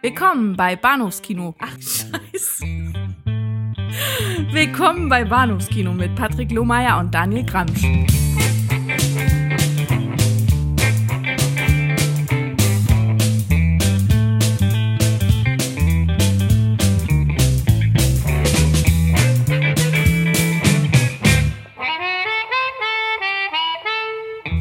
[0.00, 1.56] Willkommen bei Bahnhofskino.
[1.58, 2.64] Ach, scheiße.
[4.52, 7.82] Willkommen bei Bahnhofskino mit Patrick Lohmeier und Daniel Gramsch.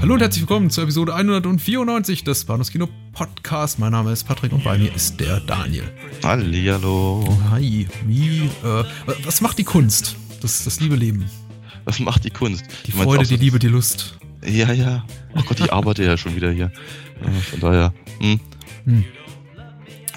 [0.01, 2.87] Hallo und herzlich willkommen zur Episode 194 des Bahnhofskino
[3.17, 3.79] Podcast.
[3.79, 5.85] Mein Name ist Patrick und bei mir ist der Daniel.
[6.23, 7.27] Hallihallo.
[7.49, 8.83] Hi, wie, äh,
[9.23, 10.15] was macht die Kunst?
[10.41, 11.25] Das, das liebe Leben.
[11.85, 12.63] Was macht die Kunst?
[12.85, 14.19] Die Du Freude, so- die Liebe, die Lust.
[14.45, 15.03] Ja, ja.
[15.35, 16.71] Oh Gott, ich arbeite ja schon wieder hier.
[17.25, 17.91] Äh, Von daher.
[18.19, 18.39] Hm.
[18.85, 19.03] Hm.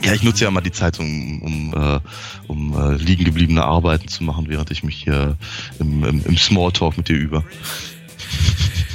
[0.05, 2.01] Ja, ich nutze ja mal die Zeit, um, um, äh,
[2.49, 5.39] um äh, liegen gebliebene Arbeiten zu machen, während ich mich hier
[5.79, 7.45] im, im, im Smalltalk mit dir übe.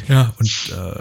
[0.08, 0.99] Ja, und äh,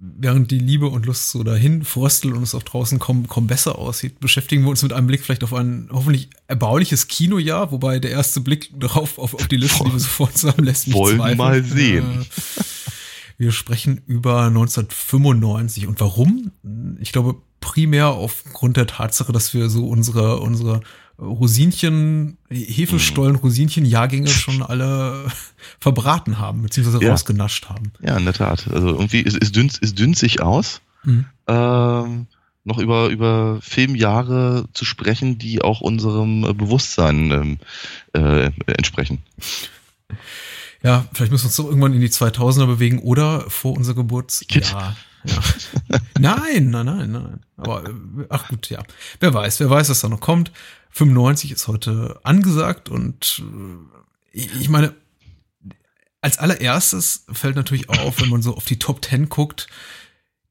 [0.00, 3.78] während die Liebe und Lust so dahin frösteln und es auch draußen kaum, kaum besser
[3.78, 8.10] aussieht, beschäftigen wir uns mit einem Blick vielleicht auf ein hoffentlich erbauliches Kinojahr, wobei der
[8.10, 11.38] erste Blick drauf auf, auf die Liste, die wir sofort zusammen lässt, mich Wollen zweifeln.
[11.38, 12.26] mal sehen.
[13.36, 16.50] Wir sprechen über 1995 und warum?
[17.00, 20.80] Ich glaube primär aufgrund der Tatsache, dass wir so unsere unsere
[21.20, 25.26] Rosinchen, Hefestollen, Rosinchen Jahrgänge schon alle
[25.80, 27.10] verbraten haben beziehungsweise Ja.
[27.10, 27.92] rausgenascht haben.
[28.02, 28.66] Ja, in der Tat.
[28.72, 31.24] Also irgendwie, es, es, dünnt, es dünnt sich aus, Mhm.
[31.46, 32.26] ähm,
[32.64, 37.58] noch über, über Filmjahre zu sprechen, die auch unserem äh, Bewusstsein ähm,
[38.12, 39.22] äh, entsprechen.
[40.82, 44.40] Ja, vielleicht müssen wir uns doch irgendwann in die 2000er bewegen oder vor unser Geburt.
[44.50, 44.94] Ja.
[46.18, 47.40] nein, nein, nein, nein.
[47.56, 47.92] Aber äh,
[48.30, 48.82] ach gut, ja.
[49.20, 50.50] Wer weiß, wer weiß, was da noch kommt.
[50.90, 53.42] 95 ist heute angesagt und
[54.32, 54.94] äh, ich meine,
[56.20, 59.68] als allererstes fällt natürlich auf, wenn man so auf die Top 10 guckt,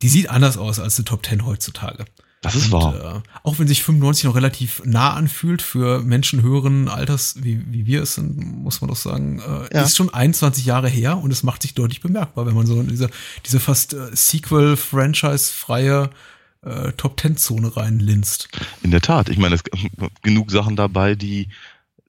[0.01, 2.05] die sieht anders aus als die Top 10 heutzutage.
[2.41, 3.23] Das ist Und, wahr.
[3.25, 7.85] Äh, auch wenn sich 95 noch relativ nah anfühlt für Menschen höheren Alters, wie, wie
[7.85, 9.81] wir es sind, muss man doch sagen, äh, Ja.
[9.83, 12.87] ist schon 21 Jahre her und es macht sich deutlich bemerkbar, wenn man so in
[12.87, 13.09] diese,
[13.45, 16.09] diese fast äh, Sequel-Franchise-freie
[16.63, 18.49] äh, Top-10-Zone reinlinst.
[18.83, 19.29] In der Tat.
[19.29, 19.77] Ich meine, es gibt
[20.21, 21.47] genug Sachen dabei, die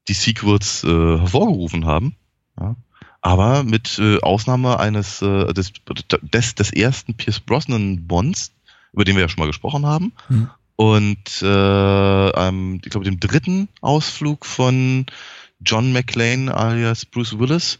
[0.08, 2.16] die Sequels äh, hervorgerufen haben.
[2.58, 2.74] Ja.
[3.22, 5.72] Aber mit äh, Ausnahme eines äh, des,
[6.22, 8.52] des, des ersten Pierce Brosnan Bonds,
[8.92, 10.48] über den wir ja schon mal gesprochen haben, Hm.
[10.76, 15.06] und äh, einem, ich glaube, dem dritten Ausflug von
[15.60, 17.78] John McClane alias Bruce Willis,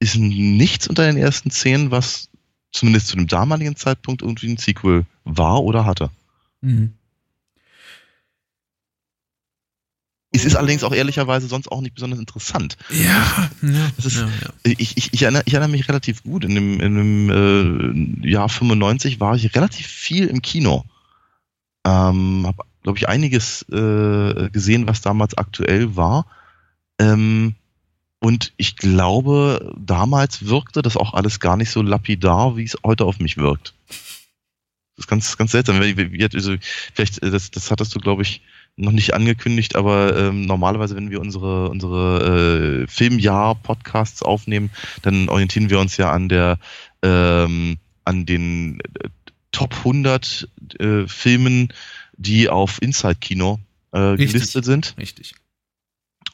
[0.00, 2.28] ist nichts unter den ersten zehn, was
[2.72, 6.10] zumindest zu dem damaligen Zeitpunkt irgendwie ein Sequel war oder hatte.
[6.60, 6.94] Mhm.
[10.34, 12.78] Es ist allerdings auch ehrlicherweise sonst auch nicht besonders interessant.
[12.88, 14.50] Ja, ja, ist- ja, ja.
[14.78, 16.44] Ich, ich, ich, erinnere, ich erinnere mich relativ gut.
[16.44, 16.94] In dem, in
[17.28, 20.84] dem äh, Jahr 95 war ich relativ viel im Kino.
[21.86, 26.24] Ähm, habe, glaube ich, einiges äh, gesehen, was damals aktuell war.
[26.98, 27.54] Ähm,
[28.22, 33.04] und ich glaube, damals wirkte das auch alles gar nicht so lapidar, wie es heute
[33.04, 33.74] auf mich wirkt.
[33.88, 35.80] Das ist ganz, ganz seltsam.
[35.80, 36.56] Also,
[36.94, 38.42] vielleicht, äh, das, das hattest du, glaube ich,
[38.76, 44.70] noch nicht angekündigt, aber ähm, normalerweise, wenn wir unsere, unsere äh, Filmjahr-Podcasts aufnehmen,
[45.02, 46.60] dann orientieren wir uns ja an der
[47.02, 49.08] ähm, an den äh,
[49.50, 51.72] Top 100 äh, Filmen,
[52.16, 53.58] die auf Inside Kino
[53.90, 54.32] äh, Richtig.
[54.32, 54.94] gelistet sind.
[54.96, 55.34] Richtig.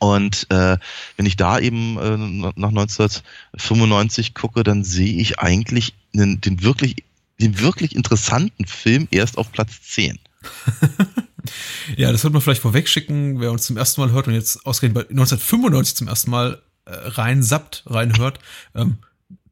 [0.00, 0.76] Und äh,
[1.16, 6.97] wenn ich da eben äh, nach 1995 gucke, dann sehe ich eigentlich den, den wirklich
[7.41, 10.19] den wirklich interessanten Film erst auf Platz 10.
[11.97, 15.09] Ja, das wird man vielleicht vorwegschicken, wer uns zum ersten Mal hört und jetzt ausgerechnet
[15.09, 18.38] bei 1995 zum ersten Mal äh, rein sappt, reinhört,
[18.75, 18.98] ähm,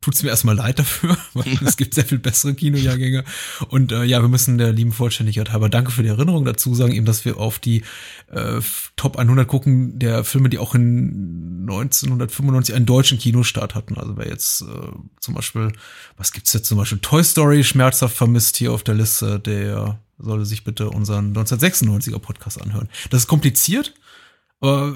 [0.07, 3.25] tut's mir erstmal leid dafür, weil es gibt sehr viel bessere Kinojahrgänge.
[3.69, 6.93] Und äh, ja, wir müssen der lieben Vollständigkeit halber danke für die Erinnerung dazu sagen,
[6.93, 7.83] eben, dass wir auf die
[8.31, 8.61] äh,
[8.95, 13.97] Top 100 gucken der Filme, die auch in 1995 einen deutschen Kinostart hatten.
[13.97, 14.67] Also wer jetzt äh,
[15.19, 15.73] zum Beispiel,
[16.17, 16.99] was gibt's jetzt zum Beispiel?
[17.01, 22.63] Toy Story schmerzhaft vermisst hier auf der Liste, der sollte sich bitte unseren 1996er Podcast
[22.63, 22.89] anhören.
[23.11, 23.93] Das ist kompliziert,
[24.61, 24.95] aber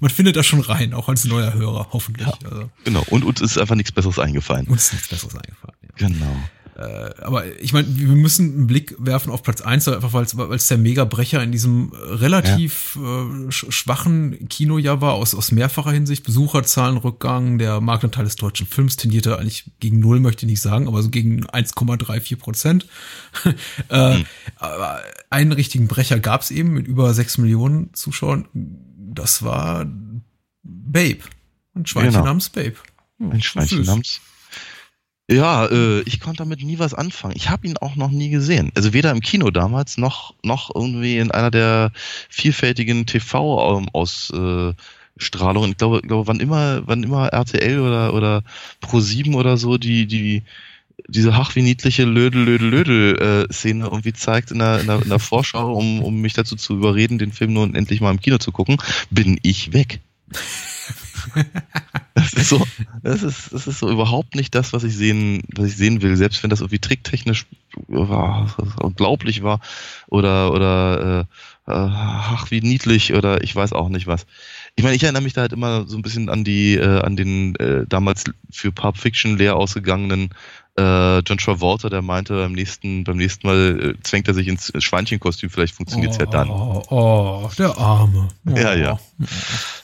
[0.00, 2.28] man findet da schon rein, auch als neuer Hörer, hoffentlich.
[2.44, 3.04] Also, Genau.
[3.10, 4.66] Und uns ist einfach nichts Besseres eingefallen.
[4.66, 5.76] uns ist nichts Besseres eingefallen.
[5.82, 6.08] Ja.
[6.08, 6.36] Genau.
[6.76, 10.24] Äh, aber ich meine, wir müssen einen Blick werfen auf Platz 1, einfach weil
[10.54, 12.98] es der Megabrecher in diesem äh, relativ äh,
[13.48, 16.22] sch- schwachen Kinojahr war, aus, aus mehrfacher Hinsicht.
[16.24, 21.02] Besucherzahlenrückgang, der Marktanteil des deutschen Films tendierte eigentlich gegen Null, möchte ich nicht sagen, aber
[21.02, 22.86] so gegen 1,34 Prozent.
[23.88, 24.22] äh,
[24.56, 25.00] Aber
[25.30, 28.46] einen richtigen Brecher gab es eben mit über 6 Millionen Zuschauern.
[29.18, 29.84] Das war
[30.62, 31.18] Babe.
[31.74, 32.24] Ein Schweinchen Genau.
[32.24, 32.76] namens Babe.
[33.18, 33.86] Hm, Ein Schweinchen süß.
[33.88, 34.20] namens
[35.30, 37.34] Ja, äh, ich konnte damit nie was anfangen.
[37.36, 38.70] Ich habe ihn auch noch nie gesehen.
[38.74, 41.92] Also weder im Kino damals noch noch irgendwie in einer der
[42.30, 45.70] vielfältigen TV-Ausstrahlungen.
[45.72, 48.42] Ich glaube, ich glaube, wann immer, wann immer RTL oder oder
[48.82, 50.42] Pro7 oder so die die
[51.06, 55.08] diese hach wie niedliche Lödel, Lödel, Lödel äh, irgendwie zeigt in der, in, der, in
[55.08, 58.38] der Vorschau, um, um mich dazu zu überreden, den Film nun endlich mal im Kino
[58.38, 58.78] zu gucken,
[59.10, 60.00] bin ich weg.
[62.14, 62.66] das ist so,
[63.02, 66.16] das ist, das ist so überhaupt nicht das, was ich sehen, was ich sehen will.
[66.16, 67.46] Selbst wenn das irgendwie tricktechnisch
[67.86, 69.60] war, unglaublich war
[70.08, 71.26] oder oder
[71.66, 74.26] äh, ach wie niedlich oder ich weiß auch nicht was.
[74.76, 77.16] Ich meine, ich erinnere mich da halt immer so ein bisschen an die, äh, an
[77.16, 80.30] den äh, damals für Pulp Fiction leer ausgegangenen
[80.78, 84.72] äh, John Travolta, der meinte, beim nächsten, beim nächsten Mal äh, zwängt er sich ins
[84.78, 86.48] Schweinchenkostüm, vielleicht funktioniert es oh, ja dann.
[86.48, 88.28] Oh, oh, der Arme.
[88.46, 88.56] Oh.
[88.56, 89.00] Ja, ja.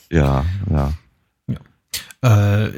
[0.09, 0.93] Ja, ja.
[2.21, 2.65] ja.
[2.65, 2.71] Äh,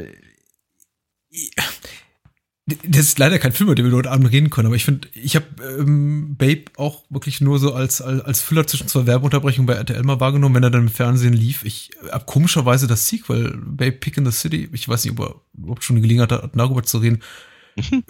[2.66, 5.08] das ist leider kein Film, über den wir heute Abend reden können, aber ich finde,
[5.14, 5.46] ich habe
[5.80, 10.04] ähm, Babe auch wirklich nur so als, als, als Füller zwischen zwei Werbeunterbrechungen bei RTL
[10.04, 11.64] mal wahrgenommen, wenn er dann im Fernsehen lief.
[11.64, 15.36] Ich habe komischerweise das Sequel, Babe Pick in the City, ich weiß nicht, ob er
[15.58, 17.22] überhaupt schon eine Gelegenheit hat, darüber zu reden,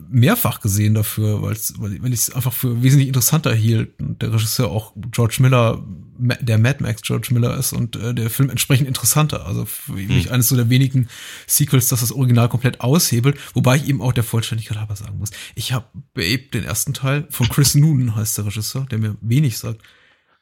[0.10, 4.00] mehrfach gesehen dafür, weil, ich es einfach für wesentlich interessanter hielt.
[4.00, 5.84] Und der Regisseur auch George Miller,
[6.18, 9.46] der Mad Max George Miller ist und äh, der Film entsprechend interessanter.
[9.46, 10.32] Also für mich hm.
[10.32, 11.10] eines so der wenigen
[11.48, 15.32] Sequels, das das Original komplett aushebelt, wobei ich eben auch der Vollständigkeit halber sagen muss.
[15.56, 19.58] Ich habe Babe, den ersten Teil, von Chris Noonan heißt der Regisseur, der mir wenig
[19.58, 19.82] sagt,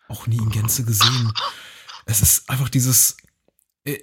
[0.07, 1.31] auch nie in Gänze gesehen.
[2.05, 3.17] Es ist einfach dieses,
[3.85, 3.97] äh,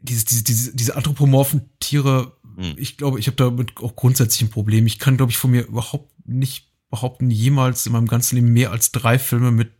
[0.00, 2.74] diese, diese, diese, diese anthropomorphen Tiere hm.
[2.76, 4.86] Ich glaube, ich habe damit auch grundsätzlich ein Problem.
[4.86, 8.72] Ich kann, glaube ich, von mir überhaupt nicht behaupten, jemals in meinem ganzen Leben mehr
[8.72, 9.70] als drei Filme mit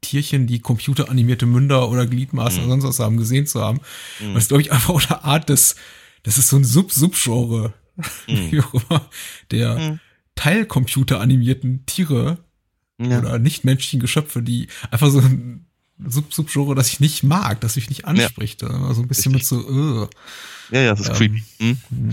[0.00, 2.66] Tierchen, die computeranimierte Münder oder Gliedmaßen mhm.
[2.66, 3.80] oder sonst was haben, gesehen zu haben.
[4.20, 4.34] Mhm.
[4.34, 5.76] Das ist, glaube ich, einfach auch eine Art des,
[6.22, 7.74] das ist so ein Sub-Sub-Genre,
[8.28, 8.52] mhm.
[8.52, 9.10] wie auch immer,
[9.50, 10.00] der mhm.
[10.34, 12.38] teilcomputeranimierten Tiere
[12.98, 13.18] ja.
[13.18, 15.66] oder nichtmenschlichen Geschöpfe, die einfach so ein
[16.06, 18.62] Sub-Sub-Genre, das ich nicht mag, das mich nicht anspricht.
[18.62, 18.94] Ja.
[18.94, 19.58] So ein bisschen Richtig.
[19.58, 20.08] mit so, uh.
[20.70, 21.44] Ja, ja, das ist ähm, creepy.
[21.58, 21.78] Hm?
[21.88, 22.10] hm?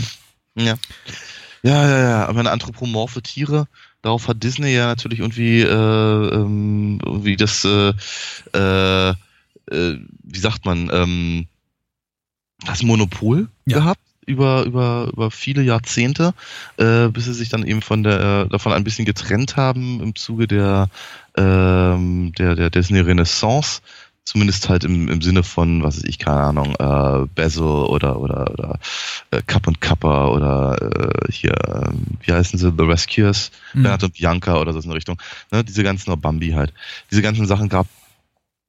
[0.55, 0.77] Ja.
[1.61, 3.67] Ja, ja, ja, aber eine anthropomorphe Tiere,
[4.01, 7.93] darauf hat Disney ja natürlich irgendwie, äh, ähm, irgendwie das, äh,
[8.53, 11.47] äh, äh, wie sagt man, ähm,
[12.65, 13.79] das Monopol ja.
[13.79, 16.33] gehabt über, über, über viele Jahrzehnte,
[16.77, 20.47] äh, bis sie sich dann eben von der, davon ein bisschen getrennt haben im Zuge
[20.47, 20.89] der,
[21.39, 23.81] ähm, der, der Disney Renaissance
[24.29, 28.51] zumindest halt im, im Sinne von, was weiß ich, keine Ahnung, äh, Basil oder oder
[28.51, 28.79] oder
[29.31, 31.89] äh, Cup und Kappa oder äh, hier, äh,
[32.21, 33.83] wie heißen sie, The Rescuers, mhm.
[33.83, 35.19] Bernhard und Bianca oder so in der Richtung.
[35.51, 36.73] Ne, diese ganzen, Bambi halt.
[37.09, 37.87] Diese ganzen Sachen gab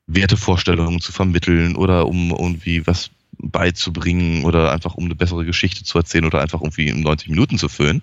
[0.06, 5.99] Wertevorstellungen zu vermitteln oder um irgendwie was beizubringen oder einfach um eine bessere Geschichte zu
[5.99, 8.02] erzählen oder einfach irgendwie in 90 Minuten zu füllen.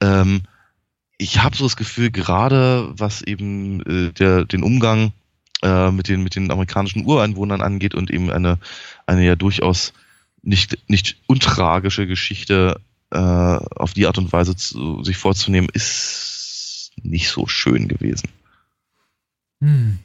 [0.00, 0.42] Ähm,
[1.18, 5.12] ich habe so das Gefühl, gerade was eben äh, der, den Umgang
[5.62, 8.58] äh, mit, den, mit den amerikanischen Ureinwohnern angeht und eben eine,
[9.06, 9.92] eine ja durchaus
[10.42, 12.80] nicht, nicht untragische Geschichte
[13.10, 18.28] äh, auf die Art und Weise zu, sich vorzunehmen, ist nicht so schön gewesen.
[19.60, 19.98] Hm.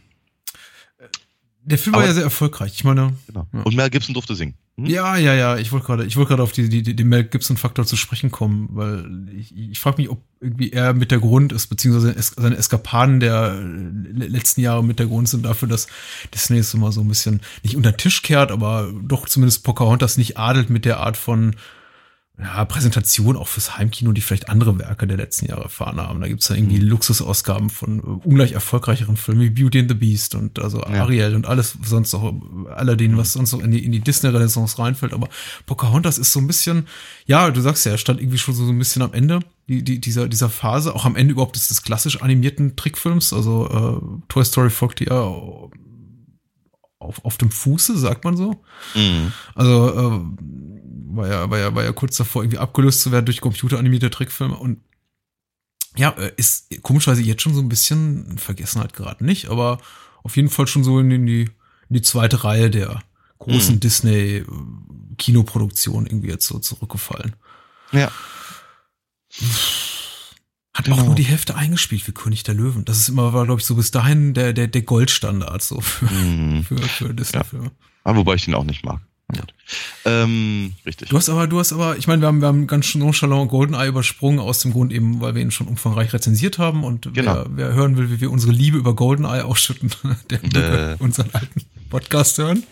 [1.62, 2.74] Der Film war ja sehr erfolgreich.
[2.74, 3.14] Ich meine.
[3.28, 3.48] Genau.
[3.54, 3.62] Ja.
[3.62, 4.56] Und Mel Gibson durfte singen.
[4.78, 4.86] Hm?
[4.86, 5.58] Ja, ja, ja.
[5.58, 8.70] Ich wollte gerade, ich wollte gerade auf die, die, den Mel Gibson-Faktor zu sprechen kommen,
[8.72, 13.20] weil ich, ich frage mich, ob irgendwie er mit der Grund ist, beziehungsweise seine Eskapaden
[13.20, 15.88] der letzten Jahre mit der Grund sind dafür, dass
[16.34, 20.18] Disney es immer so ein bisschen nicht unter den Tisch kehrt, aber doch zumindest Pocahontas
[20.18, 21.56] nicht adelt mit der Art von
[22.42, 26.22] ja, Präsentation auch fürs Heimkino, die vielleicht andere Werke der letzten Jahre erfahren haben.
[26.22, 26.88] Da gibt's ja irgendwie mhm.
[26.88, 31.04] Luxusausgaben von äh, ungleich erfolgreicheren Filmen wie Beauty and the Beast und also ja.
[31.04, 32.34] Ariel und alles sonst auch,
[32.74, 35.14] Aladdin, was sonst noch in die, in die Disney-Renaissance reinfällt.
[35.14, 35.28] Aber
[35.66, 36.88] Pocahontas ist so ein bisschen,
[37.26, 40.00] ja, du sagst ja, er stand irgendwie schon so ein bisschen am Ende die, die,
[40.00, 43.34] dieser, dieser Phase, auch am Ende überhaupt des, des klassisch animierten Trickfilms.
[43.34, 45.22] Also äh, Toy Story folgte ja
[47.00, 48.62] auf, auf dem Fuße, sagt man so.
[48.96, 49.32] Mhm.
[49.56, 50.22] Also äh,
[51.20, 54.58] war ja, war ja, war ja kurz davor, irgendwie abgelöst zu werden durch computeranimierte Trickfilme
[54.58, 54.82] und
[55.96, 59.80] ja, äh, ist komischerweise jetzt schon so ein bisschen in Vergessenheit geraten nicht, aber
[60.24, 61.50] auf jeden Fall schon so in die, in
[61.90, 63.04] die zweite Reihe der
[63.40, 63.80] großen mhm.
[63.80, 64.44] Disney
[65.18, 67.36] Kinoproduktion irgendwie jetzt so zurückgefallen.
[67.92, 68.12] Ja.
[70.74, 70.98] Hat genau.
[70.98, 72.86] auch nur die Hälfte eingespielt für König der Löwen.
[72.86, 76.06] Das ist immer, war, glaube ich, so bis dahin der, der, der Goldstandard so für,
[76.06, 76.64] mhm.
[76.64, 77.66] für, für Disney-Filme.
[77.66, 77.72] Ja.
[78.04, 79.02] Aber wobei ich den auch nicht mag.
[79.36, 79.44] Ja.
[80.06, 81.10] Ähm, richtig.
[81.10, 83.88] Du hast aber, du hast aber, ich meine, wir haben, wir haben ganz nonchalant GoldenEye
[83.88, 87.36] übersprungen aus dem Grund eben, weil wir ihn schon umfangreich rezensiert haben und genau.
[87.36, 89.92] wer, wer hören will, wie wir unsere Liebe über GoldenEye ausschütten,
[90.32, 90.96] der äh.
[91.00, 92.64] unseren alten Podcast hören.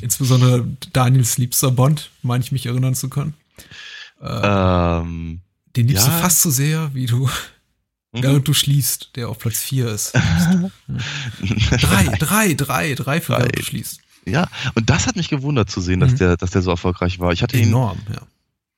[0.00, 3.34] Insbesondere Daniels liebster Bond, meine ich mich erinnern zu können.
[4.20, 5.40] Äh, ähm,
[5.76, 6.12] den liebst ja.
[6.12, 7.28] du fast so sehr, wie du
[8.12, 8.22] mhm.
[8.22, 10.12] während du schließt, der auf Platz 4 ist.
[11.80, 14.01] drei, drei, drei, drei für während du schließt.
[14.24, 16.18] Ja, und das hat mich gewundert zu sehen, dass mhm.
[16.18, 17.32] der, dass der so erfolgreich war.
[17.32, 18.22] Ich hatte enorm, ihn, ja.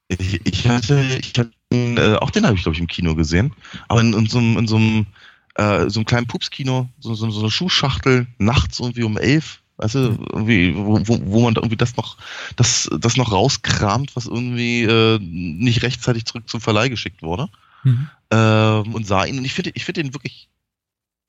[0.09, 3.15] Ich, ich hatte, ich hatte ihn, äh, auch den habe ich glaube ich im Kino
[3.15, 3.55] gesehen,
[3.89, 5.07] aber in, in so einem, in so einem,
[5.55, 9.95] äh, so einem kleinen Pupskino, so, so, so eine Schuhschachtel nachts irgendwie um elf, weißt
[9.95, 12.17] du, irgendwie, wo, wo, wo man da irgendwie das noch,
[12.57, 17.49] das, das noch rauskramt, was irgendwie äh, nicht rechtzeitig zurück zum Verleih geschickt wurde.
[17.83, 18.09] Mhm.
[18.31, 19.39] Ähm, und sah ihn.
[19.39, 20.49] Und ich finde, ich finde ihn wirklich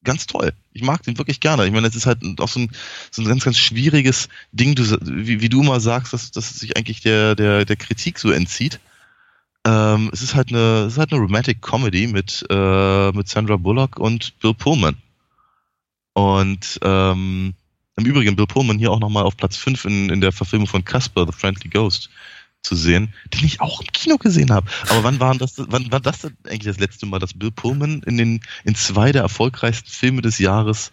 [0.05, 0.53] ganz toll.
[0.73, 1.65] Ich mag den wirklich gerne.
[1.65, 2.69] Ich meine, es ist halt auch so ein,
[3.11, 6.77] so ein ganz, ganz schwieriges Ding, du, wie, wie du immer sagst, dass, dass sich
[6.77, 8.79] eigentlich der, der, der Kritik so entzieht.
[9.65, 13.57] Ähm, es ist halt eine, es ist halt eine Romantic Comedy mit, äh, mit Sandra
[13.57, 14.95] Bullock und Bill Pullman.
[16.13, 17.53] Und ähm,
[17.97, 20.85] im Übrigen Bill Pullman hier auch nochmal auf Platz 5 in, in der Verfilmung von
[20.85, 22.09] Casper, The Friendly Ghost
[22.65, 24.67] zu sehen, den ich auch im Kino gesehen habe.
[24.89, 28.01] Aber wann waren das, wann war das denn eigentlich das letzte Mal, dass Bill Pullman
[28.05, 30.91] in den, in zwei der erfolgreichsten Filme des Jahres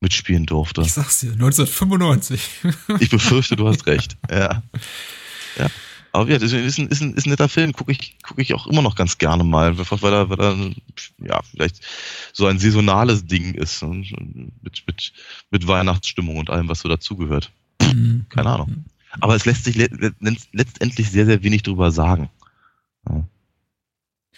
[0.00, 0.82] mitspielen durfte?
[0.82, 2.40] Ich sag's dir, 1995.
[3.00, 4.16] ich befürchte, du hast recht.
[4.30, 4.62] Ja.
[5.56, 5.68] Ja.
[6.12, 8.54] Aber ja, das ist ein, ist ein, ist ein netter Film, gucke ich, guck ich
[8.54, 10.70] auch immer noch ganz gerne mal, weil er, weil er
[11.18, 11.80] ja, vielleicht
[12.32, 15.12] so ein saisonales Ding ist mit, mit,
[15.50, 17.50] mit Weihnachtsstimmung und allem, was so dazugehört.
[17.82, 18.26] Mhm.
[18.28, 18.84] Keine Ahnung.
[19.20, 22.30] Aber es lässt sich letztendlich sehr, sehr wenig drüber sagen.
[23.08, 23.24] Ja.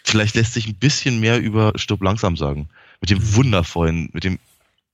[0.04, 2.68] Vielleicht lässt sich ein bisschen mehr über Stirb langsam sagen.
[3.00, 3.34] Mit dem mhm.
[3.36, 4.38] wundervollen, mit dem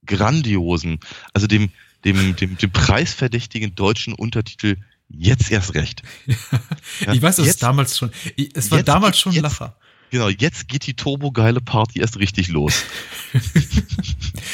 [0.04, 1.00] grandiosen,
[1.32, 1.70] also dem,
[2.04, 4.76] dem, dem, dem preisverdächtigen deutschen Untertitel
[5.08, 6.02] Jetzt erst recht.
[7.00, 7.12] Ja.
[7.12, 8.10] ich weiß, es ist damals schon,
[8.54, 9.76] es war damals schon jetzt, Lacher.
[10.10, 12.84] Genau, jetzt geht die turbo-geile Party erst richtig los.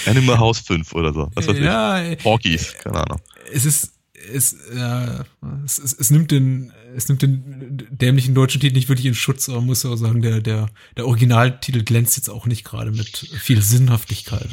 [0.07, 1.31] Animal House 5 oder so.
[1.35, 2.19] Was weiß ja, ich.
[2.19, 3.21] Porkies, keine Ahnung.
[3.53, 3.93] Es ist,
[4.33, 5.25] es, ja,
[5.65, 9.49] es, es, es, nimmt den, es nimmt den dämlichen deutschen Titel nicht wirklich in Schutz,
[9.49, 13.63] aber muss auch sagen, der, der, der Originaltitel glänzt jetzt auch nicht gerade mit viel
[13.63, 14.49] Sinnhaftigkeit.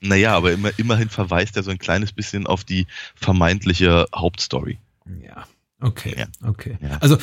[0.00, 4.78] Naja, aber immer, immerhin verweist er so ein kleines bisschen auf die vermeintliche Hauptstory.
[5.22, 5.46] Ja,
[5.80, 6.48] okay, ja.
[6.48, 6.78] okay.
[6.80, 6.98] Ja.
[6.98, 7.18] Also,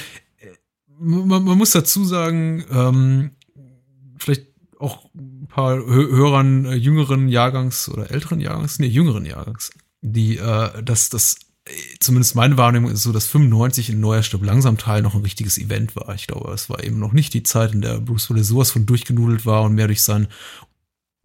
[1.00, 3.31] man, man, muss dazu sagen, ähm,
[4.17, 4.48] vielleicht
[4.79, 10.84] auch ein paar Hörern äh, jüngeren Jahrgangs oder älteren Jahrgangs, nee, jüngeren Jahrgangs, die äh,
[10.84, 11.38] dass das
[12.00, 15.58] zumindest meine Wahrnehmung ist so, dass 95 in Neuer Stück langsam Teil noch ein richtiges
[15.58, 16.13] Event war.
[16.15, 18.86] Ich glaube, es war eben noch nicht die Zeit, in der Bruce Willis sowas von
[18.86, 20.27] durchgenudelt war und mehr durch seinen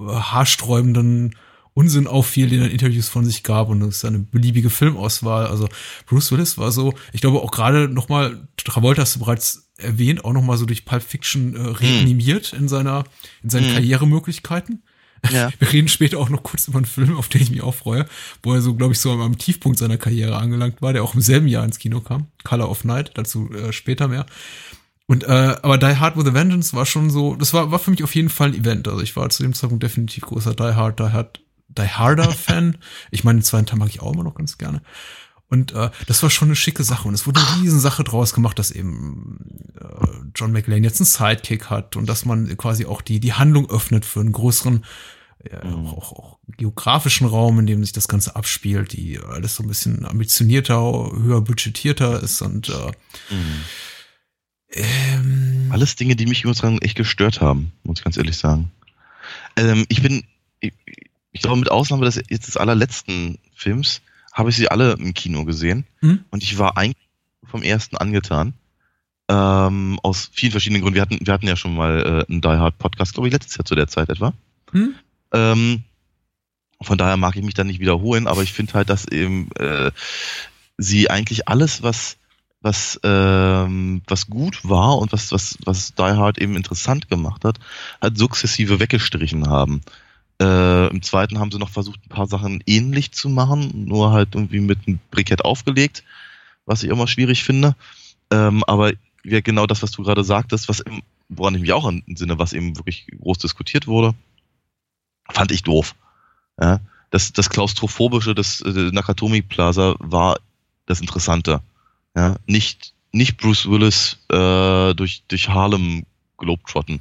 [0.00, 1.34] äh, haarsträubenden
[1.72, 5.46] Unsinn auffiel, den er in Interviews von sich gab und es seine beliebige Filmauswahl.
[5.46, 5.68] Also
[6.06, 10.32] Bruce Willis war so, ich glaube auch gerade nochmal, Travolta hast du bereits erwähnt, auch
[10.32, 12.56] nochmal so durch Pulp Fiction äh, reanimiert mm.
[12.56, 13.04] in seiner,
[13.42, 13.74] in seinen mm.
[13.74, 14.82] Karrieremöglichkeiten.
[15.30, 15.50] Ja.
[15.58, 18.06] Wir reden später auch noch kurz über einen Film, auf den ich mich auch freue,
[18.42, 21.20] wo er so, glaube ich, so am Tiefpunkt seiner Karriere angelangt war, der auch im
[21.20, 22.26] selben Jahr ins Kino kam.
[22.44, 24.26] Color of Night, dazu äh, später mehr.
[25.06, 27.90] Und äh, aber Die Hard with a Vengeance war schon so, das war, war für
[27.90, 28.88] mich auf jeden Fall ein Event.
[28.88, 32.78] Also ich war zu dem Zeitpunkt definitiv großer Die Hard, Die Hard, Die Harder Fan.
[33.10, 34.82] ich meine, den zweiten Teil mag ich auch immer noch ganz gerne.
[35.48, 37.06] Und äh, das war schon eine schicke Sache.
[37.06, 39.38] Und es wurde eine Riesensache draus gemacht, dass eben
[39.80, 43.70] äh, John McLean jetzt einen Sidekick hat und dass man quasi auch die, die Handlung
[43.70, 44.84] öffnet für einen größeren
[45.50, 45.86] ja, mhm.
[45.86, 49.68] auch, auch, auch geografischen Raum, in dem sich das Ganze abspielt, die alles so ein
[49.68, 53.60] bisschen ambitionierter, höher budgetierter ist und äh, mhm.
[54.72, 58.72] ähm, alles Dinge, die mich übrigens echt gestört haben, muss ich ganz ehrlich sagen.
[59.56, 60.24] Ähm, ich bin,
[60.60, 60.72] ich,
[61.32, 64.00] ich, glaube, mit Ausnahme des jetzt des allerletzten Films
[64.36, 66.24] habe ich sie alle im Kino gesehen mhm.
[66.30, 67.08] und ich war eigentlich
[67.42, 68.52] vom ersten angetan.
[69.28, 70.94] Ähm, aus vielen verschiedenen Gründen.
[70.94, 73.56] Wir hatten, wir hatten ja schon mal äh, einen Die Hard Podcast, glaube ich, letztes
[73.56, 74.34] Jahr zu der Zeit etwa.
[74.72, 74.94] Mhm.
[75.32, 75.84] Ähm,
[76.80, 79.90] von daher mag ich mich da nicht wiederholen, aber ich finde halt, dass eben äh,
[80.76, 82.18] sie eigentlich alles, was
[82.60, 87.58] was ähm, was gut war und was was was Die Hard eben interessant gemacht hat,
[88.02, 89.80] halt sukzessive weggestrichen haben.
[90.40, 94.34] Äh, Im zweiten haben sie noch versucht, ein paar Sachen ähnlich zu machen, nur halt
[94.34, 96.04] irgendwie mit einem Brikett aufgelegt,
[96.66, 97.74] was ich immer schwierig finde.
[98.30, 98.92] Ähm, aber
[99.24, 102.38] ja, genau das, was du gerade sagtest, was im, woran ich mich auch im Sinne,
[102.38, 104.14] was eben wirklich groß diskutiert wurde,
[105.30, 105.94] fand ich doof.
[106.60, 110.38] Ja, das, das Klaustrophobische des äh, Nakatomi Plaza war
[110.86, 111.60] das Interessante.
[112.14, 116.04] Ja, nicht, nicht Bruce Willis äh, durch, durch Harlem
[116.36, 117.00] Globetrotten.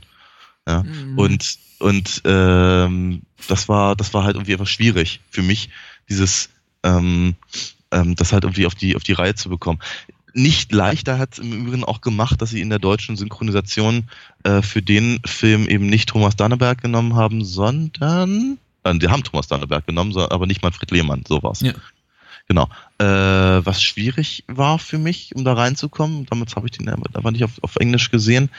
[0.67, 1.17] Ja, mhm.
[1.17, 5.69] und und ähm, das war das war halt irgendwie einfach schwierig für mich
[6.09, 6.49] dieses
[6.83, 7.35] ähm,
[7.91, 9.79] ähm, das halt irgendwie auf die auf die Reihe zu bekommen
[10.35, 14.09] nicht leichter hat es im Übrigen auch gemacht, dass sie in der deutschen Synchronisation
[14.43, 19.47] äh, für den Film eben nicht Thomas Danneberg genommen haben, sondern äh, die haben Thomas
[19.47, 21.61] Danneberg genommen, aber nicht Manfred Lehmann, sowas.
[21.61, 21.73] Ja.
[22.47, 22.69] Genau.
[22.99, 23.05] Äh,
[23.65, 27.51] was schwierig war für mich, um da reinzukommen, damals habe ich den einfach nicht auf,
[27.61, 28.49] auf Englisch gesehen,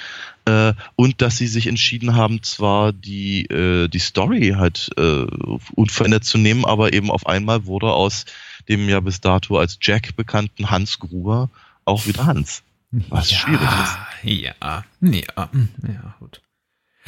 [0.46, 5.26] äh, und dass sie sich entschieden haben, zwar die, äh, die Story halt äh,
[5.74, 8.24] unverändert zu nehmen, aber eben auf einmal wurde aus
[8.68, 11.50] dem ja bis dato als Jack bekannten Hans Gruber
[11.84, 12.62] auch wieder Hans.
[13.08, 13.98] Was ja, schwierig ist.
[14.22, 15.50] Ja, ja,
[15.86, 16.40] ja, gut.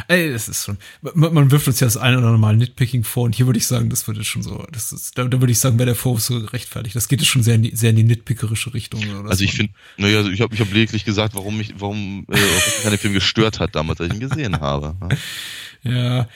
[0.06, 0.78] Ey, das ist schon.
[1.14, 3.58] Man, man, wirft uns ja das eine oder andere Mal Nitpicking vor und hier würde
[3.58, 4.64] ich sagen, das würde schon so.
[4.70, 6.94] Das ist, da, da würde ich sagen, wäre der Vorwurf so gerechtfertigt.
[6.94, 9.02] Das geht schon sehr in die, sehr in die nitpickerische Richtung.
[9.26, 12.36] also ich finde, naja, also ich habe ich hab lediglich gesagt, warum mich, warum äh,
[12.36, 14.94] mich dem Film gestört hat damals, als ich ihn gesehen habe.
[15.82, 16.28] Ja,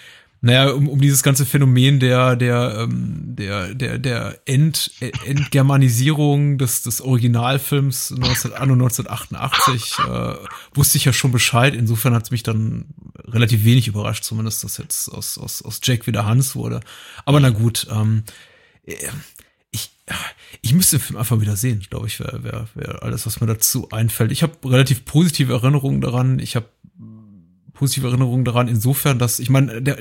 [0.44, 4.90] naja, um, um dieses ganze Phänomen der, der, ähm, der, der, der Ent,
[5.24, 10.34] Entgermanisierung des, des Originalfilms 19, anno 1988 äh,
[10.74, 11.76] wusste ich ja schon Bescheid.
[11.76, 12.86] Insofern hat es mich dann
[13.24, 16.80] relativ wenig überrascht, zumindest, dass jetzt aus, aus, aus Jack wieder Hans wurde.
[17.24, 18.24] Aber na gut, ähm,
[18.84, 18.96] äh,
[19.70, 19.92] ich,
[20.60, 23.46] ich müsste den Film einfach wieder sehen, glaube ich, wäre wär, wär alles, was mir
[23.46, 24.32] dazu einfällt.
[24.32, 26.40] Ich habe relativ positive Erinnerungen daran.
[26.40, 26.66] Ich habe
[27.82, 29.98] positive Erinnerungen daran, insofern, dass, ich meine, der,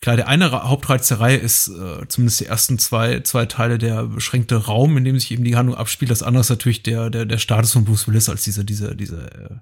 [0.00, 4.04] klar, der eine Hauptreiz der Reihe ist äh, zumindest die ersten zwei, zwei Teile der
[4.04, 6.12] beschränkte Raum, in dem sich eben die Handlung abspielt.
[6.12, 9.16] Das andere ist natürlich der, der, der Status von Bruce Willis als diese, diese, diese,
[9.16, 9.56] äh,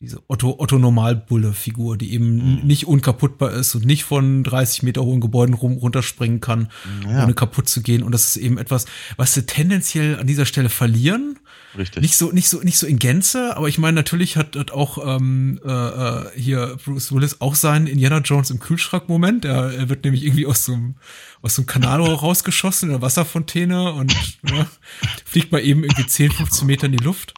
[0.00, 2.66] diese Otto, Otto Normalbulle-Figur, die eben mhm.
[2.66, 6.70] nicht unkaputtbar ist und nicht von 30 Meter hohen Gebäuden rum, runterspringen kann,
[7.04, 7.24] ja.
[7.24, 8.02] ohne kaputt zu gehen.
[8.02, 8.86] Und das ist eben etwas,
[9.16, 11.38] was sie tendenziell an dieser Stelle verlieren
[11.76, 12.02] Richtig.
[12.02, 14.98] Nicht so, nicht so, nicht so in Gänze, aber ich meine, natürlich hat, hat auch
[15.06, 19.44] ähm, äh, äh, hier Bruce Willis auch seinen Indiana Jones im Kühlschrank-Moment.
[19.44, 20.96] Er, er wird nämlich irgendwie aus so einem,
[21.42, 24.12] aus so einem Kanalrohr rausgeschossen in der Wasserfontäne und
[24.48, 24.66] ja,
[25.24, 27.34] fliegt mal eben irgendwie 10, 15 Meter in die Luft.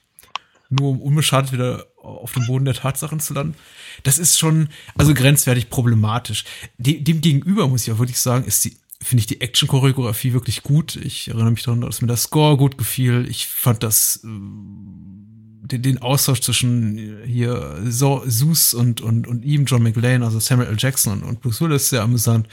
[0.71, 3.55] Nur um unbeschadet wieder auf dem Boden der Tatsachen zu landen.
[4.03, 6.45] Das ist schon, also grenzwertig problematisch.
[6.79, 10.63] Dem, dem gegenüber muss ich auch wirklich sagen, ist die finde ich die Action-Choreografie wirklich
[10.63, 10.97] gut.
[10.97, 13.27] Ich erinnere mich daran, dass mir der Score gut gefiel.
[13.29, 19.45] Ich fand das äh, den, den Austausch zwischen äh, hier so, Zeus und, und, und
[19.45, 20.77] ihm, John McLean, also Samuel L.
[20.79, 22.49] Jackson und, und Bruce Willis sehr amüsant.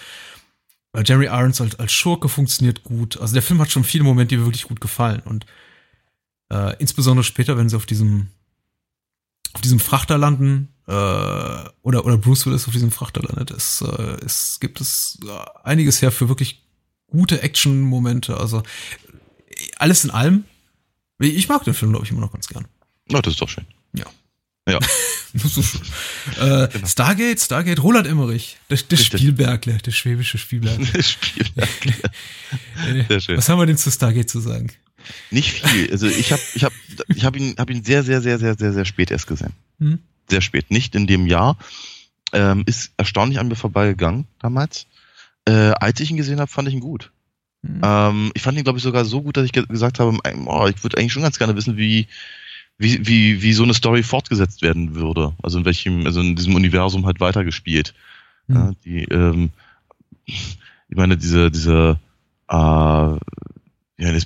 [0.91, 3.19] Weil Jerry Irons als, als Schurke funktioniert gut.
[3.21, 5.21] Also der Film hat schon viele Momente, die mir wirklich gut gefallen.
[5.23, 5.45] Und
[6.51, 8.27] äh, insbesondere später, wenn sie auf diesem
[9.53, 14.17] auf diesem Frachter landen, äh, oder, oder Bruce Willis auf diesem Frachter landet, es, äh,
[14.25, 15.29] es gibt es äh,
[15.63, 16.63] einiges her für wirklich
[17.07, 18.38] gute Action-Momente.
[18.38, 18.63] Also
[19.77, 20.45] alles in allem.
[21.19, 22.65] Ich mag den Film, glaube ich, immer noch ganz gern.
[23.09, 23.65] Na, das ist doch schön.
[23.93, 24.05] Ja.
[24.67, 24.79] Ja.
[26.39, 26.88] äh, genau.
[26.88, 30.79] Stargate, Stargate, Roland Emmerich, der, der Spielbergler, der schwäbische Spielberg.
[30.93, 31.93] Der Spielbergler.
[33.09, 33.38] Sehr schön.
[33.38, 34.71] Was haben wir denn zu Stargate zu sagen?
[35.31, 35.91] Nicht viel.
[35.91, 36.73] Also ich habe ich hab,
[37.07, 39.53] ich hab ihn, hab ihn sehr, sehr, sehr, sehr, sehr, sehr spät erst gesehen.
[39.79, 39.99] Hm.
[40.29, 40.71] Sehr spät.
[40.71, 41.57] Nicht in dem Jahr.
[42.31, 44.85] Ähm, ist erstaunlich an mir vorbeigegangen damals.
[45.45, 47.12] Äh, als ich ihn gesehen habe, fand ich ihn gut.
[47.65, 47.81] Hm.
[47.83, 50.67] Ähm, ich fand ihn, glaube ich, sogar so gut, dass ich ge gesagt habe, oh,
[50.67, 52.07] ich würde eigentlich schon ganz gerne wissen, wie,
[52.77, 55.33] wie, wie, wie so eine Story fortgesetzt werden würde.
[55.41, 57.93] Also in welchem, also in diesem Universum halt weitergespielt.
[58.47, 58.55] Hm.
[58.55, 59.49] Ja, die, ähm,
[60.25, 61.99] ich meine, diese, diese,
[62.49, 63.17] äh, ja,
[63.97, 64.25] das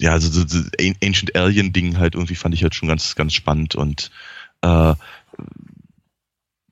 [0.00, 0.68] ja, also so, so
[1.02, 4.10] Ancient Alien Ding halt irgendwie fand ich halt schon ganz, ganz spannend und
[4.62, 4.94] äh,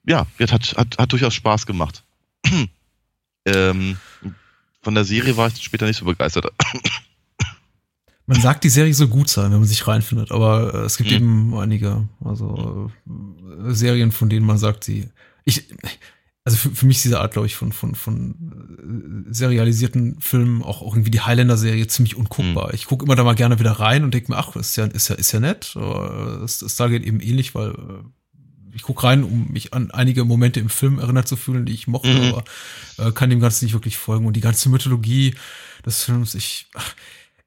[0.06, 2.04] ja, hat, hat, hat durchaus Spaß gemacht.
[3.46, 3.98] Ähm,
[4.80, 6.46] von der Serie war ich später nicht so begeistert.
[8.26, 11.10] Man sagt, die Serie soll gut sein, wenn man sich reinfindet, aber äh, es gibt
[11.10, 11.16] mhm.
[11.16, 15.10] eben einige, also äh, Serien, von denen man sagt, sie.
[15.44, 15.66] Ich,
[16.44, 20.62] also für, für mich ist diese Art, glaube ich, von, von, von äh, serialisierten Filmen,
[20.62, 22.68] auch, auch irgendwie die Highlander-Serie ziemlich unguckbar.
[22.68, 22.74] Mhm.
[22.74, 25.08] Ich gucke immer da mal gerne wieder rein und denke mir, ach, ist ja, ist
[25.08, 25.74] ja, ist ja nett.
[26.44, 30.24] Es, es da geht eben ähnlich, weil äh, ich gucke rein, um mich an einige
[30.24, 32.34] Momente im Film erinnert zu fühlen, die ich mochte, mhm.
[32.34, 32.44] aber
[32.98, 34.26] äh, kann dem Ganzen nicht wirklich folgen.
[34.26, 35.34] Und die ganze Mythologie
[35.86, 36.94] des Films, ich, ach,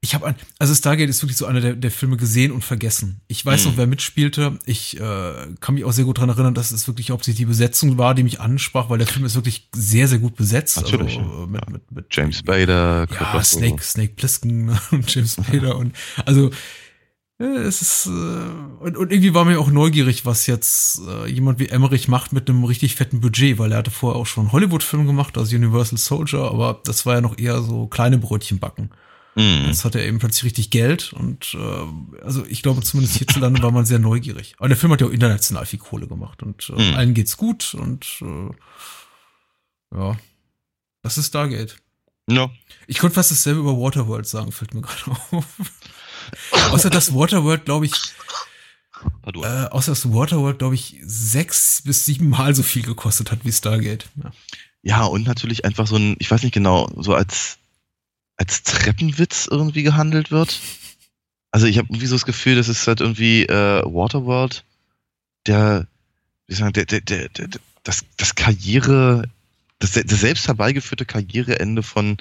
[0.08, 3.20] ich habe also Stargate ist wirklich so einer der, der Filme gesehen und vergessen.
[3.28, 3.72] Ich weiß mhm.
[3.72, 4.58] noch, wer mitspielte.
[4.66, 7.98] Ich äh, kann mich auch sehr gut dran erinnern, dass es wirklich hauptsächlich die Besetzung
[7.98, 10.78] war, die mich ansprach, weil der Film ist wirklich sehr, sehr gut besetzt.
[10.78, 11.18] Natürlich.
[11.18, 15.94] Also, mit, mit, mit, James Spader, ja, Snake, Snake Plissken und James Spader und
[16.26, 16.52] also
[17.38, 21.68] es ist äh, und, und irgendwie war mir auch neugierig, was jetzt äh, jemand wie
[21.68, 25.38] Emmerich macht mit einem richtig fetten Budget, weil er hatte vorher auch schon Hollywood-Film gemacht,
[25.38, 28.90] also Universal Soldier, aber das war ja noch eher so kleine Brötchen backen.
[29.38, 29.66] Mhm.
[29.68, 33.70] Jetzt hat er eben plötzlich richtig Geld und äh, also ich glaube zumindest hierzulande war
[33.70, 34.56] man sehr neugierig.
[34.58, 36.96] Aber der Film hat ja auch international viel Kohle gemacht und äh, mhm.
[36.96, 40.18] allen geht's gut und äh, ja,
[41.04, 41.78] das ist Stargate.
[42.28, 42.50] Ja.
[42.88, 45.46] Ich konnte fast dasselbe über Waterworld sagen, fällt mir gerade auf.
[46.72, 47.94] außer dass Waterworld, glaube ich,
[49.24, 53.52] äh, außer dass Waterworld, glaube ich, sechs bis sieben Mal so viel gekostet hat wie
[53.52, 54.10] Stargate.
[54.16, 54.32] Ja.
[54.82, 57.60] ja, und natürlich einfach so ein, ich weiß nicht genau, so als
[58.38, 60.60] als Treppenwitz irgendwie gehandelt wird.
[61.52, 64.64] Also ich habe irgendwie so das Gefühl, das ist halt irgendwie äh, Waterworld,
[65.46, 65.88] der,
[66.48, 67.48] wie sagen, der, der, der, der,
[67.84, 69.24] das, das Karriere,
[69.80, 72.18] das, das selbst herbeigeführte Karriereende von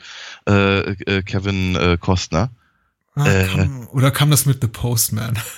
[0.48, 2.50] äh, äh, Kevin äh, Costner.
[3.14, 5.38] Ah, äh, kam, oder kam das mit The Postman?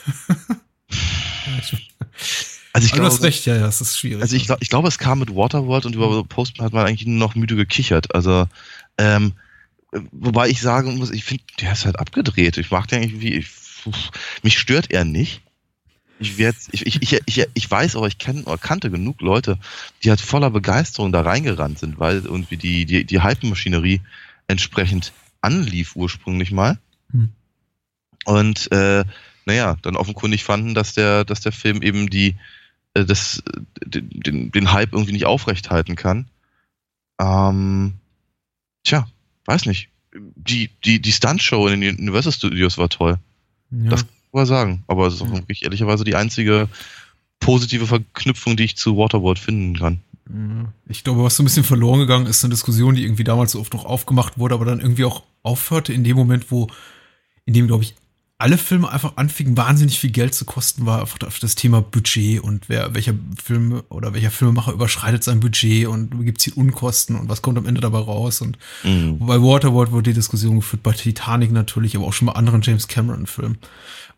[2.72, 4.22] Also ich glaube, du hast recht, ja, ja, das ist schwierig.
[4.22, 6.86] Also ich, glaub, ich glaube, es kam mit Waterworld und über The Postman hat man
[6.86, 8.14] eigentlich nur noch müde gekichert.
[8.14, 8.46] Also
[8.98, 9.32] ähm,
[9.90, 12.58] Wobei ich sagen muss, ich finde, der ist halt abgedreht.
[12.58, 13.48] Ich mag den irgendwie, ich,
[14.42, 15.42] mich stört er nicht.
[16.20, 19.58] Ich, werd, ich, ich, ich, ich, weiß aber, ich oder kannte genug Leute,
[20.02, 24.00] die halt voller Begeisterung da reingerannt sind, weil irgendwie die, die, die Hype-Maschinerie
[24.48, 26.78] entsprechend anlief ursprünglich mal.
[27.12, 27.30] Hm.
[28.24, 29.04] Und äh,
[29.46, 32.36] naja, dann offenkundig fanden, dass der, dass der Film eben die,
[32.94, 33.42] äh, das,
[33.84, 36.28] den, den Hype irgendwie nicht aufrechthalten kann.
[37.20, 37.94] Ähm,
[38.82, 39.06] tja,
[39.48, 43.18] weiß nicht, die, die, die Stunt-Show in den Universal Studios war toll.
[43.70, 43.90] Ja.
[43.90, 44.84] Das kann man sagen.
[44.86, 46.68] Aber es ist auch wirklich ehrlicherweise die einzige
[47.40, 50.00] positive Verknüpfung, die ich zu Waterworld finden kann.
[50.88, 53.60] Ich glaube, was so ein bisschen verloren gegangen ist, eine Diskussion, die irgendwie damals so
[53.60, 56.68] oft noch aufgemacht wurde, aber dann irgendwie auch aufhörte in dem Moment, wo,
[57.46, 57.94] in dem, glaube ich,
[58.40, 62.68] alle Filme einfach anfingen, wahnsinnig viel Geld zu kosten, war einfach das Thema Budget und
[62.68, 67.42] wer, welcher Film oder welcher Filmemacher überschreitet sein Budget und gibt hier Unkosten und was
[67.42, 68.40] kommt am Ende dabei raus.
[68.40, 69.18] Und mhm.
[69.18, 72.86] bei Waterworld wurde die Diskussion geführt, bei Titanic natürlich, aber auch schon bei anderen James
[72.86, 73.58] Cameron-Filmen.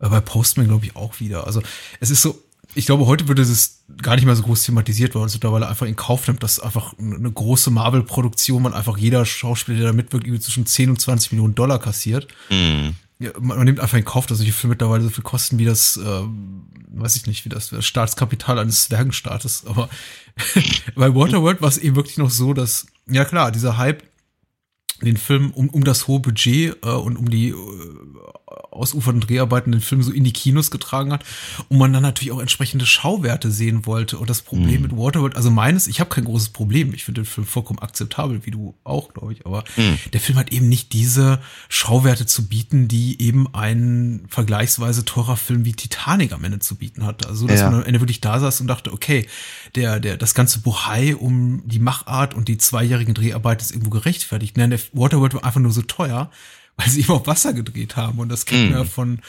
[0.00, 1.46] Äh, bei Postman, glaube ich, auch wieder.
[1.46, 1.62] Also
[2.00, 2.42] es ist so,
[2.74, 5.86] ich glaube, heute würde es gar nicht mehr so groß thematisiert, weil es mittlerweile einfach
[5.86, 10.42] in Kauf nimmt, dass einfach eine große Marvel-Produktion man einfach jeder Schauspieler, der da mitwirkt,
[10.42, 12.28] zwischen 10 und 20 Millionen Dollar kassiert.
[12.50, 15.66] Mhm ja, man, nimmt einfach in Kauf, dass solche Filme mittlerweile so viel kosten wie
[15.66, 16.22] das, äh,
[16.92, 19.64] weiß ich nicht, wie das, das Staatskapital eines Zwergenstaates.
[19.66, 19.90] Aber
[20.96, 24.02] bei Waterworld war es eben wirklich noch so, dass, ja klar, dieser Hype
[25.02, 27.54] den Film um, um das hohe Budget äh, und um die äh,
[28.70, 31.24] ausufernden Dreharbeiten den Film so in die Kinos getragen hat
[31.68, 34.18] und man dann natürlich auch entsprechende Schauwerte sehen wollte.
[34.18, 34.82] Und das Problem mhm.
[34.82, 36.94] mit Waterworld, also meines, ich habe kein großes Problem.
[36.94, 39.46] Ich finde den Film vollkommen akzeptabel, wie du auch, glaube ich.
[39.46, 39.98] Aber mhm.
[40.12, 45.64] der Film hat eben nicht diese Schauwerte zu bieten, die eben ein vergleichsweise teurer Film
[45.64, 47.26] wie Titanic am Ende zu bieten hat.
[47.26, 47.70] Also, dass ja.
[47.70, 49.26] man am Ende wirklich da saß und dachte, okay,
[49.74, 54.56] der, der, das ganze Buhai um die Machart und die zweijährigen Dreharbeiten ist irgendwo gerechtfertigt.
[54.56, 56.30] Nein, der Waterworld war einfach nur so teuer,
[56.76, 58.18] weil sie eben auf Wasser gedreht haben.
[58.18, 58.82] Und das kennt man mm.
[58.82, 59.20] ja von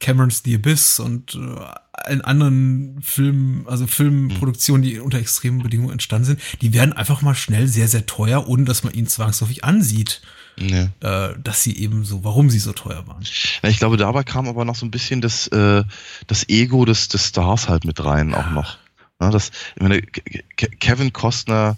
[0.00, 6.26] Cameron's The Abyss und äh, allen anderen Filmen, also Filmproduktionen, die unter extremen Bedingungen entstanden
[6.26, 10.20] sind, die werden einfach mal schnell sehr, sehr teuer, ohne dass man ihnen zwangsläufig ansieht.
[10.58, 10.88] Ja.
[11.00, 13.22] Äh, dass sie eben so, warum sie so teuer waren.
[13.62, 15.84] Ja, ich glaube, dabei kam aber noch so ein bisschen das, äh,
[16.26, 18.78] das Ego des, des Stars halt mit rein auch noch.
[19.20, 20.00] Ja, das, ich meine,
[20.56, 21.76] Kevin Costner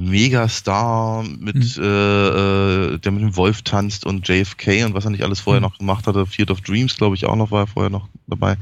[0.00, 1.82] Megastar mit mhm.
[1.82, 5.66] äh, der mit dem Wolf tanzt und JFK und was er nicht alles vorher mhm.
[5.66, 6.26] noch gemacht hatte.
[6.26, 8.56] Field of Dreams, glaube ich, auch noch war er vorher noch dabei.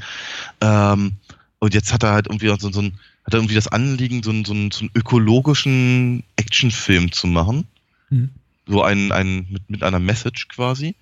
[0.61, 1.13] Ähm,
[1.61, 4.31] und jetzt hat er halt irgendwie so, so ein, hat er irgendwie das Anliegen, so
[4.31, 7.67] einen, so einen, so einen ökologischen Actionfilm zu machen.
[8.11, 8.31] Mhm.
[8.67, 10.97] So einen, einen mit, mit einer Message quasi.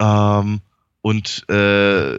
[0.00, 0.60] Ähm,
[1.02, 2.18] und äh,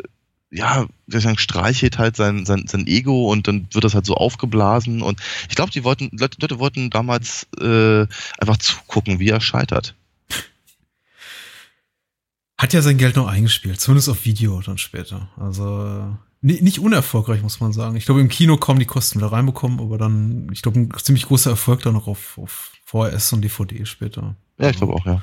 [0.51, 5.01] ja, sagen, streichelt halt sein, sein, sein Ego und dann wird das halt so aufgeblasen.
[5.01, 8.07] Und ich glaube, die wollten, Leute, Leute wollten damals äh,
[8.39, 9.95] einfach zugucken, wie er scheitert.
[12.57, 15.29] Hat ja sein Geld noch eingespielt, zumindest auf Video dann später.
[15.37, 17.95] Also nicht unerfolgreich, muss man sagen.
[17.95, 21.27] Ich glaube, im Kino kommen die Kosten wieder reinbekommen, aber dann, ich glaube, ein ziemlich
[21.27, 24.35] großer Erfolg dann noch auf, auf VHS und DVD später.
[24.57, 25.21] Ja, ich glaube auch, ja.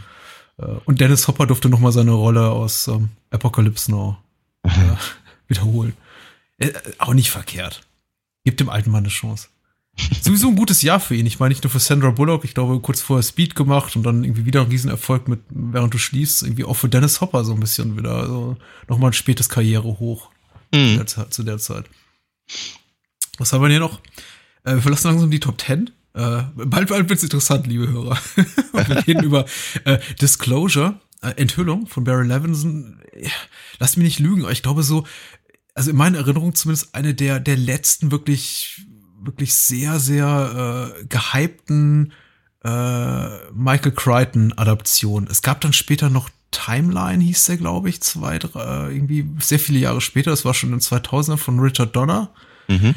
[0.58, 4.18] Äh, und Dennis Hopper durfte noch mal seine Rolle aus ähm, Apocalypse Now
[4.66, 4.96] äh,
[5.48, 5.94] wiederholen.
[6.58, 7.82] Äh, auch nicht verkehrt.
[8.44, 9.48] Gibt dem alten Mann eine Chance.
[10.20, 11.24] Sowieso ein gutes Jahr für ihn.
[11.24, 14.24] Ich meine, nicht nur für Sandra Bullock, ich glaube, kurz vorher Speed gemacht und dann
[14.24, 17.60] irgendwie wieder ein Riesenerfolg mit, während du schließt, irgendwie auch für Dennis Hopper so ein
[17.60, 18.14] bisschen wieder.
[18.14, 18.56] Also
[18.88, 20.30] nochmal ein spätes Karriere hoch
[20.72, 21.02] mhm.
[21.06, 21.86] zu der Zeit.
[23.38, 24.00] Was haben wir hier noch?
[24.64, 25.90] Äh, wir verlassen langsam die Top 10.
[26.14, 28.18] Äh, bald, bald wird's interessant, liebe Hörer.
[28.72, 29.46] wir reden über
[29.84, 33.00] äh, Disclosure, Enthüllung von Barry Levinson.
[33.78, 35.06] Lass mich nicht lügen, aber ich glaube so,
[35.74, 38.86] also in meiner Erinnerung zumindest eine der, der letzten wirklich
[39.20, 42.12] wirklich sehr, sehr äh, gehypten
[42.64, 45.28] äh, Michael Crichton-Adaption.
[45.30, 49.78] Es gab dann später noch Timeline, hieß der, glaube ich, zwei, drei, irgendwie sehr viele
[49.78, 50.30] Jahre später.
[50.30, 52.30] Das war schon in 2000 von Richard Donner.
[52.68, 52.94] Mhm.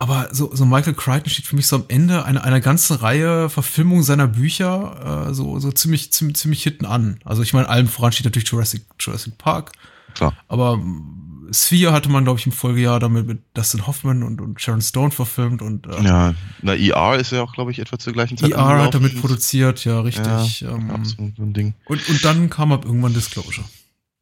[0.00, 3.50] Aber so, so Michael Crichton steht für mich so am Ende einer, einer ganzen Reihe
[3.50, 7.20] Verfilmungen seiner Bücher äh, so, so ziemlich, ziemlich, ziemlich hinten an.
[7.22, 9.72] Also ich meine, allem voran steht natürlich Jurassic, Jurassic Park.
[10.14, 10.32] Klar.
[10.48, 10.80] Aber
[11.52, 15.10] Sphere hatte man, glaube ich, im Folgejahr damit mit Dustin Hoffman und, und Sharon Stone
[15.10, 18.52] verfilmt und äh, ja, na ER ist ja auch, glaube ich, etwa zur gleichen Zeit.
[18.52, 20.62] ER hat damit produziert, ja, richtig.
[20.62, 21.74] Ja, ähm, so ein Ding.
[21.84, 23.66] Und, und dann kam ab irgendwann Disclosure.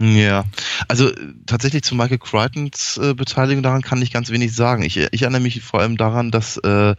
[0.01, 0.45] Ja,
[0.87, 1.11] also
[1.47, 4.85] tatsächlich zu Michael Crichtons äh, Beteiligung daran kann ich ganz wenig sagen.
[4.85, 6.95] Ich, ich erinnere mich vor allem daran, dass, äh,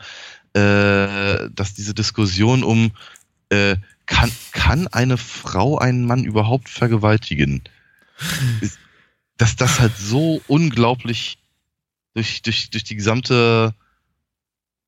[0.54, 2.92] äh, dass diese Diskussion um
[3.50, 7.64] äh, kann, kann eine Frau einen Mann überhaupt vergewaltigen?
[9.38, 11.38] dass das halt so unglaublich
[12.14, 13.74] durch, durch, durch die gesamte,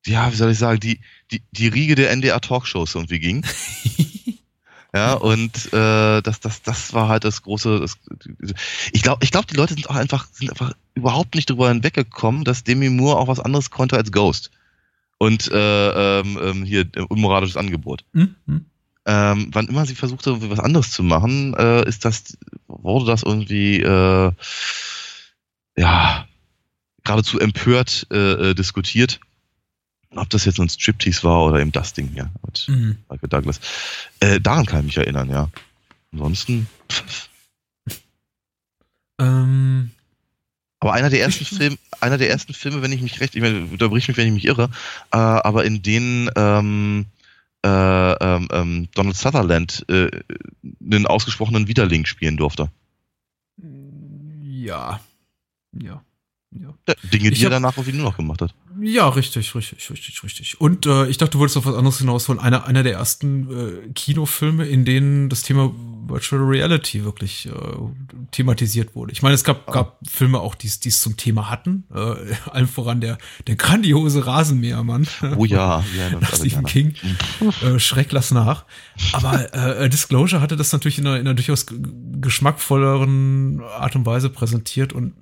[0.06, 1.00] ja, wie soll ich sagen, die,
[1.32, 3.46] die, die Riege der NDR Talkshows irgendwie ging.
[4.94, 7.80] ja, und äh, das, das, das war halt das große.
[7.80, 7.98] Das,
[8.92, 12.44] ich glaube, ich glaub, die Leute sind auch einfach, sind einfach überhaupt nicht drüber hinweggekommen,
[12.44, 14.52] dass Demi Moore auch was anderes konnte als Ghost.
[15.18, 18.04] Und äh, ähm, ähm hier unmoralisches Angebot.
[18.14, 18.66] Mhm
[19.06, 23.82] ähm, wann immer sie versuchte, was anderes zu machen, äh, ist das, wurde das irgendwie,
[23.82, 24.32] äh,
[25.78, 26.28] ja,
[27.04, 29.20] geradezu empört äh, äh, diskutiert.
[30.16, 32.98] Ob das jetzt ein Striptease war oder eben das Ding, ja, mit mhm.
[33.10, 33.60] Michael Douglas.
[34.20, 35.50] Äh, daran kann ich mich erinnern, ja.
[36.12, 36.68] Ansonsten.
[39.20, 39.92] Ähm,
[40.82, 43.62] aber einer der ersten Filme, einer der ersten Filme, wenn ich mich recht, ich meine,
[43.62, 44.70] unterbrich mich, wenn ich mich irre,
[45.12, 47.06] äh, aber in denen ähm,
[47.64, 47.70] äh,
[48.14, 50.10] ähm, ähm, Donald Sutherland äh,
[50.84, 52.70] einen ausgesprochenen Widerling spielen durfte.
[54.44, 55.00] Ja.
[55.74, 56.04] Ja.
[56.52, 56.74] Ja.
[57.14, 58.54] Dinge, die ich er danach irgendwie nur noch gemacht hat.
[58.84, 60.60] Ja, richtig, richtig, richtig, richtig.
[60.60, 62.42] Und äh, ich dachte, du wolltest auf was anderes hinausholen.
[62.42, 65.72] Einer, einer der ersten äh, Kinofilme, in denen das Thema
[66.08, 67.52] Virtual Reality wirklich äh,
[68.32, 69.12] thematisiert wurde.
[69.12, 71.84] Ich meine, es gab, gab Filme auch, die es zum Thema hatten.
[71.94, 75.08] Äh, allem voran der, der grandiose Rasenmähermann.
[75.38, 76.96] Oh ja, ja Stephen King.
[77.64, 78.66] äh, Schreck lass nach.
[79.14, 84.30] Aber äh, Disclosure hatte das natürlich in einer, in einer durchaus geschmackvolleren Art und Weise
[84.30, 85.14] präsentiert und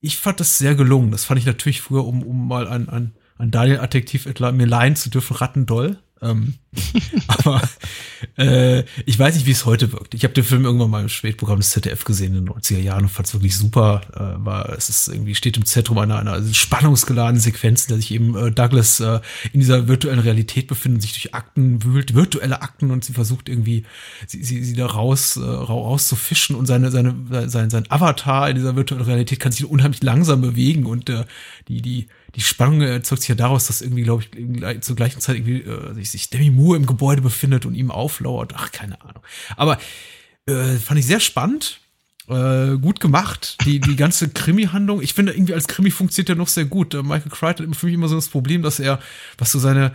[0.00, 1.10] ich fand das sehr gelungen.
[1.10, 5.10] Das fand ich natürlich früher, um, um mal ein, ein, ein Daniel-Adjektiv mir leihen zu
[5.10, 5.98] dürfen, rattendoll.
[6.22, 6.54] Ähm,
[7.26, 7.62] aber
[8.36, 10.14] äh, ich weiß nicht, wie es heute wirkt.
[10.14, 13.04] Ich habe den Film irgendwann mal im Spätprogramm des ZDF gesehen in den 90er Jahren
[13.04, 14.02] und fand es wirklich super.
[14.14, 18.36] Äh, war, es ist irgendwie steht im Zentrum einer, einer spannungsgeladenen Sequenz, der sich eben
[18.36, 19.20] äh, Douglas äh,
[19.52, 23.84] in dieser virtuellen Realität befindet, sich durch Akten wühlt, virtuelle Akten und sie versucht irgendwie
[24.26, 28.50] sie, sie, sie da raus, äh, raus zu fischen und seine, seine, sein, sein Avatar
[28.50, 31.24] in dieser virtuellen Realität kann sich unheimlich langsam bewegen und äh,
[31.68, 35.36] die, die die Spannung erzeugt sich ja daraus, dass irgendwie, glaube ich, zur gleichen Zeit
[35.36, 38.52] irgendwie äh, sich, sich Demi Moore im Gebäude befindet und ihm auflauert.
[38.56, 39.22] Ach, keine Ahnung.
[39.56, 39.78] Aber
[40.46, 41.80] äh, fand ich sehr spannend.
[42.28, 45.02] Äh, gut gemacht, die, die ganze Krimi-Handlung.
[45.02, 46.94] Ich finde, irgendwie als Krimi funktioniert er noch sehr gut.
[46.94, 49.00] Äh, Michael Crichton hat für mich immer so das Problem, dass er,
[49.36, 49.92] was so seine,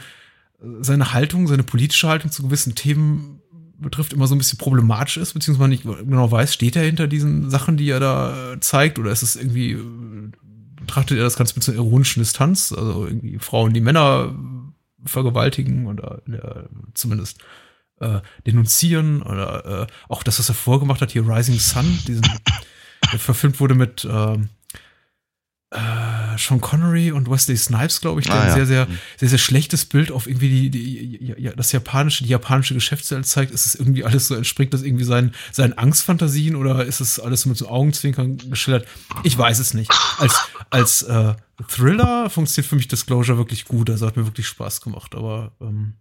[0.81, 3.41] seine Haltung, seine politische Haltung zu gewissen Themen
[3.79, 7.49] betrifft, immer so ein bisschen problematisch ist, beziehungsweise nicht genau weiß, steht er hinter diesen
[7.49, 10.31] Sachen, die er da äh, zeigt, oder ist es irgendwie äh,
[10.85, 14.35] betrachtet er das Ganze mit einer ironischen Distanz, also irgendwie Frauen, die Männer
[15.03, 17.39] vergewaltigen oder äh, zumindest
[17.99, 22.23] äh, denunzieren oder äh, auch das, was er vorgemacht hat, hier Rising Sun, diesen,
[23.11, 24.37] der verfilmt wurde mit, äh,
[25.71, 28.53] äh, Sean Connery und Wesley Snipes, glaube ich, der Ah, ein ja.
[28.53, 28.97] sehr, sehr, Mhm.
[29.17, 33.51] sehr, sehr schlechtes Bild auf irgendwie die, die ja, das japanische, die japanische Geschäftswelt zeigt.
[33.51, 37.45] Ist es irgendwie alles so, entspringt das irgendwie seinen, seinen Angstfantasien oder ist es alles
[37.45, 38.87] mit so Augenzwinkern geschildert?
[39.23, 39.91] Ich weiß es nicht.
[40.19, 40.35] Als,
[40.69, 41.33] als äh,
[41.67, 43.89] Thriller funktioniert für mich Disclosure wirklich gut.
[43.89, 45.15] Also hat mir wirklich Spaß gemacht.
[45.15, 45.93] Aber ähm,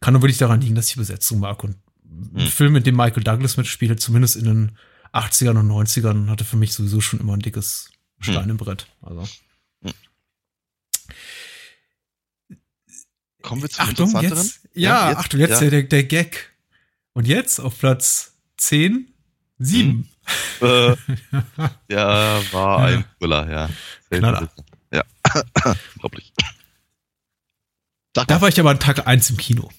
[0.00, 1.62] kann nur wirklich daran liegen, dass ich die Besetzung mag.
[1.64, 1.76] Und
[2.34, 2.46] ein Hm.
[2.48, 4.72] Film, in dem Michael Douglas mitspielt, zumindest in den
[5.14, 7.88] 80ern und 90ern, hatte für mich sowieso schon immer ein dickes
[8.22, 8.86] Stein im Brett.
[9.00, 9.26] Also.
[13.42, 14.60] Kommen wir zu Achtung, jetzt.
[14.72, 15.70] Ja, jetzt, Achtung, jetzt ja.
[15.70, 16.52] Der, der, Gag.
[17.12, 19.12] Und jetzt auf Platz 10,
[19.58, 20.08] 7.
[20.60, 20.90] Äh,
[21.90, 22.98] ja, war Ja.
[22.98, 23.70] ein Thriller, ja.
[24.10, 24.48] Knaller.
[24.92, 25.02] Ja.
[25.94, 26.32] Unglaublich.
[28.12, 29.70] Da mal, war ich aber an Tag 1 im Kino.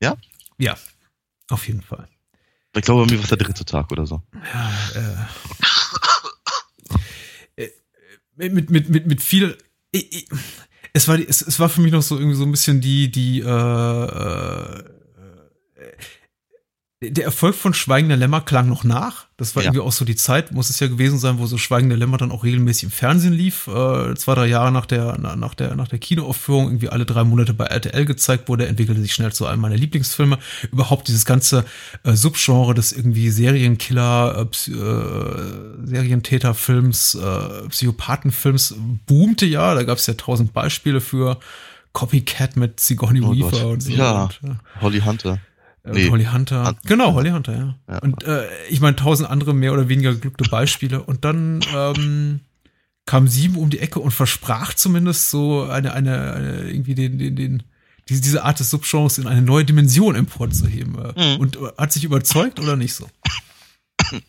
[0.00, 0.16] Ja?
[0.58, 0.76] Ja,
[1.48, 2.08] auf jeden Fall.
[2.76, 4.22] ich glaube, bei mir war es der dritte Tag oder so.
[4.54, 5.16] Ja, äh,
[8.48, 9.56] mit, mit, mit, mit viel.
[9.92, 10.28] Ich, ich,
[10.92, 13.40] es, war, es, es war für mich noch so irgendwie so ein bisschen die, die,
[13.40, 14.84] äh, äh,
[17.02, 19.24] der Erfolg von Schweigender Lämmer klang noch nach.
[19.38, 19.68] Das war Ja.
[19.70, 22.30] irgendwie auch so die Zeit, muss es ja gewesen sein, wo so Schweigender Lämmer dann
[22.30, 23.68] auch regelmäßig im Fernsehen lief.
[23.68, 27.24] Äh, zwei, drei Jahre nach der, na- nach der, nach der Kinoaufführung, irgendwie alle drei
[27.24, 30.38] Monate bei RTL gezeigt wurde, entwickelte sich schnell zu einem meiner Lieblingsfilme.
[30.72, 31.64] Überhaupt dieses ganze
[32.04, 38.74] äh, Subgenre des irgendwie Serienkiller, äh, äh, Serientäterfilms, äh, Psychopathenfilms
[39.06, 39.74] boomte ja.
[39.74, 41.38] Da gab es ja tausend Beispiele für.
[41.92, 43.62] Copycat mit Sigourney Oh Weaver Gott.
[43.64, 43.90] und so.
[43.90, 44.22] Ja.
[44.24, 44.56] Und, ja.
[44.80, 45.40] Holly Hunter.
[45.84, 46.10] Äh, Nee.
[46.10, 46.64] Holly Hunter.
[46.66, 47.74] Hunt- Genau, Holly Hunter, ja.
[47.88, 47.98] Ja.
[48.00, 51.02] Und äh, ich meine, tausend andere mehr oder weniger geglückte Beispiele.
[51.02, 52.40] Und dann ähm,
[53.06, 57.34] kam Sieben um die Ecke und versprach zumindest so eine, eine, eine irgendwie den, den,
[57.36, 57.62] den,
[58.08, 60.96] diese, diese Art des Subgenres in eine neue Dimension emporzuheben.
[60.96, 61.40] Äh, Mhm.
[61.40, 63.08] Und äh, hat sich überzeugt oder nicht so?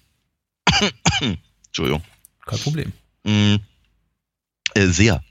[1.67, 2.01] Entschuldigung.
[2.45, 2.93] Kein Problem.
[3.23, 3.59] Äh,
[4.87, 5.23] sehr.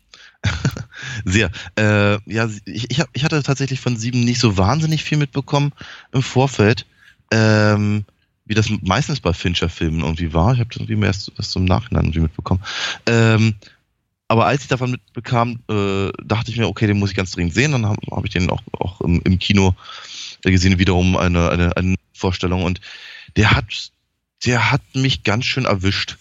[1.25, 1.51] Sehr.
[1.77, 5.73] Äh, ja, ich, ich, hab, ich hatte tatsächlich von sieben nicht so wahnsinnig viel mitbekommen
[6.13, 6.87] im Vorfeld.
[7.31, 8.05] Ähm,
[8.51, 10.53] wie das meistens bei Fincher-Filmen irgendwie war.
[10.53, 12.61] Ich habe das irgendwie mehr erst, erst im Nachhinein irgendwie mitbekommen.
[13.07, 13.55] Ähm,
[14.27, 17.55] aber als ich davon mitbekam, äh, dachte ich mir, okay, den muss ich ganz dringend
[17.55, 17.71] sehen.
[17.71, 19.77] Dann habe hab ich den auch, auch im, im Kino
[20.43, 22.65] gesehen, wiederum eine, eine, eine Vorstellung.
[22.65, 22.81] Und
[23.37, 23.93] der hat,
[24.45, 26.17] der hat mich ganz schön erwischt.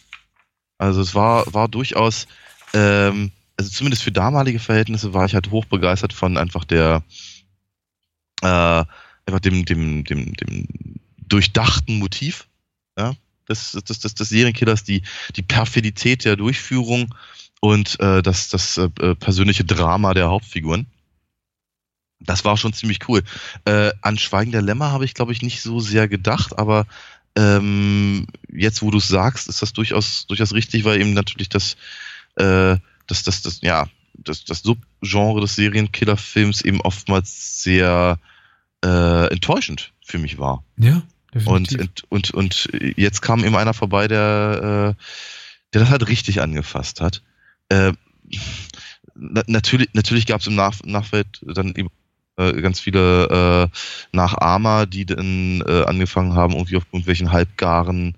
[0.77, 2.27] Also es war, war durchaus,
[2.73, 7.03] ähm, also zumindest für damalige Verhältnisse war ich halt hochbegeistert von einfach der,
[8.41, 10.65] äh, einfach dem, dem, dem, dem
[11.17, 12.47] durchdachten Motiv,
[12.97, 13.15] ja,
[13.49, 15.01] des, des, des, des Serienkillers, die,
[15.35, 17.13] die Perfidität der Durchführung
[17.59, 20.87] und äh, das, das äh, persönliche Drama der Hauptfiguren.
[22.21, 23.23] Das war schon ziemlich cool.
[23.65, 26.87] Äh, an Schweigen der Lämmer habe ich, glaube ich, nicht so sehr gedacht, aber
[27.35, 31.75] ähm, jetzt, wo du es sagst, ist das durchaus, durchaus richtig, weil eben natürlich das,
[32.37, 32.77] äh,
[33.09, 38.17] das, das, das, ja, das, das Subgenre des Serienkillerfilms eben oftmals sehr
[38.83, 40.63] äh, enttäuschend für mich war.
[40.77, 41.03] Ja,
[41.45, 42.03] Und, definitiv.
[42.09, 45.03] und, und, und jetzt kam eben einer vorbei, der, äh,
[45.73, 47.21] der das halt richtig angefasst hat.
[47.69, 47.93] Äh,
[49.15, 51.89] na, natürlich natürlich gab es im Nach Nachfeld dann eben
[52.37, 58.15] äh, ganz viele äh, Nachahmer, die dann äh, angefangen haben, irgendwie auf irgendwelchen halbgaren,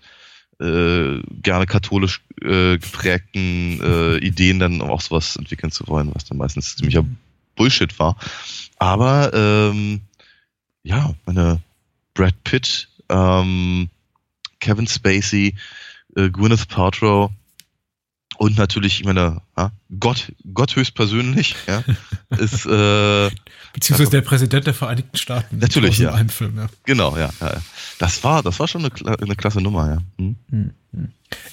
[0.62, 6.38] äh, gerne katholisch äh, geprägten äh, Ideen dann auch sowas entwickeln zu wollen, was dann
[6.38, 7.06] meistens ziemlicher
[7.56, 8.16] Bullshit war.
[8.78, 10.02] Aber ähm,
[10.84, 11.62] ja, meine
[12.14, 13.90] Brad Pitt, ähm,
[14.60, 15.56] Kevin Spacey,
[16.16, 17.32] äh, Gwyneth Paltrow
[18.42, 21.84] und natürlich, ich meine, ja, Gott, Gott höchstpersönlich, ja,
[22.40, 23.30] ist, äh,
[23.72, 25.60] Beziehungsweise der Präsident der Vereinigten Staaten.
[25.60, 26.16] Natürlich, ja.
[26.16, 26.66] einen Film, ja.
[26.84, 27.62] genau, ja, ja.
[28.00, 30.02] Das war, das war schon eine, eine klasse Nummer, ja.
[30.18, 30.72] Hm?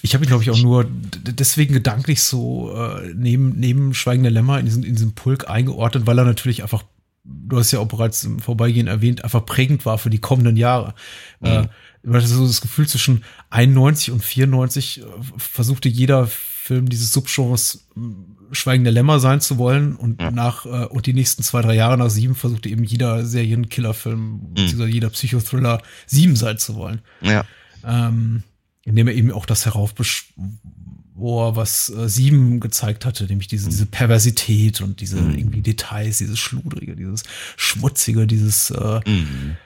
[0.01, 4.59] Ich habe ihn, glaube ich, auch nur deswegen gedanklich so äh, neben, neben Schweigende Lämmer
[4.59, 6.85] in diesen, in diesen Pulk eingeordnet, weil er natürlich einfach,
[7.23, 10.95] du hast ja auch bereits im Vorbeigehen erwähnt, einfach prägend war für die kommenden Jahre.
[11.43, 11.65] Äh,
[12.03, 15.05] weil das so das Gefühl zwischen 91 und 94 äh,
[15.37, 16.29] versuchte jeder
[16.69, 18.15] Film dieses Subgenres mh,
[18.53, 20.31] Schweigende Lämmer sein zu wollen und Ja.
[20.31, 24.91] nach äh, und die nächsten zwei, drei Jahre nach sieben versuchte eben jeder Serienkillerfilm, beziehungsweise
[24.91, 27.01] jeder Psychothriller sieben sein zu wollen.
[27.21, 27.45] Ja,
[27.85, 28.43] ähm,
[28.85, 34.81] indem er eben auch das heraufbeschwor, was äh, Sieben gezeigt hatte, nämlich diese, diese Perversität
[34.81, 37.25] und diese irgendwie Details, dieses Schludrige, dieses
[37.57, 39.57] Schmutzige, dieses äh, Mhm.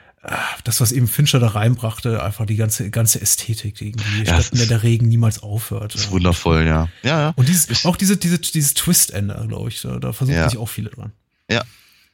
[0.65, 4.47] Das, was eben Fincher da reinbrachte, einfach die ganze, ganze Ästhetik, die irgendwie Ja, es
[4.47, 5.95] statt in der Regen niemals aufhört.
[5.97, 6.11] ist ja.
[6.13, 6.89] wundervoll, ja.
[7.03, 7.33] Ja, ja.
[7.35, 10.49] Und dieses, auch diese, diese, dieses Twist-Ende, glaube ich, da, da versuchen Ja.
[10.49, 11.13] sich auch viele dran.
[11.51, 11.63] Ja,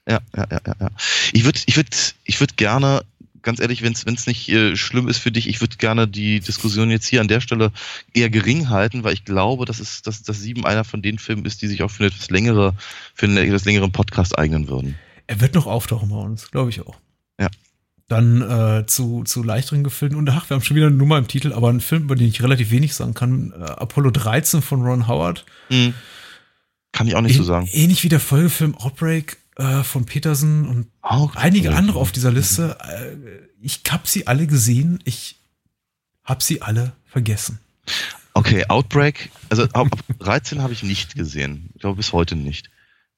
[0.09, 0.91] ja, ja, ja, ja.
[1.33, 1.91] Ich würde, ich würde,
[2.25, 3.03] ich würde gerne
[3.43, 6.91] ganz ehrlich, wenn es nicht äh, schlimm ist für dich, ich würde gerne die Diskussion
[6.91, 7.73] jetzt hier an der Stelle
[8.15, 11.45] eher gering halten, weil ich glaube, dass es, dass, dass Sieben einer von den Filmen
[11.45, 12.75] ist, die sich auch für eine etwas längere,
[13.15, 14.97] für einen etwas längeren Podcast eignen würden.
[15.27, 16.97] Er wird noch auftauchen bei uns, glaube ich auch.
[18.09, 20.17] Dann äh, zu, zu leichteren Gefilden.
[20.17, 22.29] Und ach, wir haben schon wieder eine Nummer im Titel, aber ein Film, über den
[22.29, 23.53] ich relativ wenig sagen kann.
[23.53, 25.45] Äh, Apollo 13 von Ron Howard.
[25.69, 25.93] Hm.
[26.93, 27.69] Kann ich auch nicht so sagen.
[27.73, 32.79] Ähnlich wie der Folgefilm Outbreak äh, von Peterson und Auch einige andere auf dieser Liste.
[32.81, 33.17] Äh,
[33.61, 35.01] ich habe sie alle gesehen.
[35.05, 35.37] Ich
[36.25, 37.59] habe sie alle vergessen.
[38.35, 39.89] Okay, Outbreak, also ab
[40.21, 41.71] 13 habe ich nicht gesehen.
[41.75, 42.71] Ich glaube bis heute nicht.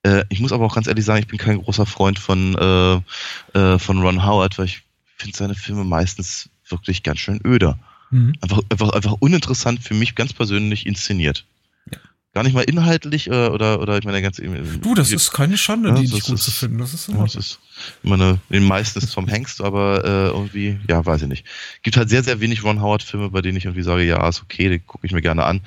[0.03, 3.59] Äh, ich muss aber auch ganz ehrlich sagen, ich bin kein großer Freund von, äh,
[3.59, 4.82] äh, von Ron Howard, weil ich
[5.16, 7.78] finde seine Filme meistens wirklich ganz schön öder.
[8.11, 8.32] Mhm.
[8.40, 11.44] Einfach, einfach, einfach uninteressant für mich ganz persönlich inszeniert.
[11.92, 11.98] Ja.
[12.32, 15.90] Gar nicht mal inhaltlich äh, oder, oder ich meine ganz Du, das ist keine Schande,
[15.90, 16.78] Ja, die nicht gut ist- zu finden.
[16.78, 17.40] Das ist in Ja, das Ordnung.
[17.42, 17.59] ist
[18.03, 21.46] meine, den meisten ist Tom Hanks, aber äh, irgendwie, ja, weiß ich nicht.
[21.82, 24.68] Gibt halt sehr, sehr wenig Ron Howard-Filme, bei denen ich irgendwie sage, ja, ist okay,
[24.70, 25.61] den gucke ich mir gerne an.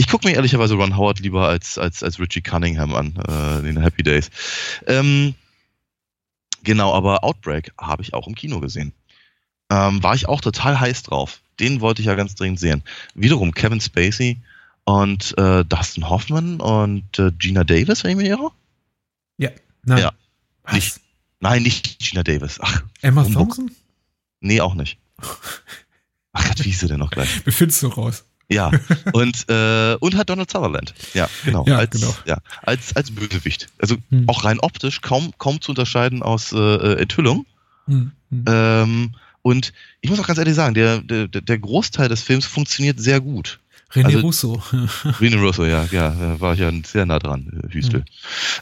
[0.00, 3.64] Ich gucke mir ehrlicherweise Ron Howard lieber als, als, als Richie Cunningham an, äh, in
[3.64, 4.30] den Happy Days.
[4.86, 5.34] Ähm,
[6.62, 8.92] genau, aber Outbreak habe ich auch im Kino gesehen.
[9.70, 11.40] Ähm, war ich auch total heiß drauf.
[11.58, 12.84] Den wollte ich ja ganz dringend sehen.
[13.14, 14.38] Wiederum Kevin Spacey
[14.84, 18.52] und äh, Dustin Hoffman und äh, Gina Davis, wenn ich mich irre?
[19.82, 19.98] Nein.
[19.98, 20.12] Ja.
[20.72, 21.00] Nicht.
[21.40, 22.58] Nein, nicht Gina Davis.
[22.62, 23.56] Ach, Emma Humbug.
[23.56, 23.70] Thompson?
[24.40, 24.96] Nee, auch nicht.
[26.32, 27.42] Ach Gott, wie ist sie denn noch gleich?
[27.44, 28.24] Es noch raus.
[28.50, 28.70] Ja,
[29.12, 30.94] und, äh, und hat Donald Sutherland.
[31.14, 31.64] Ja, genau.
[31.66, 32.14] Ja, als, genau.
[32.24, 33.68] Ja, als, als Bösewicht.
[33.78, 34.24] Also Hm.
[34.28, 37.46] auch rein optisch kaum, kaum zu unterscheiden aus äh, äh, Enthüllung.
[37.86, 38.44] Hm, hm.
[38.46, 43.00] Ähm, und ich muss auch ganz ehrlich sagen, der, der, der Großteil des Films funktioniert
[43.00, 43.60] sehr gut.
[43.90, 44.62] René also- Russo.
[45.20, 48.04] Rene Russo, ja, ja, da war ich ja sehr nah dran, äh, Hüstel.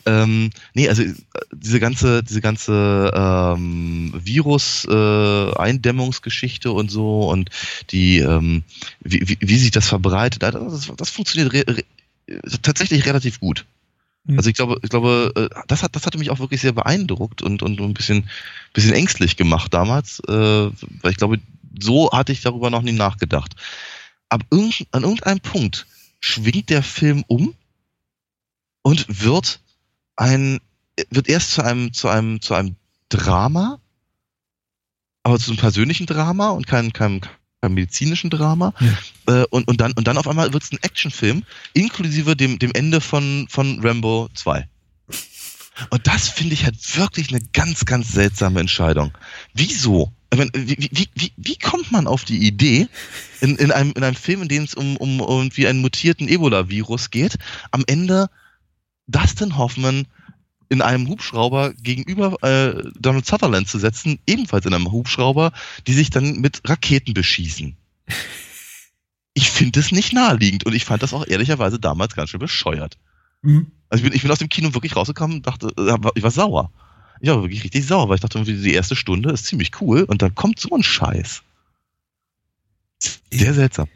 [0.04, 1.12] Ähm, nee, also äh,
[1.52, 7.50] diese ganze, diese ganze ähm, Virus-Eindämmungsgeschichte und so und
[7.90, 8.62] die, ähm,
[9.00, 11.82] wie, wie, wie sich das verbreitet, das, das funktioniert re, re,
[12.62, 13.64] tatsächlich relativ gut.
[14.26, 14.38] Mhm.
[14.38, 17.42] Also ich glaube, ich glaube, äh, das hat, das hatte mich auch wirklich sehr beeindruckt
[17.42, 18.30] und, und ein bisschen,
[18.74, 21.40] bisschen ängstlich gemacht damals, äh, weil ich glaube,
[21.80, 23.56] so hatte ich darüber noch nie nachgedacht.
[24.28, 25.86] Ab irgend, an irgendeinem Punkt
[26.20, 27.54] schwingt der Film um
[28.82, 29.60] und wird
[30.16, 30.60] ein,
[31.10, 32.76] wird erst zu einem, zu einem, zu einem
[33.08, 33.80] Drama,
[35.22, 37.20] aber zu einem persönlichen Drama und keinem, keinem,
[37.60, 38.74] keinem medizinischen Drama.
[39.26, 42.72] Äh, und, und dann, und dann auf einmal wird es ein Actionfilm, inklusive dem, dem
[42.72, 44.68] Ende von, von Rambo 2.
[45.90, 49.12] Und das finde ich halt wirklich eine ganz, ganz seltsame Entscheidung.
[49.52, 50.12] Wieso?
[50.34, 52.88] Meine, wie, wie, wie, wie kommt man auf die Idee,
[53.40, 57.10] in, in, einem, in einem Film, in dem es um, um irgendwie einen mutierten Ebola-Virus
[57.10, 57.36] geht,
[57.70, 58.28] am Ende
[59.06, 60.06] Dustin Hoffman
[60.68, 65.52] in einem Hubschrauber gegenüber äh, Donald Sutherland zu setzen, ebenfalls in einem Hubschrauber,
[65.86, 67.76] die sich dann mit Raketen beschießen.
[69.34, 72.98] Ich finde es nicht naheliegend und ich fand das auch ehrlicherweise damals ganz schön bescheuert.
[73.42, 73.70] Hm.
[73.88, 76.30] Also ich bin, ich bin aus dem Kino wirklich rausgekommen und dachte, äh, ich war
[76.30, 76.72] sauer.
[77.20, 80.02] Ich war wirklich richtig sauer, weil ich dachte, irgendwie die erste Stunde ist ziemlich cool
[80.02, 81.42] und dann kommt so ein Scheiß.
[83.30, 83.88] Sehr seltsam.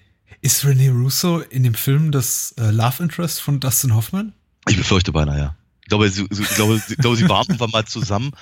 [0.43, 4.33] Ist René Russo in dem Film das äh, Love Interest von Dustin Hoffman?
[4.69, 5.57] Ich befürchte beinahe, ja.
[5.83, 8.33] Ich glaube, sie, sie, glaube, sie, glaube, sie waren irgendwann mal zusammen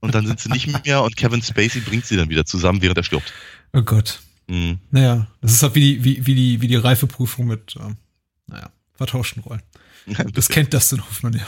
[0.00, 2.98] und dann sind sie nicht mehr und Kevin Spacey bringt sie dann wieder zusammen, während
[2.98, 3.32] er stirbt.
[3.72, 4.20] Oh Gott.
[4.46, 4.78] Mhm.
[4.90, 7.96] Naja, das ist halt wie die, wie, wie die, wie die Reifeprüfung mit, ähm,
[8.46, 9.62] naja, vertauschten Rollen.
[10.32, 11.46] Das kennt Dustin Hoffmann, ja.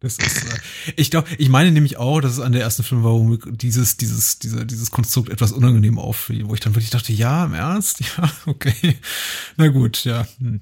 [0.00, 0.58] Das ist, äh,
[0.96, 3.38] ich glaube, ich meine nämlich auch, dass es an der ersten Film war, wo mir
[3.38, 7.54] dieses, dieses, diese, dieses Konstrukt etwas unangenehm auffiel, wo ich dann wirklich dachte, ja, im
[7.54, 8.00] Ernst?
[8.16, 8.98] Ja, okay.
[9.56, 10.26] Na gut, ja.
[10.38, 10.60] Hm.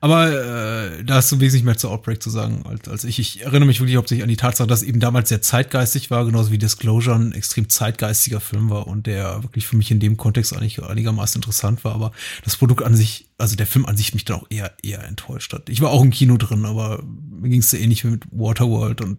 [0.00, 3.18] Aber äh, da hast du wesentlich mehr zu Outbreak zu sagen als, als ich.
[3.18, 6.50] Ich erinnere mich wirklich hauptsächlich an die Tatsache, dass eben damals sehr zeitgeistig war, genauso
[6.50, 10.56] wie Disclosure ein extrem zeitgeistiger Film war und der wirklich für mich in dem Kontext
[10.56, 11.94] eigentlich einigermaßen interessant war.
[11.94, 12.12] Aber
[12.44, 15.52] das Produkt an sich, also der Film an sich mich dann auch eher, eher enttäuscht
[15.52, 15.68] hat.
[15.68, 19.00] Ich war auch im Kino drin, aber mir ging es so ähnlich wie mit Waterworld
[19.02, 19.18] und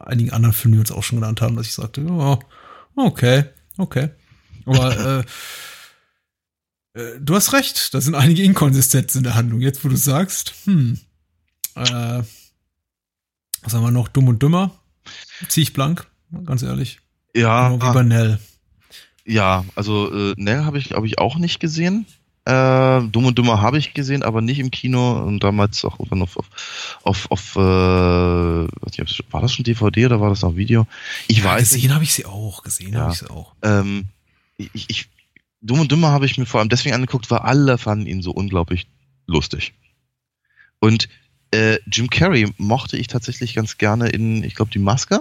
[0.00, 2.38] einigen anderen Filmen, die wir uns auch schon genannt haben, dass ich sagte, ja,
[2.96, 3.44] okay,
[3.78, 4.10] okay.
[4.64, 5.24] Aber äh,
[6.96, 9.60] äh, du hast recht, da sind einige Inkonsistenzen in der Handlung.
[9.60, 10.98] Jetzt, wo du sagst, hm,
[11.74, 11.82] äh,
[13.62, 14.08] was haben wir noch?
[14.08, 14.70] Dumm und Dümmer?
[15.48, 16.06] Zieh ich blank,
[16.44, 17.00] ganz ehrlich.
[17.34, 18.38] Ja, Genau wie bei Nell.
[19.24, 22.06] ja, also äh, Nell habe ich, hab ich auch nicht gesehen.
[22.44, 26.22] Äh, Dumm und Dümmer habe ich gesehen, aber nicht im Kino und damals auch irgendwann
[26.22, 26.46] auf, auf,
[27.02, 30.86] auf, auf äh, war das schon DVD oder war das noch Video?
[31.26, 33.00] Ich Ja, weiß gesehen habe ich sie auch, gesehen Ja.
[33.00, 33.52] habe ich sie auch.
[33.62, 34.04] Ähm,
[34.58, 35.08] ich, ich,
[35.66, 38.30] Dumm und Dümmer habe ich mir vor allem deswegen angeguckt, weil alle fanden ihn so
[38.30, 38.86] unglaublich
[39.26, 39.74] lustig.
[40.78, 41.08] Und
[41.50, 45.20] äh, Jim Carrey mochte ich tatsächlich ganz gerne in, ich glaube, die Maske.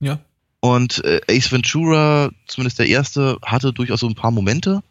[0.00, 0.18] Ja.
[0.60, 4.82] Und äh, Ace Ventura, zumindest der erste, hatte durchaus so ein paar Momente.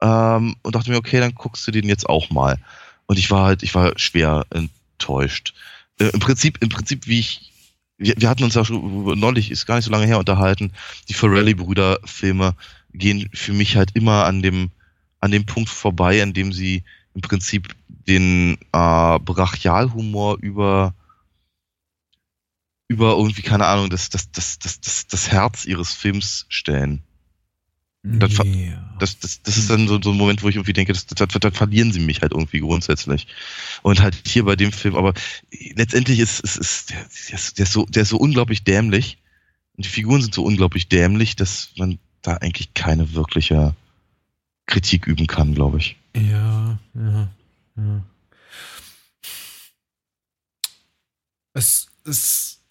[0.00, 2.58] Ähm, und dachte mir, okay, dann guckst du den jetzt auch mal.
[3.06, 5.54] Und ich war halt, ich war schwer enttäuscht.
[5.98, 7.52] Äh, Im Prinzip, im Prinzip, wie ich,
[7.98, 10.72] wir, wir hatten uns ja schon neulich, ist gar nicht so lange her, unterhalten,
[11.08, 12.54] die Ferrelli-Brüder-Filme
[12.92, 14.70] gehen für mich halt immer an dem,
[15.20, 16.84] an dem Punkt vorbei, an dem sie
[17.14, 20.94] im Prinzip den äh, Brachialhumor über
[22.88, 27.02] über irgendwie, keine Ahnung, das, das, das, das, das, das Herz ihres Films stellen.
[28.04, 28.96] Das, yeah.
[28.98, 31.28] das, das, das ist dann so, so ein Moment, wo ich irgendwie denke, das, das,
[31.28, 33.28] das, verlieren sie mich halt irgendwie grundsätzlich.
[33.82, 35.14] Und halt hier bei dem Film, aber
[35.76, 39.18] letztendlich ist, ist, ist der, der, ist, der, ist so, der ist so unglaublich dämlich.
[39.76, 43.74] Und die Figuren sind so unglaublich dämlich, dass man da eigentlich keine wirkliche
[44.66, 45.96] Kritik üben kann, glaube ich.
[46.14, 47.28] Ja, ja,
[47.76, 48.02] ja.
[51.54, 52.62] Es ist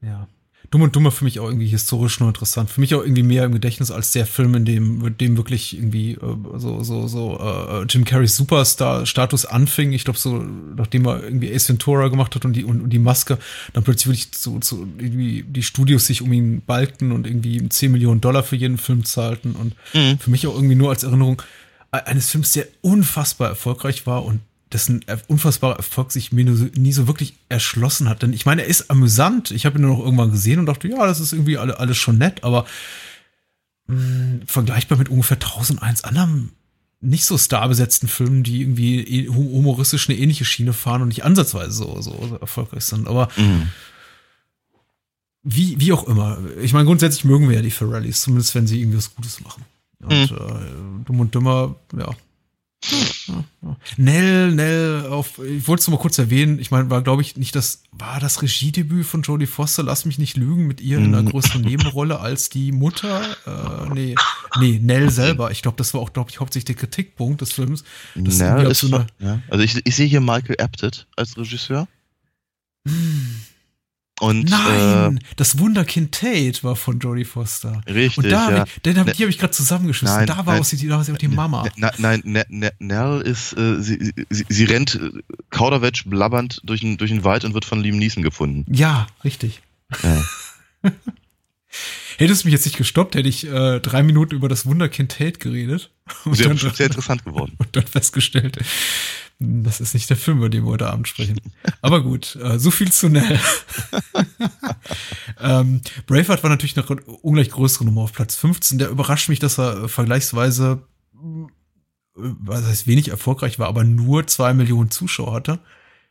[0.00, 0.28] ja.
[0.70, 2.68] Dumm und Dummer für mich auch irgendwie historisch nur interessant.
[2.68, 5.74] Für mich auch irgendwie mehr im Gedächtnis als der Film, in dem, mit dem wirklich
[5.74, 9.92] irgendwie äh, so, so, so äh, Jim Carreys Superstar-Status anfing.
[9.92, 10.44] Ich glaube, so,
[10.76, 13.38] nachdem er irgendwie Ace Ventura gemacht hat und die, und, und die Maske,
[13.72, 17.90] dann plötzlich wirklich so, so irgendwie die Studios sich um ihn balgten und irgendwie 10
[17.90, 19.52] Millionen Dollar für jeden Film zahlten.
[19.52, 20.18] Und mhm.
[20.18, 21.40] für mich auch irgendwie nur als Erinnerung
[21.92, 24.40] äh, eines Films, der unfassbar erfolgreich war und
[24.72, 28.22] dessen unfassbarer Erfolg sich mir nie so wirklich erschlossen hat.
[28.22, 29.50] Denn ich meine, er ist amüsant.
[29.50, 31.96] Ich habe ihn nur noch irgendwann gesehen und dachte, ja, das ist irgendwie alle, alles
[31.96, 32.66] schon nett, aber
[33.86, 36.52] mh, hm, vergleichbar mit ungefähr 1001 anderen
[37.00, 41.70] nicht so starbesetzten Filmen, die irgendwie e, humoristisch eine ähnliche Schiene fahren und nicht ansatzweise
[41.70, 43.06] so, so, so erfolgreich sind.
[43.06, 43.68] Aber mhm.
[45.44, 46.38] wie, wie auch immer.
[46.60, 49.64] Ich meine, grundsätzlich mögen wir ja die Ferrellis, zumindest wenn sie irgendwie was Gutes machen.
[50.00, 50.36] Und mhm.
[50.36, 52.10] äh, Dumm und Dümmer, ja,
[53.96, 57.36] Nell, Nell, auf, ich wollte es nur mal kurz erwähnen, ich meine, war, glaube ich,
[57.36, 61.06] nicht das, war das Regiedebüt von Jodie Foster, lass mich nicht lügen, mit ihr in
[61.06, 61.30] einer mhm.
[61.30, 64.14] größeren Nebenrolle als die Mutter, äh, nee,
[64.60, 67.82] nee, Nell selber, ich glaube, das war auch, glaube ich, hauptsächlich der Kritikpunkt des Films.
[68.14, 69.42] Nell ist, so eine, ja.
[69.48, 71.88] Also ich, ich sehe hier Michael Apted als Regisseur.
[72.86, 73.40] Hm.
[74.20, 77.82] Und, Nein, äh, das Wunderkind Tate war von Jodie Foster.
[77.86, 78.18] Richtig.
[78.18, 78.58] Und da ja.
[78.60, 80.16] hab ich, den hab, ne, die habe ich gerade zusammengeschmissen.
[80.16, 81.64] Nein, da war nein, auch die, da war sie auch die Mama.
[81.76, 85.10] Ne, nein, nein, ne, Nell ist, äh, sie, sie, sie rennt äh,
[85.50, 88.64] Kauderwetsch blabbernd durch den, durch den Wald und wird von Liam Neeson gefunden.
[88.72, 89.62] Ja, richtig.
[90.02, 90.24] Ja.
[92.18, 95.38] Hättest du mich jetzt nicht gestoppt, hätte ich äh, drei Minuten über das Wunderkind Tate
[95.38, 95.90] geredet.
[96.24, 97.52] Und sehr, dann, sehr interessant geworden.
[97.58, 98.58] Und dann festgestellt,
[99.40, 101.40] das ist nicht der Film, über den wir heute Abend sprechen.
[101.80, 103.38] Aber gut, äh, so viel zu Nell.
[105.40, 108.78] ähm, Braveheart war natürlich eine ungleich größere Nummer auf Platz 15.
[108.78, 110.82] Der überrascht mich, dass er vergleichsweise,
[111.14, 111.46] äh,
[112.14, 115.60] was heißt wenig erfolgreich war, aber nur zwei Millionen Zuschauer hatte.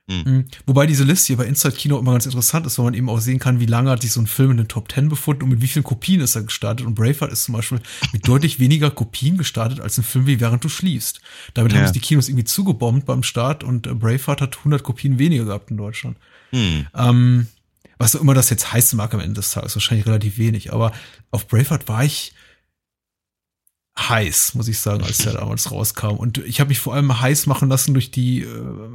[0.08, 0.24] Mhm.
[0.26, 0.46] mhm.
[0.66, 3.20] Wobei diese Liste hier bei Inside Kino immer ganz interessant ist, weil man eben auch
[3.20, 5.50] sehen kann, wie lange hat sich so ein Film in den Top Ten befunden und
[5.50, 6.86] mit wie vielen Kopien ist er gestartet.
[6.86, 7.82] Und Braveheart ist zum Beispiel
[8.14, 11.22] mit deutlich weniger Kopien gestartet als ein Film wie Während du schliefst.
[11.54, 11.80] Damit ja.
[11.80, 15.46] haben sich die Kinos irgendwie zugebombt beim Start und äh, Braveheart hat 100 Kopien weniger
[15.46, 16.18] gehabt in Deutschland.
[16.52, 16.88] Mhm.
[16.96, 17.48] Ähm,
[17.98, 20.72] was auch immer das jetzt heißt mag am Ende des Tages, wahrscheinlich relativ wenig.
[20.72, 20.94] Aber
[21.32, 22.34] auf Braveheart war ich
[23.98, 26.16] heiß, muss ich sagen, als der damals rauskam.
[26.16, 28.48] Und ich habe mich vor allem heiß machen lassen durch die äh,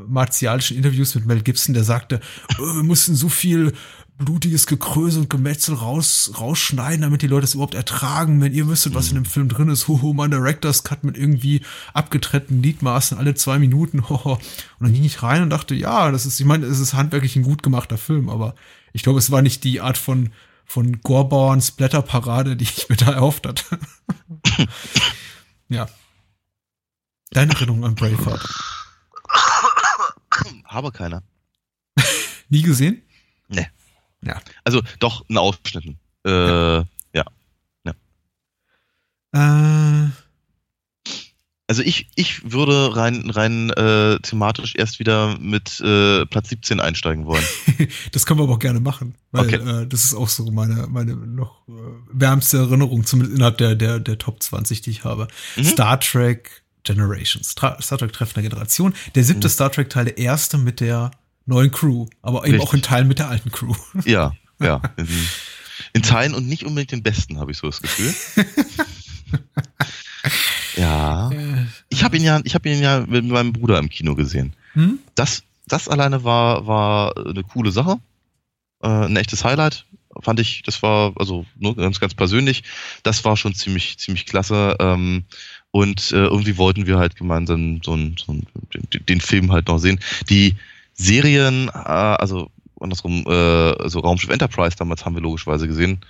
[0.06, 2.20] martialischen Interviews mit Mel Gibson, der sagte,
[2.58, 3.72] oh, wir mussten so viel
[4.18, 8.40] blutiges Gekröse und Gemetzel raus, rausschneiden, damit die Leute es überhaupt ertragen.
[8.40, 11.62] Wenn ihr wüsstet, was in dem Film drin ist, hoho, mein Director's Cut mit irgendwie
[11.92, 14.34] abgetrennten Liedmaßen alle zwei Minuten, hoho.
[14.34, 14.40] Und
[14.80, 17.42] dann ging ich rein und dachte, ja, das ist, ich meine, es ist handwerklich ein
[17.42, 18.54] gut gemachter Film, aber
[18.92, 20.30] ich glaube, es war nicht die Art von
[20.64, 23.78] von Gorbauerns Blätterparade, die ich mir da erhofft hatte.
[25.68, 25.88] ja.
[27.30, 28.46] Deine Erinnerung an Braveheart?
[30.64, 31.22] Habe keiner.
[32.48, 33.02] Nie gesehen?
[33.48, 33.68] Nee.
[34.22, 34.40] Ja.
[34.64, 35.98] Also doch, ein Ausschnitten.
[36.24, 36.84] Äh, ja.
[37.12, 37.24] ja.
[39.34, 40.06] ja.
[40.06, 40.10] Äh,
[41.72, 47.24] also ich, ich würde rein, rein äh, thematisch erst wieder mit äh, Platz 17 einsteigen
[47.24, 47.42] wollen.
[48.12, 49.84] das können wir aber auch gerne machen, weil okay.
[49.84, 51.72] äh, das ist auch so meine, meine noch äh,
[52.12, 55.28] wärmste Erinnerung, zumindest innerhalb der, der, der Top 20, die ich habe.
[55.56, 55.64] Mhm.
[55.64, 58.92] Star Trek Generations, Tra Star Trek Treffen der Generation.
[59.14, 59.52] Der siebte mhm.
[59.52, 61.10] Star Trek Teil, der erste mit der
[61.46, 62.68] neuen Crew, aber eben Richtig.
[62.68, 63.74] auch in Teilen mit der alten Crew.
[64.04, 64.82] Ja, ja.
[64.98, 65.08] In,
[65.94, 68.14] in Teilen und nicht unbedingt den besten, habe ich so das Gefühl.
[71.88, 74.52] Ich habe ihn ja, ich habe ihn ja mit meinem Bruder im Kino gesehen.
[74.72, 74.98] Hm?
[75.14, 77.98] Das, das alleine war, war eine coole Sache.
[78.82, 79.86] Äh, ein echtes Highlight.
[80.20, 82.64] Fand ich, das war, also nur ganz, ganz persönlich,
[83.02, 84.76] das war schon ziemlich, ziemlich klasse.
[84.78, 85.24] Ähm,
[85.70, 89.68] und äh, irgendwie wollten wir halt gemeinsam so, ein, so ein, den, den Film halt
[89.68, 90.00] noch sehen.
[90.28, 90.56] Die
[90.92, 96.00] Serien, äh, also andersrum, äh, so Raumschiff Enterprise damals haben wir logischerweise gesehen,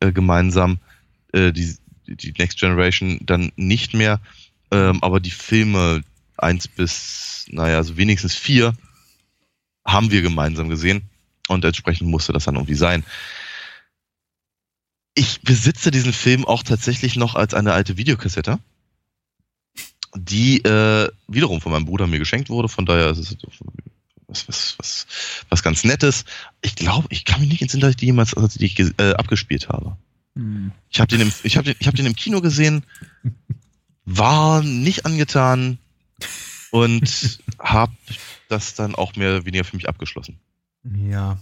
[0.00, 0.78] äh, gemeinsam,
[1.32, 1.76] äh, die,
[2.06, 4.20] die Next Generation dann nicht mehr,
[4.72, 6.02] ähm, aber die Filme
[6.36, 8.74] eins bis, naja, also wenigstens vier
[9.86, 11.10] haben wir gemeinsam gesehen
[11.48, 13.04] und entsprechend musste das dann irgendwie sein.
[15.14, 18.58] Ich besitze diesen Film auch tatsächlich noch als eine alte Videokassette,
[20.14, 22.68] die äh, wiederum von meinem Bruder mir geschenkt wurde.
[22.68, 23.36] Von daher ist es
[24.26, 25.06] was, was, was,
[25.50, 26.24] was ganz Nettes.
[26.62, 29.12] Ich glaube, ich kann mich nicht entsinnen, dass ich die jemals also die ich, äh,
[29.12, 29.98] abgespielt habe.
[30.34, 30.72] Hm.
[30.88, 32.84] Ich habe den, im, ich hab den, ich hab den im Kino gesehen,
[34.04, 35.78] war nicht angetan
[36.70, 37.92] und habe
[38.48, 40.38] das dann auch mehr oder weniger für mich abgeschlossen.
[40.84, 41.38] Ja,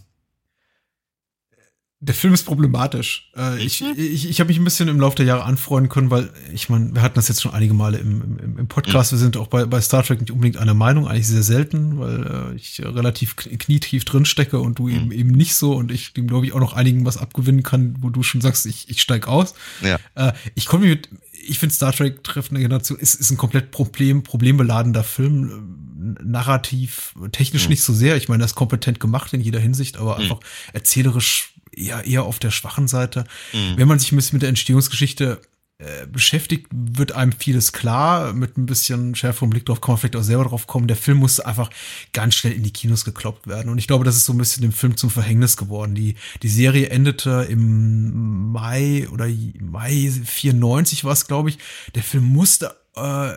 [2.02, 3.30] der Film ist problematisch.
[3.36, 6.30] Äh, ich ich, ich habe mich ein bisschen im Laufe der Jahre anfreunden können, weil
[6.50, 9.12] ich meine, wir hatten das jetzt schon einige Male im, im, im Podcast.
[9.12, 9.16] Mhm.
[9.16, 12.52] Wir sind auch bei, bei Star Trek nicht unbedingt einer Meinung, eigentlich sehr selten, weil
[12.52, 14.94] äh, ich relativ knietief drin stecke und du mhm.
[14.94, 17.96] eben eben nicht so und ich dem glaube ich auch noch einigen was abgewinnen kann,
[18.00, 19.52] wo du schon sagst, ich, ich steig aus.
[19.82, 19.98] Ja.
[20.14, 21.10] Äh, ich komme mit
[21.46, 25.76] ich finde Star Trek treffende Generation ist, ist ein komplett Problem, problembeladener Film.
[26.22, 27.70] Narrativ, technisch mhm.
[27.70, 28.16] nicht so sehr.
[28.16, 30.22] Ich meine, das ist kompetent gemacht in jeder Hinsicht, aber mhm.
[30.22, 30.40] einfach
[30.72, 33.24] erzählerisch eher, eher auf der schwachen Seite.
[33.52, 33.76] Mhm.
[33.76, 35.40] Wenn man sich ein bisschen mit der Entstehungsgeschichte
[35.80, 38.34] äh, beschäftigt, wird einem vieles klar.
[38.34, 40.88] Mit ein bisschen schärferem Blick drauf kann man vielleicht auch selber drauf kommen.
[40.88, 41.70] Der Film musste einfach
[42.12, 43.70] ganz schnell in die Kinos gekloppt werden.
[43.70, 45.94] Und ich glaube, das ist so ein bisschen dem Film zum Verhängnis geworden.
[45.94, 49.26] Die, die Serie endete im Mai oder
[49.58, 51.58] Mai 94 war es, glaube ich.
[51.94, 53.32] Der Film musste äh,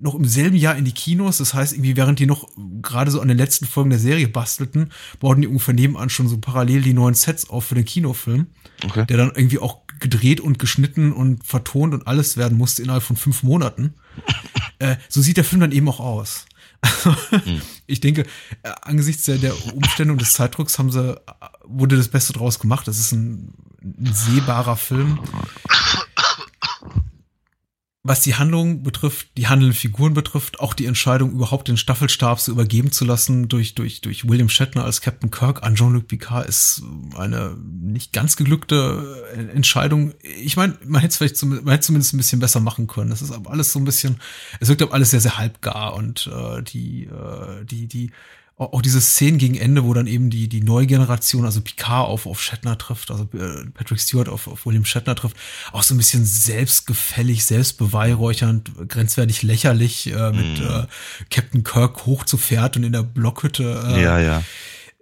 [0.00, 1.38] noch im selben Jahr in die Kinos.
[1.38, 2.48] Das heißt, irgendwie, während die noch
[2.82, 6.38] gerade so an den letzten Folgen der Serie bastelten, bauten die ungefähr nebenan schon so
[6.38, 8.48] parallel die neuen Sets auf für den Kinofilm,
[8.84, 9.06] okay.
[9.06, 13.16] der dann irgendwie auch gedreht und geschnitten und vertont und alles werden musste innerhalb von
[13.16, 13.94] fünf Monaten.
[14.78, 16.46] äh, so sieht der Film dann eben auch aus.
[16.80, 17.62] Also, hm.
[17.86, 18.22] ich denke,
[18.62, 21.20] äh, angesichts der, der Umstände und des Zeitdrucks haben sie,
[21.64, 22.86] wurde das Beste draus gemacht.
[22.86, 25.18] Das ist ein, ein sehbarer Film
[28.06, 32.52] was die Handlung betrifft, die handelnden Figuren betrifft, auch die Entscheidung, überhaupt den Staffelstab so
[32.52, 36.82] übergeben zu lassen durch, durch, durch William Shatner als Captain Kirk an Jean-Luc Picard ist
[37.16, 40.14] eine nicht ganz geglückte äh, Entscheidung.
[40.22, 43.10] Ich meine, man hätte es vielleicht zum, man hätte zumindest ein bisschen besser machen können.
[43.10, 44.20] Das ist aber alles so ein bisschen,
[44.60, 48.12] es wirkt aber alles sehr, sehr halbgar und äh, die, äh, die, die
[48.58, 52.26] auch diese Szenen gegen Ende, wo dann eben die, die neue Generation, also Picard auf,
[52.26, 55.36] auf Shatner trifft, also äh, Patrick Stewart auf, auf William Shatner trifft,
[55.72, 60.64] auch so ein bisschen selbstgefällig, selbstbeweihräuchernd, grenzwertig lächerlich, äh, mit mm.
[60.64, 60.86] äh,
[61.28, 63.84] Captain Kirk hoch zu Pferd und in der Blockhütte.
[63.88, 64.42] Äh, ja, ja.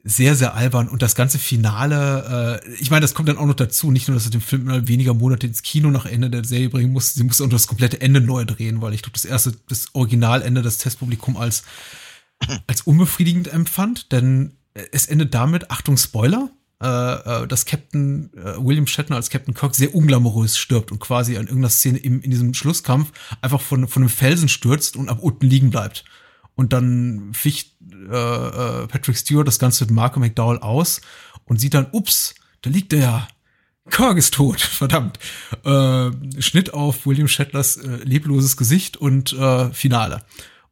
[0.06, 0.88] Sehr, sehr albern.
[0.88, 4.16] Und das ganze Finale, äh, ich meine, das kommt dann auch noch dazu, nicht nur,
[4.16, 7.14] dass er den Film innerhalb weniger Monate ins Kino nach Ende der Serie bringen muss,
[7.14, 10.60] sie muss auch das komplette Ende neu drehen, weil ich glaube, das erste, das Originalende,
[10.60, 11.62] das Testpublikum als
[12.66, 14.56] als unbefriedigend empfand, denn
[14.92, 16.50] es endet damit, Achtung Spoiler,
[16.82, 16.86] äh,
[17.44, 21.42] äh, dass Captain äh, William Shatner als Captain Kirk sehr unglamourös stirbt und quasi in
[21.42, 25.46] irgendeiner Szene im, in diesem Schlusskampf einfach von, von einem Felsen stürzt und ab unten
[25.46, 26.04] liegen bleibt.
[26.56, 31.00] Und dann ficht äh, äh, Patrick Stewart das Ganze mit Marco McDowell aus
[31.44, 33.28] und sieht dann, ups, da liegt der ja.
[33.90, 35.18] Kirk ist tot, verdammt.
[35.64, 36.10] Äh,
[36.40, 40.24] Schnitt auf William Shatners äh, lebloses Gesicht und äh, Finale.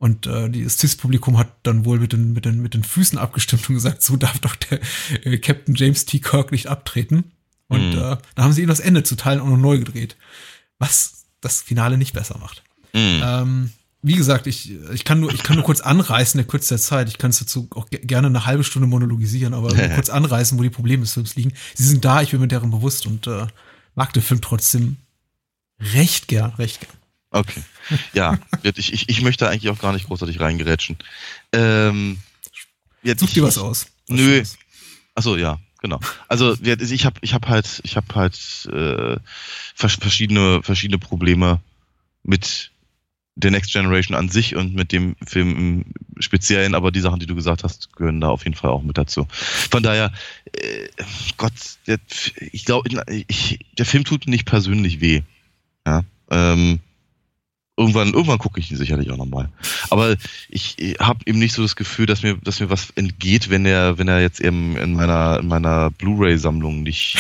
[0.03, 3.69] Und äh, das CIS-Publikum hat dann wohl mit den, mit, den, mit den Füßen abgestimmt
[3.69, 4.81] und gesagt, so darf doch der
[5.23, 6.19] äh, Captain James T.
[6.19, 7.31] Kirk nicht abtreten.
[7.69, 7.99] Und mhm.
[7.99, 10.17] äh, da haben sie ihm das Ende zu teilen auch noch neu gedreht.
[10.81, 12.65] Was das Finale nicht besser macht.
[12.93, 13.21] Mhm.
[13.23, 13.71] Ähm,
[14.03, 16.83] wie gesagt, ich, ich, kann nur, ich kann nur kurz anreißen in der Kürze der
[16.83, 17.09] Zeit.
[17.09, 20.71] Ich kann es dazu auch gerne eine halbe Stunde monologisieren, aber kurz anreißen, wo die
[20.71, 21.53] Probleme des Films liegen.
[21.75, 23.47] Sie sind da, ich bin mir deren bewusst und äh,
[23.95, 24.97] mag den Film trotzdem
[25.95, 27.02] recht gern, recht gern.
[27.33, 27.63] Okay.
[28.13, 30.97] Ja, ich, ich, ich möchte eigentlich auch gar nicht großartig reingerätschen.
[31.53, 32.19] Ähm,
[33.03, 33.87] jetzt, Such dir was aus.
[34.07, 34.43] Was nö.
[35.15, 35.99] Achso, ja, genau.
[36.29, 39.17] Also ich habe ich hab halt, ich habe halt äh,
[39.75, 41.61] verschiedene, verschiedene Probleme
[42.23, 42.71] mit
[43.35, 45.85] der Next Generation an sich und mit dem Film im
[46.23, 48.99] Speziellen, aber die Sachen, die du gesagt hast, gehören da auf jeden Fall auch mit
[48.99, 49.27] dazu.
[49.31, 50.13] Von daher,
[50.53, 50.89] äh,
[51.39, 51.53] Gott,
[51.87, 51.99] der,
[52.53, 55.23] ich glaube, der Film tut nicht persönlich weh.
[55.87, 56.81] Ja, ähm,
[57.77, 59.49] irgendwann, irgendwann gucke ich ihn sicherlich auch nochmal.
[59.91, 60.17] Aber
[60.49, 63.99] ich habe eben nicht so das Gefühl, dass mir, dass mir was entgeht, wenn er,
[63.99, 67.19] wenn er jetzt eben in meiner, in meiner Blu-ray-Sammlung nicht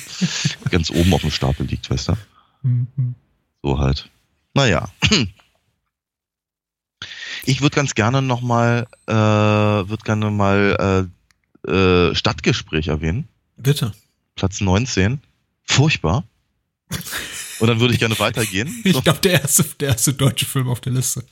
[0.70, 2.16] ganz oben auf dem Stapel liegt, weißt du?
[2.62, 3.14] Mhm.
[3.62, 4.10] So halt.
[4.54, 4.88] Naja.
[7.44, 11.08] Ich würde ganz gerne nochmal, äh, würde gerne mal
[11.66, 13.28] äh, äh, Stadtgespräch erwähnen.
[13.56, 13.92] Bitte.
[14.34, 15.20] Platz 19.
[15.64, 16.24] Furchtbar.
[17.58, 18.68] Und dann würde ich gerne weitergehen.
[18.84, 21.24] ich glaube, der erste, der erste deutsche Film auf der Liste.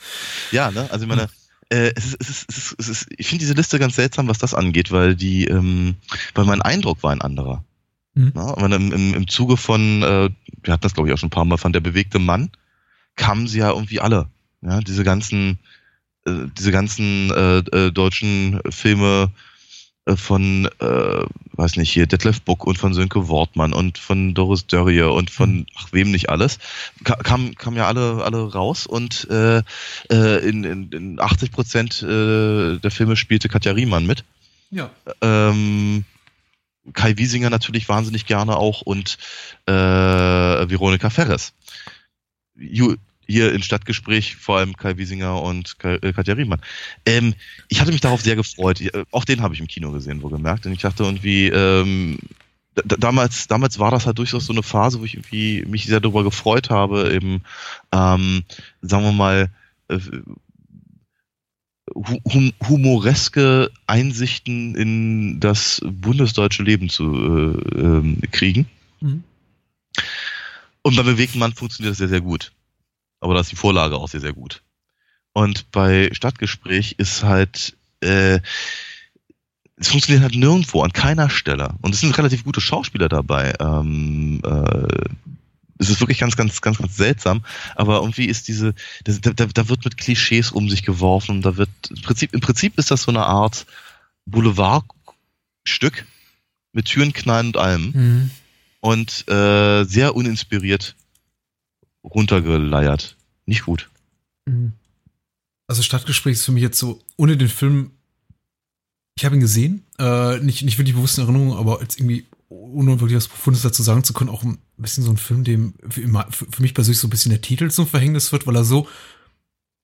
[0.51, 0.89] Ja, ne?
[0.91, 1.29] Also ich meine,
[1.68, 4.29] Äh, es ist, es ist, es ist, es ist, ich finde diese Liste ganz seltsam,
[4.29, 5.97] was das angeht, weil die, ähm,
[6.35, 7.64] weil mein Eindruck war ein anderer.
[8.14, 8.33] Mhm.
[8.37, 10.31] Ja, im, im, Im Zuge von, äh,
[10.62, 12.51] wir hatten das glaube ich auch schon ein paar Mal, von der bewegte Mann,
[13.16, 14.29] kamen sie ja irgendwie alle.
[14.62, 15.59] Ja, diese ganzen,
[16.24, 19.31] äh, diese ganzen äh, äh, deutschen Filme
[20.15, 25.03] von, äh, weiß nicht, hier Detlef Buck und von Sönke Wortmann und von Doris Dörrie
[25.03, 25.67] und von mhm.
[25.77, 26.59] ach, wem nicht alles,
[27.03, 29.63] kam, kam ja alle, alle raus und äh,
[30.11, 34.25] äh, in, in, in 80 Prozent äh, der Filme spielte Katja Riemann mit.
[34.71, 34.91] Ja.
[35.21, 36.05] Ähm,
[36.93, 39.19] Kai Wiesinger natürlich wahnsinnig gerne auch und
[39.67, 41.53] äh, Veronika Ferres.
[42.55, 42.97] Ju
[43.27, 46.61] hier im Stadtgespräch, vor allem Kai Wiesinger und Kai, äh, Katja Riemann.
[47.05, 47.35] Ähm,
[47.68, 48.81] ich hatte mich darauf sehr gefreut.
[48.81, 50.66] Äh, auch den habe ich im Kino gesehen, wo gemerkt.
[50.66, 52.18] Und ich dachte irgendwie, ähm,
[52.85, 56.24] damals, damals war das halt durchaus so eine Phase, wo ich irgendwie mich sehr darüber
[56.24, 57.43] gefreut habe, eben,
[57.93, 58.45] ähm,
[58.83, 59.51] sagen wir mal,
[59.89, 59.99] äh,
[61.95, 68.66] hum humoreske Einsichten in das bundesdeutsche Leben zu äh, äh, kriegen.
[69.01, 69.22] Mhm.
[70.83, 72.53] Und bei bewegten Mann funktioniert das sehr, sehr gut.
[73.21, 74.62] Aber da ist die Vorlage auch sehr, sehr gut.
[75.33, 78.41] Und bei Stadtgespräch ist halt, äh,
[79.77, 81.75] es funktioniert halt nirgendwo, an keiner Stelle.
[81.83, 83.53] Und es sind relativ gute Schauspieler dabei.
[83.61, 85.09] Ähm, äh,
[85.79, 87.45] es ist wirklich ganz, ganz, ganz, ganz seltsam.
[87.75, 91.43] Aber irgendwie ist diese, da, da, da wird mit Klischees um sich geworfen.
[91.43, 93.67] Da wird, im Prinzip, im Prinzip ist das so eine Art
[94.25, 96.07] Boulevardstück
[96.73, 97.91] mit Türen, Knallen und allem.
[97.93, 98.31] Mhm.
[98.81, 100.95] Und äh, sehr uninspiriert
[102.07, 103.17] runtergeleiert.
[103.47, 103.91] Nicht gut.
[104.47, 104.73] Mhm.
[105.67, 107.91] Also Stadtgespräch ist für mich jetzt so, ohne den Film,
[109.17, 113.01] ich habe ihn gesehen, äh, nicht, nicht wirklich bewusst in Erinnerung, aber als irgendwie, ohne
[113.01, 116.01] wirklich was Profundes dazu sagen zu können, auch ein bisschen so ein Film, dem für,
[116.01, 118.65] immer, für, für mich persönlich so ein bisschen der Titel zum Verhängnis wird, weil er
[118.65, 118.89] so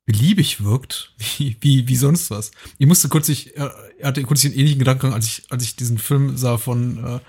[0.04, 2.52] beliebig wirkt, wie, wie, wie sonst was.
[2.78, 5.98] Ich musste kurz, ich, er hatte kurz einen ähnlichen Gedanken, als ich, als ich diesen
[5.98, 7.20] Film sah von äh,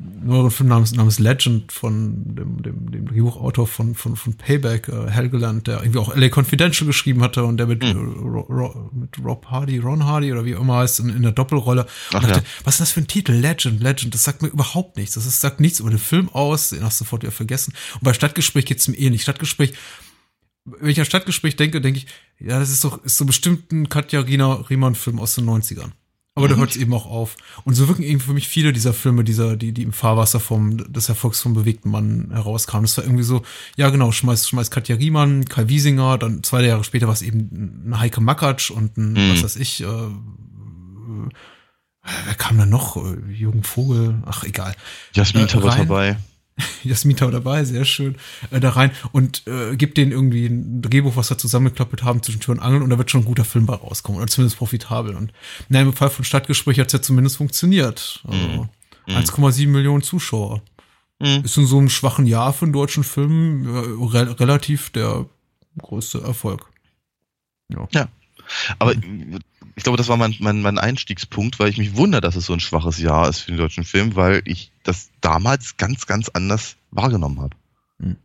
[0.00, 5.10] neueren Film namens, namens Legend von dem, dem, dem Drehbuchautor von, von, von Payback, äh,
[5.10, 8.14] Helgeland, der irgendwie auch LA Confidential geschrieben hatte und der mit, mhm.
[8.18, 11.86] Ro, Ro, mit Rob Hardy, Ron Hardy oder wie immer heißt, in, in der Doppelrolle.
[12.12, 12.44] Ach, dachte, ja.
[12.64, 13.32] was ist das für ein Titel?
[13.32, 15.14] Legend, Legend, das sagt mir überhaupt nichts.
[15.14, 17.74] Das ist, sagt nichts über den Film aus, den hast du sofort wieder vergessen.
[17.94, 19.22] Und bei Stadtgespräch geht's mir ähnlich.
[19.22, 19.74] Stadtgespräch,
[20.64, 22.06] wenn ich an Stadtgespräch denke, denke ich,
[22.38, 25.92] ja, das ist doch, ist so bestimmt ein Katja Riemann-Film aus den 90ern.
[26.36, 26.60] Aber da mhm.
[26.60, 27.36] hört es eben auch auf.
[27.64, 30.92] Und so wirken eben für mich viele dieser Filme, dieser, die, die im Fahrwasser vom,
[30.92, 32.84] des Erfolgs vom bewegten Mann herauskamen.
[32.84, 33.42] Das war irgendwie so,
[33.76, 37.88] ja genau, schmeiß, schmeiß Katja Riemann, Kai Wiesinger, dann zwei Jahre später war es eben
[37.88, 39.32] ein Heike Makatsch und ein, mhm.
[39.32, 39.86] was weiß ich, äh,
[42.26, 42.96] wer kam da noch?
[43.28, 44.74] Jürgen Vogel, ach egal.
[45.12, 46.16] Jasmin äh, war dabei.
[46.84, 48.16] Jasmin Tau dabei, sehr schön,
[48.50, 52.40] äh, da rein und äh, gibt denen irgendwie ein Drehbuch, was wir zusammengeklappt haben zwischen
[52.40, 55.14] Tür und Angeln und da wird schon ein guter Film bei rauskommen oder zumindest profitabel.
[55.14, 55.32] Und
[55.68, 58.22] nein, im Fall von Stadtgespräch hat es ja zumindest funktioniert.
[58.24, 58.68] Also,
[59.06, 59.16] mhm.
[59.16, 60.62] 1,7 Millionen Zuschauer.
[61.18, 61.44] Mhm.
[61.44, 65.26] Ist in so einem schwachen Jahr für einen deutschen Film äh, re relativ der
[65.78, 66.70] größte Erfolg.
[67.68, 67.88] Ja.
[67.92, 68.08] ja.
[68.78, 68.94] Aber
[69.76, 72.52] ich glaube, das war mein, mein, mein Einstiegspunkt, weil ich mich wundere, dass es so
[72.52, 76.76] ein schwaches Jahr ist für den deutschen Film, weil ich das damals ganz, ganz anders
[76.90, 77.56] wahrgenommen habe.
[78.00, 78.16] Hm.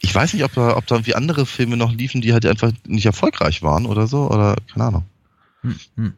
[0.00, 2.72] Ich weiß nicht, ob da, ob da irgendwie andere Filme noch liefen, die halt einfach
[2.86, 5.04] nicht erfolgreich waren oder so, oder keine Ahnung.
[5.62, 5.80] Hm.
[5.96, 6.12] Hm.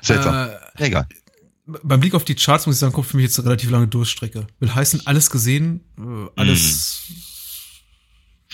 [0.00, 0.50] Seltsam.
[0.76, 1.06] Äh, Egal.
[1.66, 3.88] Beim Blick auf die Charts muss ich sagen, kommt für mich jetzt eine relativ lange
[3.88, 4.46] Durchstrecke.
[4.58, 7.16] Will heißen, alles gesehen, äh, alles hm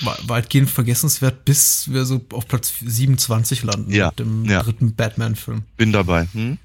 [0.01, 4.63] weitgehend vergessenswert, bis wir so auf Platz 27 landen ja, mit dem ja.
[4.63, 5.63] dritten Batman-Film.
[5.77, 6.27] Bin dabei.
[6.33, 6.59] Hm?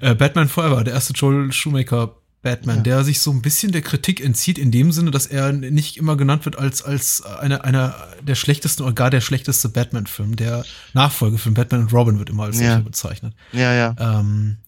[0.00, 2.82] äh, Batman Forever, der erste Joel Shoemaker Batman, ja.
[2.82, 6.16] der sich so ein bisschen der Kritik entzieht, in dem Sinne, dass er nicht immer
[6.16, 10.36] genannt wird als, als einer einer der schlechtesten oder gar der schlechteste Batman-Film.
[10.36, 13.34] Der Nachfolgefilm Batman und Robin wird immer als solcher bezeichnet.
[13.52, 13.96] Ja, ja.
[13.98, 14.58] Ähm,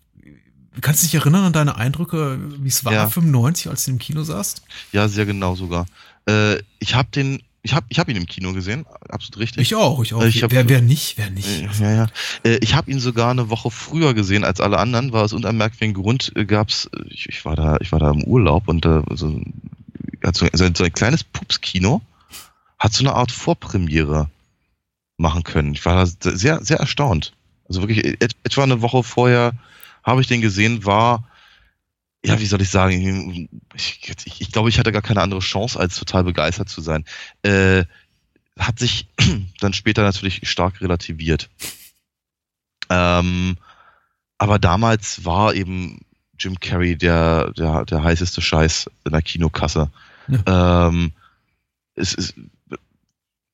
[0.81, 3.09] kannst du dich erinnern an deine Eindrücke, wie es war, ja.
[3.09, 4.63] 95, als du im Kino saßt?
[4.93, 5.87] Ja, sehr genau sogar.
[6.27, 9.63] Äh, ich habe den, ich habe ich hab ihn im Kino gesehen, absolut richtig.
[9.63, 10.23] Ich auch, ich auch.
[10.23, 11.47] Ich hab, wer, wer nicht, wer nicht.
[11.47, 12.07] Äh, ja, ja.
[12.45, 15.53] Äh, ich habe ihn sogar eine Woche früher gesehen als alle anderen, war es unter
[15.53, 19.03] merkwürdigen Grund äh, gab's, ich, ich, war da, ich war da im Urlaub und äh,
[19.11, 19.41] so,
[20.25, 22.01] hat so, so ein kleines Pupskino
[22.79, 24.31] hat so eine Art Vorpremiere
[25.19, 25.75] machen können.
[25.75, 27.35] Ich war da sehr, sehr erstaunt.
[27.69, 29.53] Also wirklich etwa eine Woche vorher
[30.03, 31.25] habe ich den gesehen, war
[32.25, 35.79] ja, wie soll ich sagen, ich, ich, ich glaube, ich hatte gar keine andere Chance,
[35.79, 37.05] als total begeistert zu sein.
[37.43, 37.85] Äh,
[38.59, 39.09] hat sich
[39.61, 41.49] dann später natürlich stark relativiert.
[42.91, 43.57] Ähm,
[44.39, 46.01] aber damals war eben
[46.39, 49.91] Jim Carrey der, der, der heißeste Scheiß in der Kinokasse.
[50.29, 50.89] Ja.
[50.89, 51.13] Ähm,
[51.95, 52.35] es ist,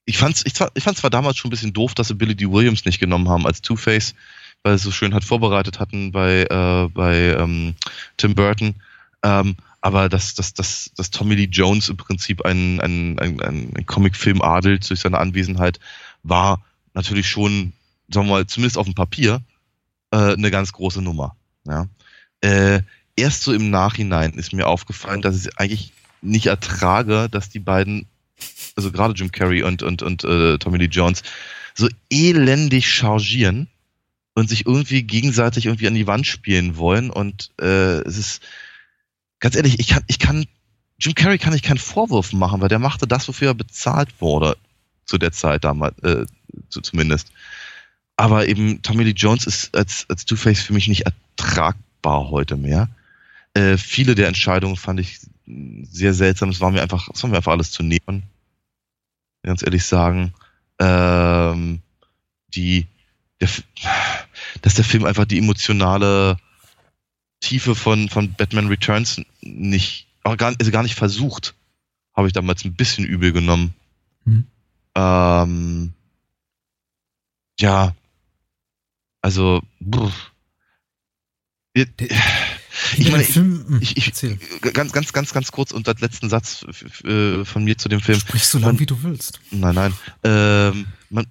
[0.05, 2.51] ich fand's, ich, ich fand zwar damals schon ein bisschen doof, dass sie Billy D.
[2.51, 4.15] Williams nicht genommen haben als Two-Face,
[4.67, 7.77] weil sie so schön halt vorbereitet hatten bei, äh, bei ähm,
[8.17, 8.75] Tim Burton.
[9.23, 13.87] Ähm, aber dass, dass, dass, dass Tommy Lee Jones im Prinzip einen, einen, einen, einen
[13.87, 15.79] Comicfilm adelt durch seine Anwesenheit,
[16.25, 16.65] war
[16.95, 17.75] natürlich schon,
[18.09, 19.41] sagen wir mal, zumindest auf dem Papier,
[20.11, 21.37] äh, eine ganz große Nummer.
[21.65, 21.87] Ja.
[22.41, 22.81] Äh,
[23.15, 25.93] erst so im Nachhinein ist mir aufgefallen, dass ich eigentlich
[26.23, 28.07] nicht ertrage, dass die beiden,
[28.75, 31.23] also gerade Jim Carrey und, und, und äh, Tommy Lee Jones,
[31.77, 33.69] so elendig chargieren
[34.37, 37.09] und sich irgendwie gegenseitig irgendwie an die Wand spielen wollen.
[37.09, 38.43] Und äh, es ist,
[39.41, 40.45] ganz ehrlich, ich kann, ich kann,
[40.99, 44.59] Jim Carrey kann ich keinen Vorwurf machen, weil der machte das, wofür er bezahlt wurde,
[45.07, 46.27] zu der Zeit damals, äh,
[46.69, 47.33] zu, zumindest.
[48.17, 52.91] Aber eben Tommy Lee Jones ist als, als Two-Face für mich nicht ertragbar heute mehr.
[53.55, 56.51] Äh, viele der Entscheidungen fand ich sehr seltsam.
[56.51, 58.25] Es war mir einfach, es war mir einfach alles zu nehmen.
[59.43, 60.35] Ganz ehrlich sagen.
[60.79, 61.81] Ähm,
[62.49, 62.87] die,
[63.41, 63.49] der,
[64.63, 66.39] dass der Film einfach die emotionale
[67.41, 71.55] Tiefe von, von Batman Returns nicht, auch gar, also gar nicht versucht,
[72.15, 73.75] habe ich damals ein bisschen übel genommen.
[74.25, 74.47] Hm.
[74.95, 75.93] Ähm,
[77.61, 77.95] ja,
[79.21, 80.13] also, brr.
[81.75, 84.13] Ich meine, Film, ich, ich,
[84.73, 86.65] ganz, ganz, ganz, ganz kurz unter letzten Satz
[87.03, 88.19] von mir zu dem Film.
[88.21, 89.41] Sprich so lang, wie du willst.
[89.51, 89.95] Nein, nein.
[90.25, 91.27] Ähm, man,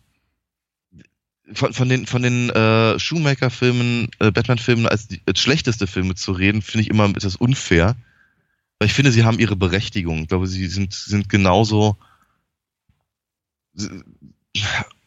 [1.53, 6.31] von, von den, von den äh, Shoemaker-Filmen, äh, Batman-Filmen als, die, als schlechteste Filme zu
[6.31, 7.95] reden, finde ich immer etwas unfair.
[8.79, 10.23] Weil ich finde, sie haben ihre Berechtigung.
[10.23, 11.97] Ich glaube, sie sind, sind genauso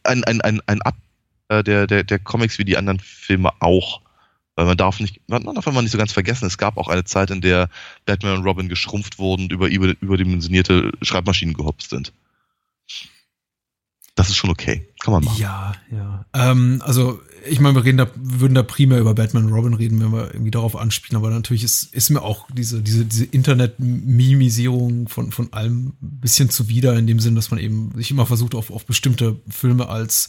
[0.05, 0.97] ein, ein, ein, ein Ab
[1.49, 4.03] äh, der, der, der Comics wie die anderen Filme auch.
[4.57, 7.05] Weil man darf nicht, man darf immer nicht so ganz vergessen, es gab auch eine
[7.05, 7.71] Zeit, in der
[8.07, 12.13] Batman und Robin geschrumpft wurden und über, über überdimensionierte Schreibmaschinen gehopst sind.
[14.19, 14.89] Das ist schon okay.
[14.99, 15.41] Kann man machen.
[15.41, 16.25] Ja, ja.
[16.35, 20.11] Ähm, also, ich meine, wir reden da, würden da primär über Batman Robin reden, wenn
[20.11, 25.31] wir irgendwie darauf anspielen, aber natürlich ist, ist mir auch diese, diese, diese Internet-Mimisierung von,
[25.31, 28.73] von allem ein bisschen zuwider, in dem Sinn, dass man eben sich immer versucht, auf,
[28.73, 30.27] auf bestimmte Filme als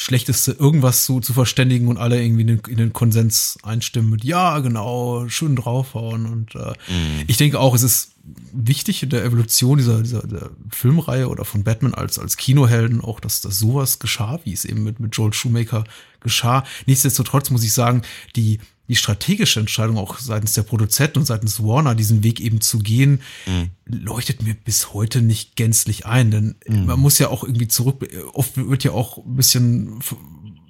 [0.00, 4.22] Schlechteste irgendwas zu, zu verständigen und alle irgendwie in den, in den Konsens einstimmen mit,
[4.22, 6.26] ja, genau, schön draufhauen.
[6.26, 7.24] Und äh, mhm.
[7.26, 8.12] ich denke auch, es ist
[8.52, 13.18] wichtig in der Evolution dieser, dieser, dieser Filmreihe oder von Batman als, als Kinohelden auch,
[13.18, 15.82] dass, dass sowas geschah, wie es eben mit, mit Joel Shoemaker
[16.20, 16.64] geschah.
[16.86, 18.02] Nichtsdestotrotz muss ich sagen,
[18.36, 22.78] die, die strategische Entscheidung auch seitens der Produzenten und seitens Warner, diesen Weg eben zu
[22.78, 23.70] gehen, mhm.
[23.84, 26.30] leuchtet mir bis heute nicht gänzlich ein.
[26.30, 26.86] Denn mhm.
[26.86, 29.98] man muss ja auch irgendwie zurück, oft wird ja auch ein bisschen,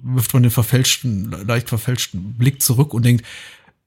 [0.02, 3.24] wirft man den verfälschten, leicht verfälschten Blick zurück und denkt,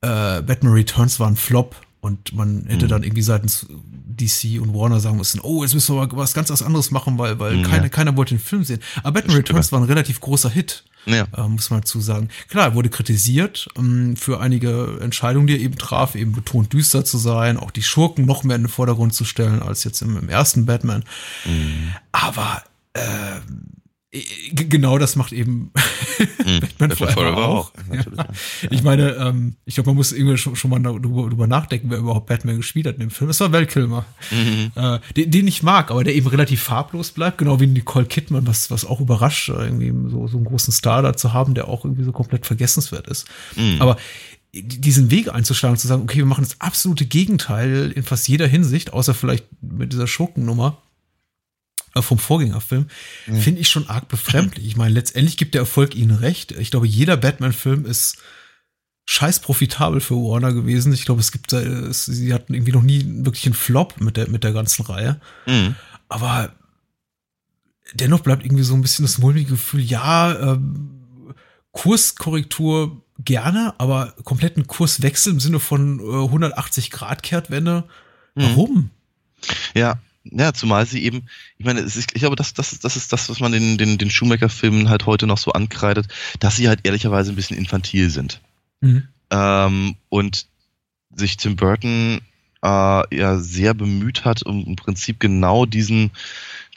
[0.01, 2.89] äh, Batman Returns war ein Flop und man hätte mhm.
[2.89, 6.91] dann irgendwie seitens DC und Warner sagen müssen, oh, jetzt müssen wir was ganz anderes
[6.91, 8.81] machen, weil, weil mhm, keine, keiner wollte den Film sehen.
[9.03, 10.83] Aber Batman Returns war ein relativ großer Hit.
[11.05, 11.27] Ja.
[11.35, 12.29] Äh, muss man dazu sagen.
[12.47, 17.03] Klar, er wurde kritisiert ähm, für einige Entscheidungen, die er eben traf, eben betont düster
[17.03, 20.17] zu sein, auch die Schurken noch mehr in den Vordergrund zu stellen als jetzt im,
[20.17, 21.03] im ersten Batman.
[21.45, 21.93] Mhm.
[22.11, 23.01] Aber äh,
[24.53, 25.71] Genau das macht eben
[26.43, 27.71] hm, Batman Forever, Forever auch.
[27.93, 28.25] Ja.
[28.69, 31.99] Ich meine, ähm, ich glaube, man muss irgendwie schon, schon mal darüber, darüber, nachdenken, wer
[31.99, 33.29] überhaupt Batman gespielt hat in dem Film.
[33.29, 34.71] Das war Val Kilmer, mhm.
[34.75, 38.45] äh, den, den, ich mag, aber der eben relativ farblos bleibt, genau wie Nicole Kidman,
[38.45, 41.85] was, was auch überrascht, irgendwie so, so einen großen Star da zu haben, der auch
[41.85, 43.27] irgendwie so komplett vergessenswert ist.
[43.55, 43.77] Mhm.
[43.81, 43.95] Aber
[44.53, 48.91] diesen Weg einzuschlagen, zu sagen, okay, wir machen das absolute Gegenteil in fast jeder Hinsicht,
[48.91, 50.79] außer vielleicht mit dieser Schurkennummer
[51.95, 52.87] äh, vom Vorgängerfilm,
[53.27, 53.37] mhm.
[53.37, 54.65] finde ich schon arg befremdlich.
[54.65, 56.51] Ich meine, letztendlich gibt der Erfolg ihnen recht.
[56.53, 58.17] Ich glaube, jeder Batman-Film ist
[59.05, 60.93] scheiß profitabel für Warner gewesen.
[60.93, 64.29] Ich glaube, es gibt, es, sie hatten irgendwie noch nie wirklich einen Flop mit der,
[64.29, 65.19] mit der ganzen Reihe.
[65.45, 65.75] Mhm.
[66.07, 66.53] Aber
[67.93, 71.33] dennoch bleibt irgendwie so ein bisschen das mulmige Gefühl, ja, ähm,
[71.71, 77.85] Kurskorrektur gerne, aber kompletten Kurswechsel im Sinne von äh, 180 Grad Kehrtwende.
[78.35, 78.41] Mhm.
[78.43, 78.89] Warum?
[79.73, 81.23] Ja, ja, zumal sie eben,
[81.57, 84.11] ich meine, ist, ich glaube, das, das, das ist das, was man den, den, den
[84.11, 86.07] Schumacher-Filmen halt heute noch so ankreidet,
[86.39, 88.39] dass sie halt ehrlicherweise ein bisschen infantil sind.
[88.81, 89.07] Mhm.
[89.31, 90.45] Ähm, und
[91.15, 92.21] sich Tim Burton
[92.63, 96.11] äh, ja sehr bemüht hat, um im Prinzip genau diesen,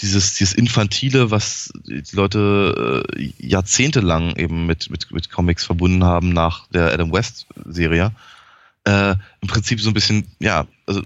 [0.01, 6.31] dieses, dieses Infantile, was die Leute äh, jahrzehntelang eben mit, mit, mit Comics verbunden haben
[6.31, 8.13] nach der Adam West-Serie,
[8.85, 11.03] äh, im Prinzip so ein bisschen, ja, also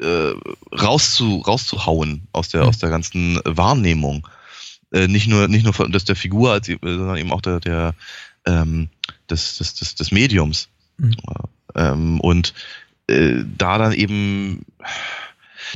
[0.00, 0.32] äh,
[0.74, 2.68] rauszu, rauszuhauen aus der, mhm.
[2.68, 4.26] aus der ganzen Wahrnehmung.
[4.92, 7.94] Äh, nicht nur, nicht nur von das der Figur, sondern eben auch der, der
[8.46, 8.88] ähm,
[9.30, 10.68] des, des, des, des Mediums.
[10.96, 11.16] Mhm.
[11.74, 12.54] Ähm, und
[13.08, 14.64] äh, da dann eben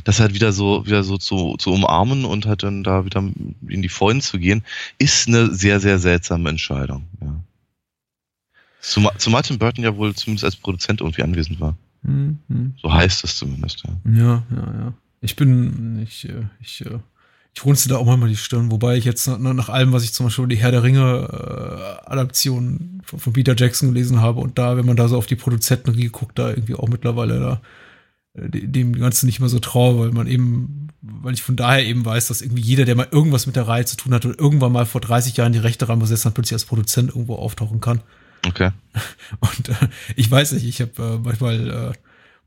[0.03, 3.81] das halt wieder so, wieder so zu, zu umarmen und halt dann da wieder in
[3.81, 4.63] die Freuden zu gehen,
[4.97, 7.07] ist eine sehr, sehr seltsame Entscheidung.
[7.21, 7.39] Ja.
[8.81, 11.77] Zumal Tim Burton ja wohl zumindest als Produzent irgendwie anwesend war.
[12.03, 12.75] Mhm.
[12.81, 14.11] So heißt es zumindest, ja.
[14.11, 14.93] Ja, ja, ja.
[15.21, 16.99] Ich bin, ich, äh, ich, äh,
[17.55, 20.25] ich runze da auch manchmal die Stirn, wobei ich jetzt nach allem, was ich zum
[20.25, 24.75] Beispiel die Herr der Ringe äh, Adaption von, von, Peter Jackson gelesen habe und da,
[24.75, 27.61] wenn man da so auf die Produzenten guckt, da irgendwie auch mittlerweile da
[28.41, 32.03] äh, dem Ganzen nicht mehr so traue, weil man eben, weil ich von daher eben
[32.03, 34.71] weiß, dass irgendwie jeder, der mal irgendwas mit der Reihe zu tun hat und irgendwann
[34.71, 38.01] mal vor 30 Jahren die Rechte ran besetzt hat, plötzlich als Produzent irgendwo auftauchen kann.
[38.45, 38.71] Okay.
[39.39, 41.93] Und äh, ich weiß nicht, ich habe äh, manchmal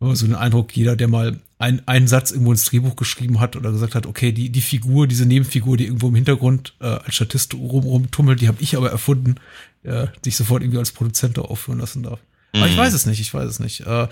[0.00, 3.56] äh, so den Eindruck, jeder, der mal ein, einen Satz irgendwo ins Drehbuch geschrieben hat
[3.56, 7.14] oder gesagt hat, okay, die, die Figur, diese Nebenfigur, die irgendwo im Hintergrund äh, als
[7.14, 9.36] Statist rum, rumtummelt, die habe ich aber erfunden,
[9.82, 12.20] äh, die ich sofort irgendwie als Produzent da aufführen lassen darf.
[12.52, 12.78] Aber ich mhm.
[12.78, 13.80] weiß es nicht, ich weiß es nicht.
[13.80, 14.08] Äh,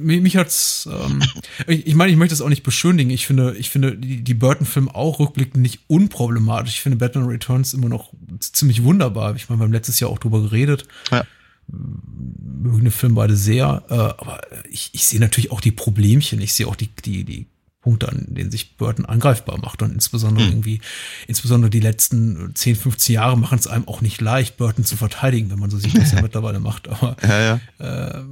[0.00, 1.22] mich, mich hat's, ähm,
[1.66, 3.10] ich, ich meine, ich möchte es auch nicht beschönigen.
[3.10, 6.74] Ich finde, ich finde die, die Burton-Filme auch rückblickend nicht unproblematisch.
[6.74, 9.36] Ich finde Batman Returns immer noch ziemlich wunderbar.
[9.36, 10.86] Ich meine, wir haben letztes Jahr auch drüber geredet.
[11.10, 11.24] Ja
[11.66, 16.52] mögen den Film beide sehr, äh, aber ich, ich sehe natürlich auch die Problemchen, ich
[16.52, 17.46] sehe auch die, die, die
[17.84, 20.52] Punkte, an denen sich Burton angreifbar macht und insbesondere mhm.
[20.52, 20.80] irgendwie,
[21.26, 25.50] insbesondere die letzten 10, 15 Jahre machen es einem auch nicht leicht, Burton zu verteidigen,
[25.50, 28.18] wenn man so sieht, was er mittlerweile macht, aber ja, ja.
[28.18, 28.24] Äh,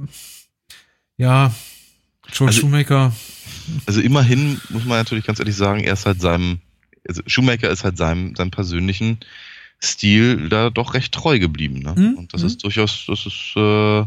[1.17, 1.53] ja
[2.31, 3.13] Joel also, Shoemaker.
[3.85, 6.59] Also immerhin muss man natürlich ganz ehrlich sagen, er ist halt seinem,
[7.07, 9.19] also Shoemaker ist halt seinem, seinem persönlichen
[9.83, 11.79] Stil da doch recht treu geblieben.
[11.79, 11.93] Ne?
[11.95, 12.17] Mhm.
[12.17, 12.47] Und das mhm.
[12.47, 14.03] ist durchaus, das ist, äh,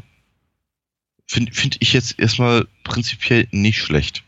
[1.28, 4.24] finde find ich jetzt erstmal prinzipiell nicht schlecht.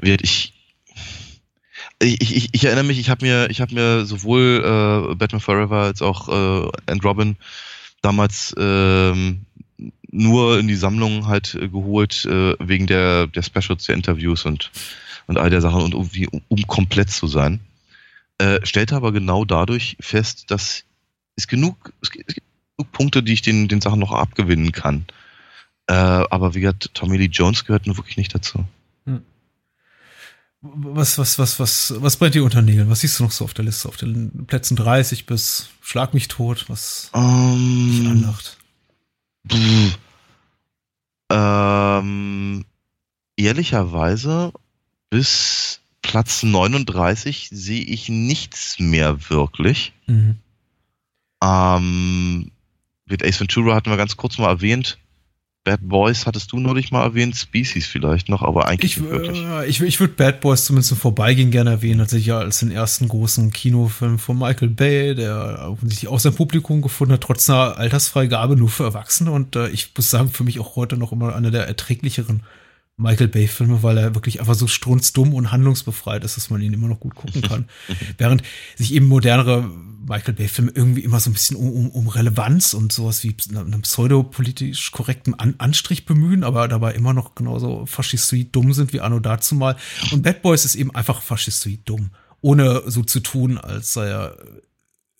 [0.00, 0.54] Ich,
[2.00, 6.02] ich, ich, ich erinnere mich, ich habe mir, habe mir sowohl äh, Batman Forever als
[6.02, 7.36] auch äh, And Robin
[8.02, 9.46] damals ähm,
[10.10, 14.70] nur in die Sammlung halt äh, geholt äh, wegen der der Specials, der Interviews und
[15.26, 17.60] und all der Sachen und irgendwie um, um komplett zu sein.
[18.38, 20.84] Äh, stellte aber genau dadurch fest, dass
[21.36, 25.06] es genug, es gibt genug Punkte, die ich den, den Sachen noch abgewinnen kann.
[25.86, 28.64] Äh, aber wie gesagt, Tommy Lee Jones gehört nur wirklich nicht dazu.
[30.74, 32.90] Was, was, was, was, was brennt dir unter Nägeln?
[32.90, 33.88] Was siehst du noch so auf der Liste?
[33.88, 38.58] Auf den Plätzen 30 bis Schlag mich tot, was um, dich anlacht?
[41.30, 42.64] Ähm,
[43.36, 44.52] ehrlicherweise
[45.10, 49.92] bis Platz 39 sehe ich nichts mehr wirklich.
[50.06, 50.36] Mhm.
[51.42, 52.50] Ähm,
[53.06, 54.98] mit Ace Ventura hatten wir ganz kurz mal erwähnt.
[55.68, 59.42] Bad Boys hattest du neulich mal erwähnt, Species vielleicht noch, aber eigentlich ich, wirklich.
[59.42, 62.70] Äh, ich, ich würde Bad Boys zumindest im Vorbeigehen gerne erwähnen, tatsächlich ja als den
[62.70, 67.76] ersten großen Kinofilm von Michael Bay, der offensichtlich auch sein Publikum gefunden hat, trotz einer
[67.76, 71.36] Altersfreigabe nur für Erwachsene und äh, ich muss sagen, für mich auch heute noch immer
[71.36, 72.44] einer der erträglicheren
[72.98, 76.88] Michael Bay-Filme, weil er wirklich einfach so strunzdumm und handlungsbefreit ist, dass man ihn immer
[76.88, 77.68] noch gut gucken kann.
[78.18, 78.42] Während
[78.74, 79.70] sich eben modernere
[80.04, 83.82] Michael Bay-Filme irgendwie immer so ein bisschen um, um, um Relevanz und sowas wie einem
[83.82, 89.20] pseudopolitisch korrekten An Anstrich bemühen, aber dabei immer noch genauso faschistoid dumm sind wie Anno
[89.20, 89.76] dazu mal.
[90.10, 94.36] Und Bad Boys ist eben einfach faschistoid dumm, ohne so zu tun, als sei er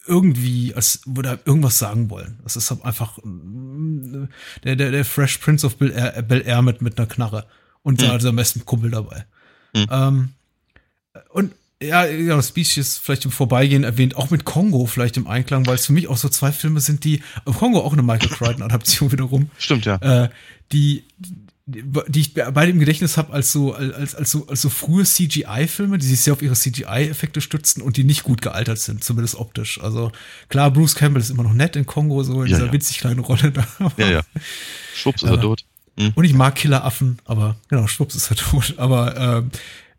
[0.04, 2.40] irgendwie, als würde er irgendwas sagen wollen.
[2.42, 4.24] Das ist einfach mm,
[4.64, 7.46] der, der, der Fresh Prince of Bel Air, Bel Air mit, mit einer Knarre
[7.82, 8.10] und hm.
[8.10, 9.24] also am besten Kumpel dabei.
[9.74, 9.86] Hm.
[9.90, 10.28] Ähm,
[11.30, 15.76] und ja, ja, Species vielleicht im Vorbeigehen erwähnt, auch mit Kongo vielleicht im Einklang, weil
[15.76, 19.50] es für mich auch so zwei Filme sind, die, Kongo auch eine Michael Crichton-Adaption wiederum.
[19.58, 20.24] Stimmt, ja.
[20.24, 20.28] Äh,
[20.72, 21.04] die,
[21.66, 25.98] die ich beide im Gedächtnis habe als so als als so als so frühe CGI-Filme,
[25.98, 29.80] die sich sehr auf ihre CGI-Effekte stützen und die nicht gut gealtert sind, zumindest optisch.
[29.80, 30.10] Also
[30.48, 32.72] klar, Bruce Campbell ist immer noch nett in Kongo so in ja, dieser ja.
[32.72, 33.66] winzig kleinen Rolle da.
[33.98, 34.22] ja ja.
[34.94, 35.64] Schwupps ist er tot.
[35.98, 36.12] Mhm.
[36.14, 38.74] Und ich mag Killeraffen, aber genau, schwupps ist er tot.
[38.78, 39.42] Aber äh,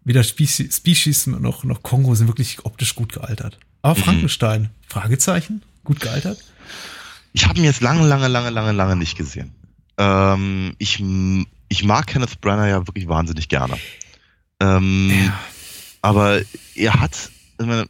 [0.03, 3.59] weder Species, Species noch, noch Kongo sind wirklich optisch gut gealtert.
[3.81, 4.03] Aber mhm.
[4.03, 4.67] Frankenstein, mhm.
[4.87, 6.39] Fragezeichen, gut gealtert?
[7.33, 9.53] Ich habe ihn jetzt lange, lange, lange, lange, lange nicht gesehen.
[9.97, 11.03] Ähm, ich,
[11.67, 13.77] ich mag Kenneth Branagh ja wirklich wahnsinnig gerne.
[14.59, 15.39] Ähm, ja.
[16.01, 16.41] Aber
[16.75, 17.29] er hat,
[17.59, 17.85] ich meine,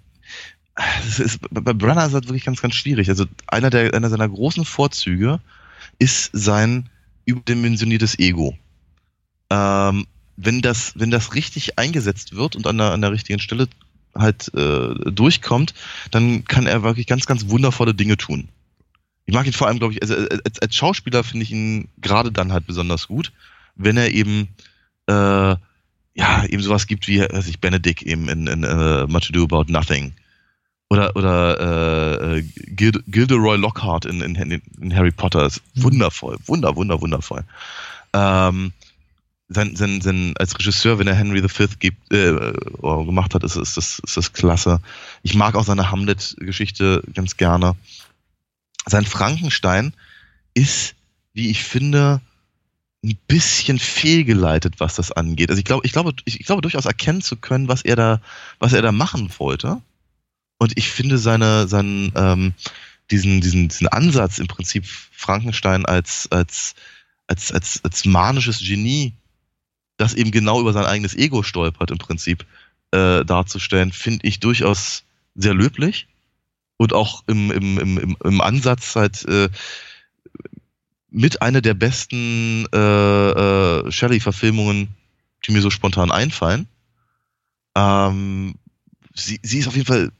[1.17, 3.09] ist, bei Branagh ist das wirklich ganz, ganz schwierig.
[3.09, 5.39] Also einer, der, einer seiner großen Vorzüge
[5.99, 6.89] ist sein
[7.29, 8.57] überdimensioniertes Ego.
[9.49, 10.05] Ähm,
[10.37, 13.67] wenn das, wenn das richtig eingesetzt wird und an der, an der richtigen Stelle
[14.15, 15.73] halt äh, durchkommt,
[16.11, 18.49] dann kann er wirklich ganz, ganz wundervolle Dinge tun.
[19.25, 22.31] Ich mag ihn vor allem, glaube ich, also als, als Schauspieler finde ich ihn gerade
[22.31, 23.31] dann halt besonders gut,
[23.75, 24.47] wenn er eben
[25.07, 25.55] äh,
[26.15, 29.71] ja eben sowas gibt wie weiß ich Benedict eben in, in uh, Much Ado About
[29.71, 30.13] Nothing
[30.89, 35.83] oder oder äh, Gild Gilderoy Lockhart in, in, in Harry Potter ist mhm.
[35.83, 37.43] wundervoll, wunder, wunder, wundervoll.
[38.13, 38.73] Ähm,
[39.49, 43.77] sein, sein, sein, als Regisseur, wenn er Henry V gibt, äh, gemacht hat, ist, ist,
[43.77, 44.79] das, ist das klasse.
[45.23, 47.75] Ich mag auch seine Hamlet-Geschichte ganz gerne.
[48.85, 49.93] Sein Frankenstein
[50.53, 50.93] ist,
[51.33, 52.21] wie ich finde,
[53.03, 55.49] ein bisschen fehlgeleitet, was das angeht.
[55.49, 58.21] Also ich glaube, ich glaube, ich, ich glaube durchaus erkennen zu können, was er da,
[58.59, 59.81] was er da machen wollte.
[60.59, 62.53] Und ich finde seine, seinen, ähm,
[63.09, 66.75] diesen, diesen, diesen Ansatz im Prinzip Frankenstein als, als,
[67.27, 69.13] als, als, als manisches Genie
[69.97, 72.45] das eben genau über sein eigenes Ego stolpert im Prinzip
[72.91, 75.03] äh, darzustellen, finde ich durchaus
[75.35, 76.07] sehr löblich
[76.77, 79.49] und auch im, im, im, im Ansatz halt äh,
[81.09, 84.89] mit einer der besten äh, äh, Shelley-Verfilmungen,
[85.45, 86.67] die mir so spontan einfallen.
[87.75, 88.55] Ähm,
[89.13, 90.11] sie, sie ist auf jeden Fall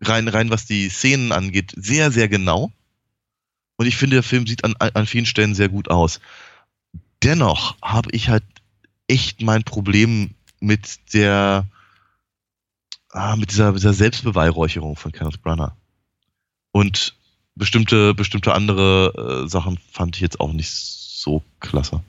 [0.00, 2.72] rein, rein was die Szenen angeht, sehr, sehr genau.
[3.76, 6.20] Und ich finde, der Film sieht an, an vielen Stellen sehr gut aus.
[7.22, 8.44] Dennoch habe ich halt
[9.08, 11.66] echt mein Problem mit der,
[13.10, 15.76] ah, mit dieser, dieser Selbstbeweihräucherung von Kenneth Branagh.
[16.72, 17.14] Und
[17.54, 22.02] bestimmte, bestimmte andere äh, Sachen fand ich jetzt auch nicht so klasse.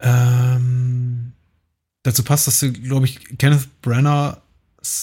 [0.00, 1.32] Ähm,
[2.02, 4.40] dazu passt, dass du, glaube ich, Kenneth Branagh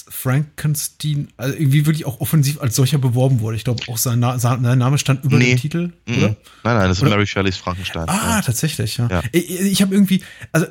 [0.10, 3.58] Frankenstein also irgendwie wirklich auch offensiv als solcher beworben wurde.
[3.58, 5.52] Ich glaube, auch sein, Na sein, Name stand über nee.
[5.52, 6.18] dem Titel, oder?
[6.18, 7.12] Nein, nein, das ist oder?
[7.12, 8.08] Mary Shelleys Frankenstein.
[8.08, 8.42] Ah, ja.
[8.42, 9.08] tatsächlich, ja.
[9.10, 9.24] ja.
[9.32, 10.68] Ich, ich habe irgendwie, also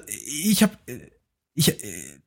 [0.47, 0.73] ich habe,
[1.55, 1.75] ich,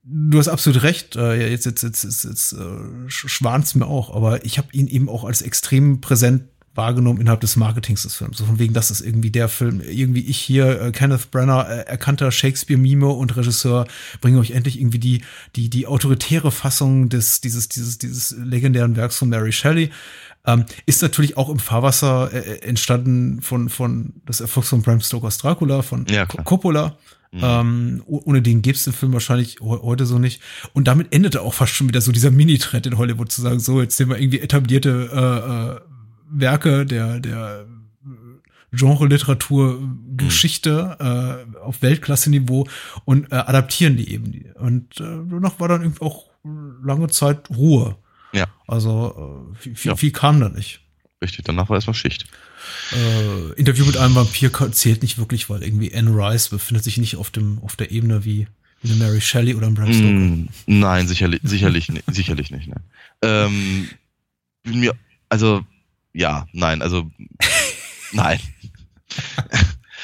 [0.04, 4.46] du hast absolut recht, äh, jetzt, jetzt, jetzt, jetzt, jetzt äh, schwant's mir auch, aber
[4.46, 8.38] ich habe ihn eben auch als extrem präsent wahrgenommen innerhalb des Marketings des Films.
[8.38, 11.86] So von wegen, das ist irgendwie der Film, irgendwie ich hier, äh, Kenneth Brenner, äh,
[11.86, 13.88] erkannter Shakespeare-Mime und Regisseur,
[14.22, 15.22] bringe euch endlich irgendwie die,
[15.56, 19.92] die, die autoritäre Fassung des, dieses, dieses, dieses legendären Werks von Mary Shelley.
[20.46, 25.00] Ähm, ist natürlich auch im Fahrwasser äh, äh entstanden von, von des Erfolgs von Bram
[25.00, 26.98] Stokers Dracula, von ja, Coppola.
[27.32, 27.40] Mhm.
[27.42, 30.42] Ähm, ohne den gäbe es den Film wahrscheinlich heute so nicht.
[30.74, 33.82] Und damit endete auch fast schon wieder so dieser Mini-Trend in Hollywood zu sagen, so,
[33.82, 35.93] jetzt nehmen wir irgendwie etablierte äh, äh,
[36.34, 37.66] Werke der, der
[38.74, 39.80] Genre-Literatur,
[40.18, 42.68] Geschichte äh, auf Weltklasse-Niveau
[43.06, 44.46] und äh, adaptieren die eben.
[44.56, 47.96] Und äh, danach war dann irgendwie auch lange Zeit Ruhe.
[48.34, 48.48] Ja.
[48.68, 49.96] Also äh, viel, viel, ja.
[49.96, 50.82] viel kam da nicht.
[51.22, 52.26] Richtig, danach war erstmal Schicht.
[52.92, 57.16] Äh, Interview mit einem Vampir zählt nicht wirklich, weil irgendwie Anne Rice befindet sich nicht
[57.16, 58.48] auf dem auf der Ebene wie,
[58.84, 60.10] eine Mary Shelley oder ein Bram Stoker.
[60.10, 62.68] Mm, nein, sicherlich, sicherlich, sicherlich nicht.
[62.68, 62.84] Nein.
[63.22, 63.90] Ähm,
[64.66, 64.94] mir,
[65.30, 65.64] also
[66.14, 67.10] ja, nein, also
[68.12, 68.40] nein.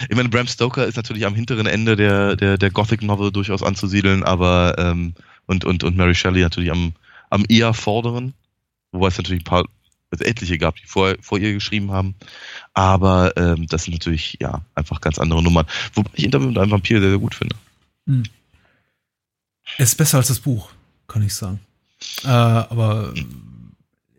[0.10, 3.64] ich meine, Bram Stoker ist natürlich am hinteren Ende der, der, der Gothic Novel durchaus
[3.64, 5.14] anzusiedeln, aber ähm,
[5.45, 6.93] und, und, und Mary Shelley natürlich am,
[7.30, 8.34] am eher vorderen,
[8.91, 9.66] wobei es natürlich ein paar,
[10.12, 12.16] also etliche gab, die vor, vor ihr geschrieben haben.
[12.74, 15.66] Aber ähm, das sind natürlich ja einfach ganz andere Nummern.
[15.93, 17.55] Wobei ich Interview mit einem Vampir sehr, sehr gut finde.
[18.05, 18.24] Hm.
[19.78, 20.72] Es ist besser als das Buch,
[21.07, 21.60] kann ich sagen.
[22.24, 23.14] Äh, aber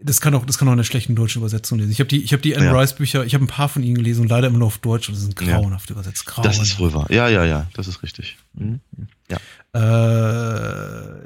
[0.02, 1.92] das kann auch, das kann auch eine schlechten deutschen Übersetzung lesen.
[1.92, 2.78] Ich habe die, ich habe die Anne ja.
[2.78, 5.08] Rice Bücher, ich habe ein paar von ihnen gelesen und leider immer nur auf Deutsch
[5.08, 5.94] und sie sind grauenhaft ja.
[5.94, 6.26] übersetzt.
[6.26, 6.58] Grauenhaft.
[6.58, 7.10] Das ist wohl wahr.
[7.10, 8.38] Ja, ja, ja, das ist richtig.
[8.54, 8.80] Mhm.
[9.28, 9.36] Ja.
[9.72, 11.20] Äh,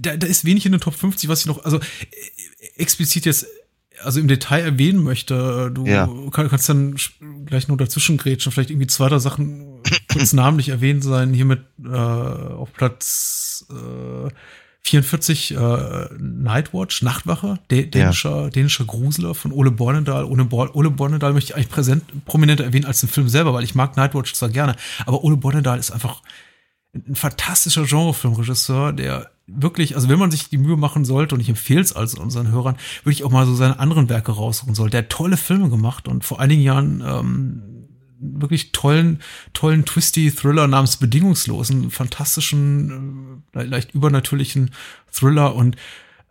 [0.00, 1.80] da, da ist wenig in den Top 50, was ich noch, also
[2.76, 3.46] explizit jetzt,
[4.02, 5.70] also im Detail erwähnen möchte.
[5.72, 6.08] Du ja.
[6.30, 6.96] kannst dann
[7.46, 9.80] gleich noch dazwischen grätschen, vielleicht irgendwie zwei, drei Sachen
[10.12, 11.34] kurz namentlich erwähnt sein.
[11.34, 14.30] Hier mit äh, auf Platz äh,
[14.82, 15.56] 44 äh,
[16.18, 18.50] Nightwatch, Nachtwache, dänischer, ja.
[18.50, 20.24] dänischer Gruseler von Ole Bornedal.
[20.24, 23.74] Ole, Ole Bornedal möchte ich eigentlich präsent, prominenter erwähnen als den Film selber, weil ich
[23.74, 24.76] mag Nightwatch zwar gerne,
[25.06, 26.22] aber Ole Bornedal ist einfach
[26.94, 31.48] ein fantastischer Genrefilmregisseur, der wirklich, also wenn man sich die Mühe machen sollte, und ich
[31.48, 34.90] empfehle es also unseren Hörern, würde ich auch mal so seine anderen Werke raussuchen soll.
[34.90, 37.62] Der hat tolle Filme gemacht und vor einigen Jahren ähm,
[38.20, 39.20] wirklich tollen,
[39.52, 44.72] tollen twisty Thriller namens Bedingungslosen, fantastischen, äh, leicht übernatürlichen
[45.12, 45.76] Thriller und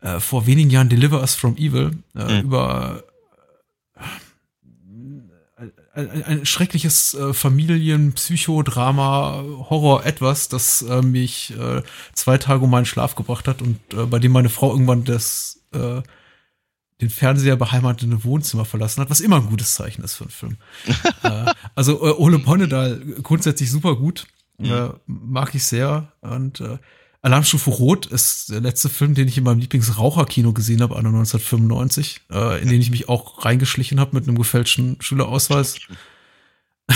[0.01, 2.45] äh, vor wenigen Jahren Deliver Us from Evil äh, mhm.
[2.45, 3.03] über
[3.95, 4.01] äh,
[5.93, 11.81] ein, ein schreckliches äh, Familien, Psychodrama, Horror, etwas, das äh, mich äh,
[12.13, 15.61] zwei Tage um meinen Schlaf gebracht hat und äh, bei dem meine Frau irgendwann das
[15.73, 16.01] äh,
[17.01, 20.57] den Fernseher beheimatete Wohnzimmer verlassen hat, was immer ein gutes Zeichen ist für einen Film.
[21.23, 24.27] äh, also äh, Ole Bonnedal grundsätzlich super gut,
[24.57, 24.65] mhm.
[24.65, 26.77] äh, mag ich sehr und äh,
[27.21, 32.21] Alarmstufe Rot ist der letzte Film, den ich in meinem Lieblingsraucherkino gesehen habe, anno 1995,
[32.31, 35.79] äh, in den ich mich auch reingeschlichen habe mit einem gefälschten Schülerausweis.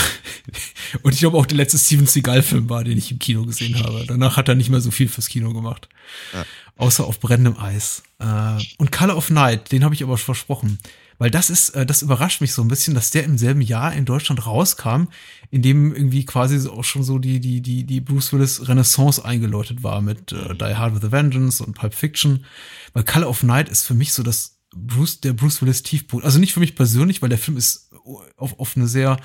[1.02, 4.04] Und ich glaube auch der letzte Steven Seagal-Film war, den ich im Kino gesehen habe.
[4.06, 5.88] Danach hat er nicht mehr so viel fürs Kino gemacht.
[6.32, 6.44] Ja.
[6.76, 8.02] Außer auf brennendem Eis.
[8.18, 10.78] Äh, und Color of Night, den habe ich aber versprochen.
[11.18, 13.92] Weil das ist, äh, das überrascht mich so ein bisschen, dass der im selben Jahr
[13.92, 15.04] in Deutschland rauskam,
[15.50, 19.82] in dem irgendwie quasi auch schon so die, die, die, die Bruce Willis Renaissance eingeläutet
[19.82, 22.44] war mit äh, Die Hard with a Vengeance und Pulp Fiction.
[22.92, 26.24] Weil Color of Night ist für mich so das Bruce, der Bruce Willis Tiefpunkt.
[26.24, 27.90] Also nicht für mich persönlich, weil der Film ist
[28.36, 29.18] auf, auf eine sehr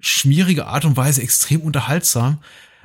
[0.00, 2.38] schmierige Art und Weise extrem unterhaltsam,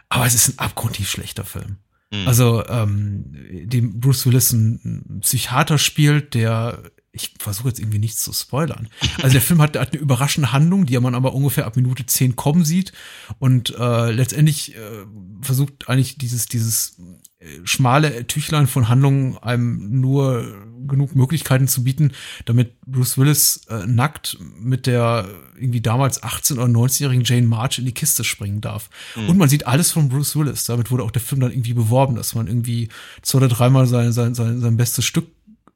[0.10, 1.78] aber es ist ein abgrundtief schlechter Film.
[2.12, 2.28] Mhm.
[2.28, 6.84] Also, ähm, dem Bruce Willis ein Psychiater spielt, der
[7.14, 8.88] ich versuche jetzt irgendwie nichts zu spoilern.
[9.22, 12.36] Also der Film hat, hat eine überraschende Handlung, die man aber ungefähr ab Minute 10
[12.36, 12.94] kommen sieht.
[13.40, 15.06] Und äh, letztendlich äh,
[15.42, 16.98] versucht eigentlich dieses, dieses
[17.40, 20.46] äh, schmale Tüchlein von Handlungen einem nur
[20.92, 22.12] genug Möglichkeiten zu bieten,
[22.46, 27.86] damit Bruce Willis äh, nackt mit der irgendwie damals 18- oder 19-jährigen Jane March in
[27.86, 28.90] die Kiste springen darf.
[29.16, 29.30] Mhm.
[29.30, 30.66] Und man sieht alles von Bruce Willis.
[30.66, 32.90] Damit wurde auch der Film dann irgendwie beworben, dass man irgendwie
[33.24, 35.28] zwei oder dreimal sein, sein, sein, sein bestes Stück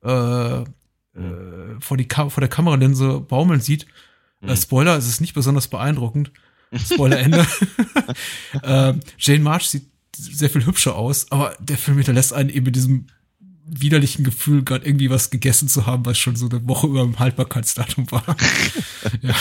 [0.04, 0.66] äh, äh,
[1.80, 3.88] vor, die vor der Kameralinse baumeln sieht.
[4.42, 4.50] Mhm.
[4.50, 6.32] Äh, Spoiler, es ist nicht besonders beeindruckend.
[6.76, 7.46] Spoiler Ende.
[8.62, 9.88] äh, Jane March sieht
[10.18, 13.08] sehr viel hübscher aus, aber der Film hinterlässt einen eben mit diesem
[13.68, 17.20] widerlichen Gefühl, gerade irgendwie was gegessen zu haben, was schon so eine Woche über dem
[17.20, 18.24] Haltbarkeitsdatum war.
[19.22, 19.36] ja.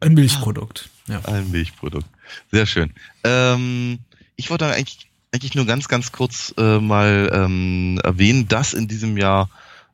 [0.00, 0.88] Ein Milchprodukt.
[1.06, 1.20] Ja.
[1.24, 2.06] Ein Milchprodukt.
[2.50, 2.92] Sehr schön.
[3.24, 4.00] Ähm,
[4.36, 9.16] ich wollte eigentlich, eigentlich nur ganz, ganz kurz äh, mal ähm, erwähnen, dass in diesem
[9.16, 9.48] Jahr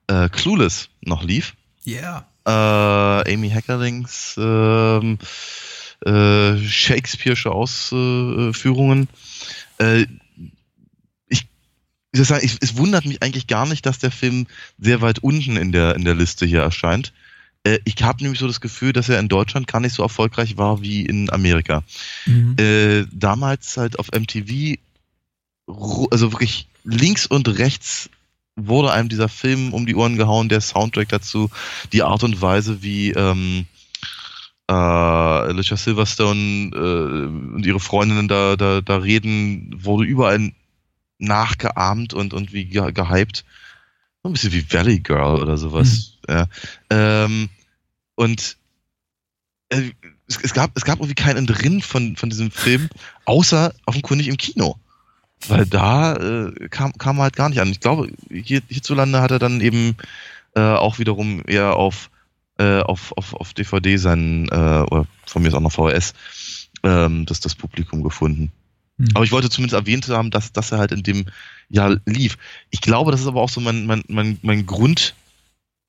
[0.06, 1.54] äh, Clueless noch lief.
[1.84, 2.26] Ja.
[2.46, 3.22] Yeah.
[3.24, 5.18] Äh, Amy Heckerlings ähm,
[6.04, 9.08] äh, Shakespeare'sche Ausführungen.
[12.12, 14.46] Ich sagen, ich, es wundert mich eigentlich gar nicht, dass der Film
[14.78, 17.12] sehr weit unten in der, in der Liste hier erscheint.
[17.64, 20.56] Äh, ich habe nämlich so das Gefühl, dass er in Deutschland gar nicht so erfolgreich
[20.56, 21.82] war wie in Amerika.
[22.26, 22.56] Mhm.
[22.58, 24.78] Äh, damals halt auf MTV,
[26.10, 28.08] also wirklich links und rechts
[28.56, 31.50] wurde einem dieser Film um die Ohren gehauen, der Soundtrack dazu,
[31.92, 33.66] die Art und Weise, wie ähm,
[34.68, 40.52] äh, Alicia Silverstone äh, und ihre Freundinnen da, da, da reden, wurde überall
[41.18, 43.44] nachgeahmt und, und wie ge gehypt.
[44.22, 46.18] Ein bisschen wie Valley Girl oder sowas.
[46.28, 46.34] Mhm.
[46.34, 46.46] Ja.
[46.90, 47.48] Ähm,
[48.14, 48.56] und
[49.70, 49.90] äh,
[50.26, 52.88] es, es, gab, es gab irgendwie keinen drin von, von diesem Film,
[53.24, 54.76] außer offenkundig im Kino.
[55.46, 57.70] Weil da äh, kam, kam halt gar nicht an.
[57.70, 59.96] Ich glaube, hier, hierzulande hat er dann eben
[60.54, 62.10] äh, auch wiederum eher auf,
[62.58, 66.14] äh, auf, auf, auf DVD seinen, äh, oder von mir ist auch noch VHS,
[66.82, 68.52] ähm, das, das Publikum gefunden.
[68.98, 69.08] Mhm.
[69.14, 71.26] Aber ich wollte zumindest erwähnt haben, dass, dass er halt in dem
[71.68, 72.36] Jahr lief.
[72.70, 75.14] Ich glaube, das ist aber auch so mein, mein, mein, mein Grund,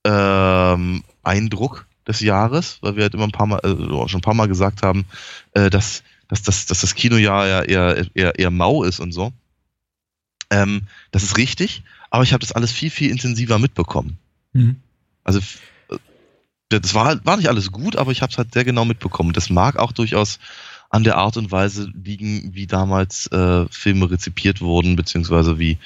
[0.06, 4.34] ähm, Eindruck des Jahres, weil wir halt immer ein paar Mal, äh, schon ein paar
[4.34, 5.06] Mal gesagt haben,
[5.54, 9.34] äh, dass, dass, dass, dass das Kinojahr ja eher, eher, eher mau ist und so.
[10.50, 14.18] Ähm, das ist richtig, aber ich habe das alles viel, viel intensiver mitbekommen.
[14.54, 14.78] Mhm.
[15.24, 15.40] Also
[15.90, 15.98] äh,
[16.70, 19.34] das war, war nicht alles gut, aber ich habe es halt sehr genau mitbekommen.
[19.34, 20.40] Das mag auch durchaus
[20.90, 25.78] an der Art und Weise liegen, wie damals äh, Filme rezipiert wurden, beziehungsweise wie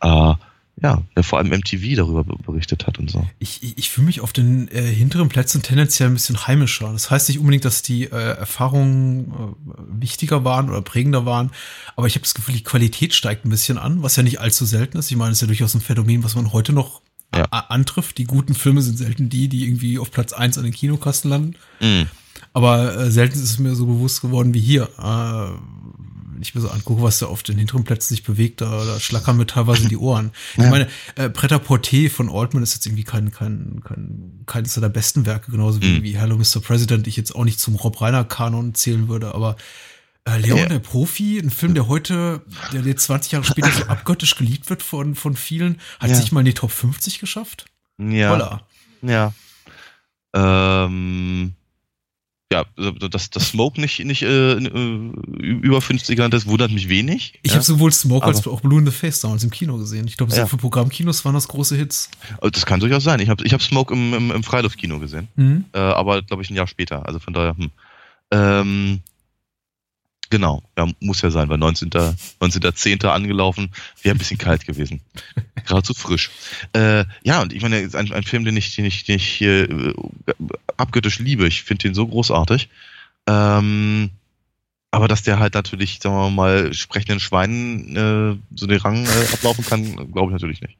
[0.00, 0.34] äh,
[0.80, 3.26] ja, der vor allem MTV darüber berichtet hat und so.
[3.38, 6.92] Ich, ich, ich fühle mich auf den äh, hinteren Plätzen tendenziell ein bisschen heimischer.
[6.92, 11.50] Das heißt nicht unbedingt, dass die äh, Erfahrungen äh, wichtiger waren oder prägender waren,
[11.96, 14.64] aber ich habe das Gefühl, die Qualität steigt ein bisschen an, was ja nicht allzu
[14.64, 15.10] selten ist.
[15.10, 17.02] Ich meine, es ist ja durchaus ein Phänomen, was man heute noch
[17.34, 17.44] ja.
[17.44, 18.18] antrifft.
[18.18, 21.56] Die guten Filme sind selten die, die irgendwie auf Platz eins an den Kinokasten landen.
[21.80, 22.06] Mhm.
[22.52, 24.88] Aber äh, selten ist es mir so bewusst geworden wie hier.
[24.98, 25.52] Äh,
[26.38, 29.00] wenn ich mir so angucke, was da auf den hinteren Plätzen sich bewegt, da, da
[29.00, 30.30] schlackern mir teilweise die Ohren.
[30.56, 30.70] Ich ja.
[30.70, 35.26] meine, äh, Preta Porte von Altman ist jetzt irgendwie kein, kein, kein, keines der besten
[35.26, 36.02] Werke, genauso wie, mhm.
[36.04, 36.60] wie Hello Mr.
[36.60, 39.56] President, ich jetzt auch nicht zum Rob Reiner Kanon zählen würde, aber
[40.24, 40.66] äh, Leon, ja.
[40.66, 42.42] der Profi, ein Film, der heute,
[42.72, 46.16] der jetzt 20 Jahre später so abgöttisch geliebt wird von, von vielen, hat ja.
[46.16, 47.66] sich mal in die Top 50 geschafft.
[47.98, 48.30] Ja.
[48.30, 48.66] Holla.
[49.02, 49.32] Ja.
[50.34, 51.54] Ähm,
[52.50, 52.64] ja,
[53.10, 57.38] dass das Smoke nicht, nicht äh, äh über 50 genannt ist, wundert mich wenig.
[57.42, 57.56] Ich ja.
[57.56, 60.06] habe sowohl Smoke als auch Blue in the Face damals im Kino gesehen.
[60.06, 60.46] Ich glaube, so ja.
[60.46, 62.10] für Programmkinos waren das große Hits.
[62.40, 63.20] Das kann durchaus sein.
[63.20, 65.66] Ich habe ich hab Smoke im, im, im Freiluftkino gesehen, mhm.
[65.74, 67.04] äh, aber glaube ich ein Jahr später.
[67.06, 67.70] Also von daher, hm.
[68.30, 69.00] ähm,
[70.30, 71.90] Genau, ja, muss ja sein, weil 19.
[71.90, 73.06] 19.10.
[73.06, 73.70] angelaufen,
[74.02, 75.00] wäre ein bisschen kalt gewesen.
[75.64, 76.30] Gerade zu frisch.
[76.74, 79.94] Äh, ja, und ich meine, ein, ein Film, den ich, den ich, den ich äh,
[80.76, 81.46] abgöttisch liebe.
[81.46, 82.68] Ich finde den so großartig.
[83.26, 84.10] Ähm,
[84.90, 89.32] aber dass der halt natürlich, sagen wir mal, sprechenden Schweinen äh, so den Rang äh,
[89.32, 90.76] ablaufen kann, glaube ich natürlich nicht.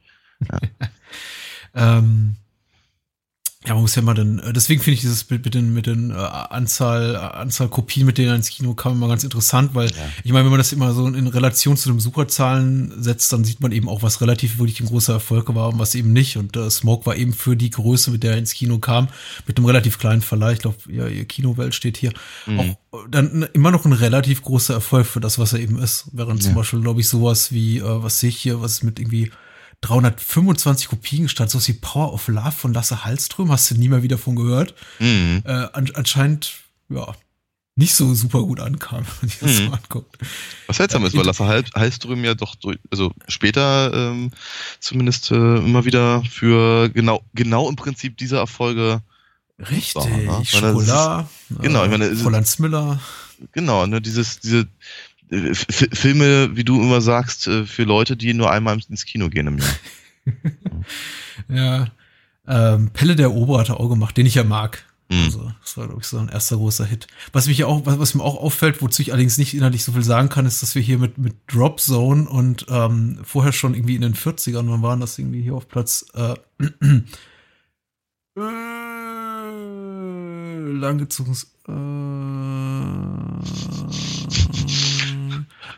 [0.51, 0.59] Ja.
[1.97, 2.35] ähm,
[3.69, 5.85] Ja, man muss ja mal dann, äh, deswegen finde ich dieses Bild mit den, mit
[5.85, 9.91] den äh, Anzahl, Anzahl Kopien, mit denen er ins Kino kam, immer ganz interessant, weil
[9.91, 9.95] ja.
[10.23, 13.61] ich meine, wenn man das immer so in Relation zu den Besucherzahlen setzt, dann sieht
[13.61, 16.35] man eben auch, was relativ wirklich ein großer Erfolg war und was eben nicht.
[16.37, 19.07] Und äh, Smoke war eben für die Größe, mit der er ins Kino kam,
[19.45, 22.11] mit einem relativ kleinen Verleih, ich glaube, ja, ihr Kinowelt steht hier,
[22.47, 22.59] mhm.
[22.59, 26.07] auch dann immer noch ein relativ großer Erfolg für das, was er eben ist.
[26.11, 26.47] Während ja.
[26.47, 29.31] zum Beispiel, glaube ich, sowas wie, äh, was sehe ich hier, was mit irgendwie
[29.81, 34.03] 325 Kopien stand, so wie Power of Love von Lasse Hallström, hast du nie mehr
[34.03, 34.75] wieder von gehört.
[34.99, 35.43] Mhm.
[35.45, 36.51] Äh, an, anscheinend,
[36.89, 37.15] ja,
[37.75, 39.67] nicht so super gut ankam, wenn ich das mhm.
[39.67, 40.17] so anguckt.
[40.67, 42.55] Was seltsam ist, weil Lasse Hallström ja doch,
[42.91, 44.31] also später ähm,
[44.79, 49.01] zumindest äh, immer wieder für genau, genau im Prinzip diese Erfolge
[49.59, 50.45] Richtig, war, ne?
[50.45, 51.27] Schokolade,
[51.61, 52.99] genau, ich meine, Roland Müller.
[53.53, 54.67] Genau, ne, dieses, diese
[55.29, 59.57] Filme, wie du immer sagst, äh, für Leute, die nur einmal ins Kino gehen im
[59.59, 59.75] Jahr.
[61.49, 61.87] ja.
[62.47, 64.83] Ähm, Pelle der Ober hat er auch gemacht, den ich ja mag.
[65.09, 65.23] Mhm.
[65.25, 67.07] Also, das war, glaube ich, so ein erster großer Hit.
[67.31, 70.03] Was mich auch, was, was, mir auch auffällt, wozu ich allerdings nicht inhaltlich so viel
[70.03, 73.95] sagen kann, ist, dass wir hier mit, mit Drop Zone und ähm, vorher schon irgendwie
[73.95, 76.35] in den 40ern, wann waren das irgendwie hier auf Platz äh,
[78.37, 78.49] äh,
[80.71, 81.71] langgezogenes äh,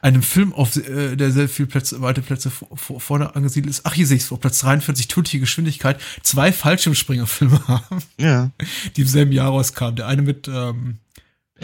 [0.01, 3.85] einem Film auf, äh, der sehr viel Plätze, weite Plätze vor, vorne angesiedelt ist.
[3.85, 8.51] Ach, hier sehe ich es vor Platz 43, tödliche Geschwindigkeit, zwei Fallschirmspringerfilme haben, ja.
[8.95, 9.95] die im selben Jahr rauskamen.
[9.95, 10.97] Der eine mit ähm,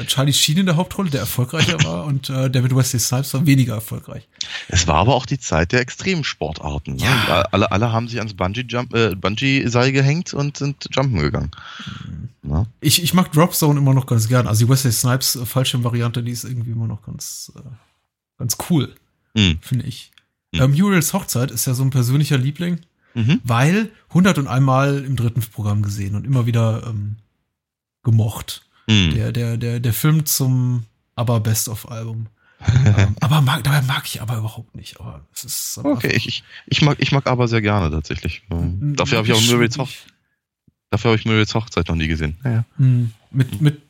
[0.06, 3.46] Charlie Sheen in der Hauptrolle, der erfolgreicher war, und äh, der mit Wesley Snipes war
[3.46, 4.28] weniger erfolgreich.
[4.68, 6.98] Es war aber auch die Zeit der Extremsportarten.
[6.98, 7.04] Ne?
[7.04, 7.42] Ja.
[7.52, 11.52] Alle, alle haben sich ans Bungee-Seil äh, Bungee gehängt und sind jumpen gegangen.
[12.44, 12.52] Mhm.
[12.52, 12.66] Ja.
[12.80, 14.48] Ich, ich mag Drop Zone immer noch ganz gern.
[14.48, 17.60] Also die Wesley Snipes äh, Fallschirm-Variante, die ist irgendwie immer noch ganz, äh,
[18.38, 18.94] ganz cool,
[19.36, 19.60] mhm.
[19.62, 20.12] finde ich.
[20.54, 20.62] Mhm.
[20.62, 22.80] Äh, Muriels Hochzeit ist ja so ein persönlicher Liebling,
[23.14, 23.42] mhm.
[23.44, 27.18] weil 101 Mal im dritten Programm gesehen und immer wieder ähm,
[28.04, 28.64] gemocht.
[28.88, 29.12] Mhm.
[29.16, 30.86] Der, der, der, der Film zum
[31.16, 32.28] aber Best-of-Album.
[32.86, 35.00] ähm, aber mag, dabei mag ich aber überhaupt nicht.
[35.00, 38.44] Aber es ist okay, ich, ich, ich, mag, ich mag aber sehr gerne tatsächlich.
[38.50, 40.14] Ähm, dafür habe ich auch Muriels Hochzeit.
[40.90, 42.38] Dafür habe ich Muriels Hochzeit noch nie gesehen.
[42.44, 42.66] Ja, ja.
[42.78, 43.12] Mhm.
[43.30, 43.82] Mit, mit,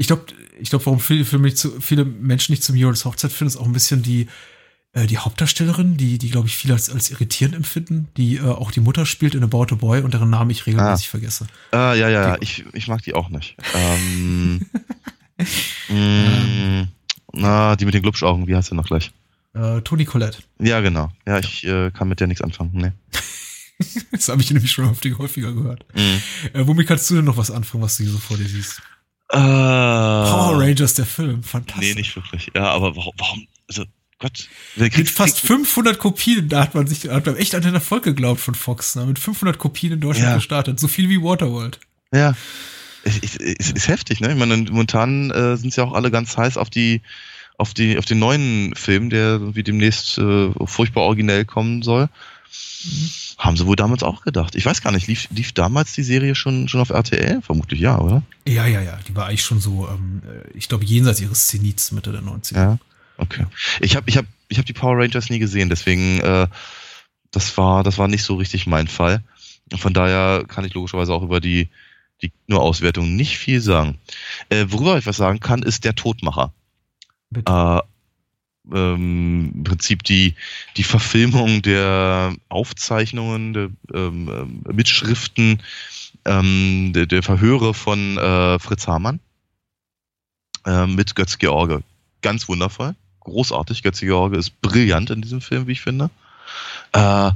[0.00, 0.24] ich glaube,
[0.58, 3.58] ich glaube, warum viele, für mich zu, viele Menschen nicht zum Muriels Hochzeit finden, ist
[3.58, 4.28] auch ein bisschen die,
[4.94, 8.70] äh, die Hauptdarstellerin, die, die glaube ich, viele als, als irritierend empfinden, die äh, auch
[8.70, 11.10] die Mutter spielt in About a Boy und deren Namen ich regelmäßig ah.
[11.10, 11.46] vergesse.
[11.72, 13.56] Ah, ja, ja, die, ich, ich mag die auch nicht.
[13.74, 14.64] ähm,
[15.90, 16.88] mh, mm,
[17.34, 19.12] na, die mit den Glubschaugen, wie heißt sie noch gleich?
[19.52, 20.38] Äh, Toni Collette.
[20.60, 21.12] Ja, genau.
[21.26, 22.94] Ja, ich äh, kann mit der nichts anfangen, ne.
[24.12, 25.84] das habe ich nämlich schon häufiger gehört.
[25.94, 26.22] Mhm.
[26.54, 28.80] Äh, womit kannst du denn noch was anfangen, was du hier so vor dir siehst?
[29.32, 31.88] Uh, Power Rangers, der Film, fantastisch.
[31.88, 32.50] Nee, nicht wirklich.
[32.54, 33.84] Ja, aber warum, warum also
[34.18, 34.48] Gott.
[34.76, 38.40] Mit fast 500 Kopien, da hat man sich, hat man echt an den Erfolg geglaubt
[38.40, 39.06] von Fox, ne?
[39.06, 40.34] mit 500 Kopien in Deutschland ja.
[40.36, 41.80] gestartet, so viel wie Waterworld.
[42.12, 42.34] Ja,
[43.02, 44.32] ist, ist, ist heftig, ne?
[44.32, 47.00] Ich meine, momentan äh, sind sie ja auch alle ganz heiß auf die,
[47.56, 52.08] auf die, auf den neuen Film, der wie demnächst äh, furchtbar originell kommen soll.
[52.84, 53.10] Mhm.
[53.40, 54.54] Haben sie wohl damals auch gedacht.
[54.54, 57.40] Ich weiß gar nicht, lief, lief damals die Serie schon, schon auf RTL?
[57.40, 58.22] Vermutlich ja, oder?
[58.46, 58.98] Ja, ja, ja.
[59.08, 62.54] Die war eigentlich schon so, ähm, äh, ich glaube, jenseits ihres Zenits Mitte der 90er.
[62.54, 62.78] Ja.
[63.16, 63.46] Okay.
[63.80, 66.48] Ich habe ich hab, ich hab die Power Rangers nie gesehen, deswegen äh,
[67.30, 69.22] das war das war nicht so richtig mein Fall.
[69.74, 71.70] Von daher kann ich logischerweise auch über die
[72.20, 73.98] die nur Auswertung nicht viel sagen.
[74.50, 76.52] Äh, worüber ich was sagen kann, ist der Todmacher.
[77.34, 77.80] Äh,
[78.74, 80.34] ähm, Im Prinzip die,
[80.76, 85.62] die Verfilmung der Aufzeichnungen, der ähm, äh, Mitschriften,
[86.24, 89.20] ähm, der, der, Verhöre von äh, Fritz Hamann
[90.66, 91.82] äh, mit Götz George.
[92.22, 93.82] Ganz wundervoll großartig.
[93.82, 96.10] Götze George ist brillant in diesem Film, wie ich finde.
[96.92, 97.30] Äh,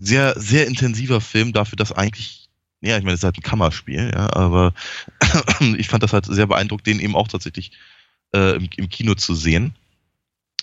[0.00, 2.48] sehr, sehr intensiver Film dafür, dass eigentlich,
[2.80, 4.74] ja, ich meine, es ist halt ein Kammerspiel, ja, aber
[5.78, 7.72] ich fand das halt sehr beeindruckt, den eben auch tatsächlich
[8.34, 9.74] äh, im, im, Kino zu sehen.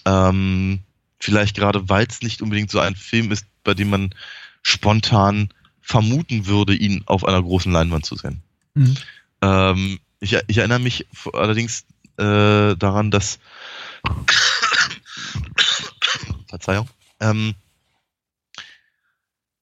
[0.06, 0.80] Ähm,
[1.20, 4.16] vielleicht gerade, weil es nicht unbedingt so ein Film ist, bei dem man
[4.64, 5.50] spontan
[5.82, 8.42] vermuten würde, ihn auf einer großen Leinwand zu sehen.
[8.74, 8.98] Mhm.
[9.42, 11.86] Ähm, ich, ich, erinnere mich allerdings
[12.18, 13.40] äh, daran, dass
[16.48, 16.90] Verzeihung.
[17.20, 17.56] Ähm,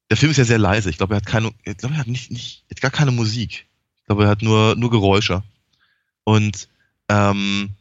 [0.10, 0.90] der Film ist ja sehr leise.
[0.90, 3.68] Ich glaube, er hat keine, ich glaube, er hat nicht, nicht, hat gar keine Musik.
[3.98, 5.44] Ich glaube, er hat nur, nur Geräusche.
[6.24, 6.68] Und
[7.10, 7.72] ähm,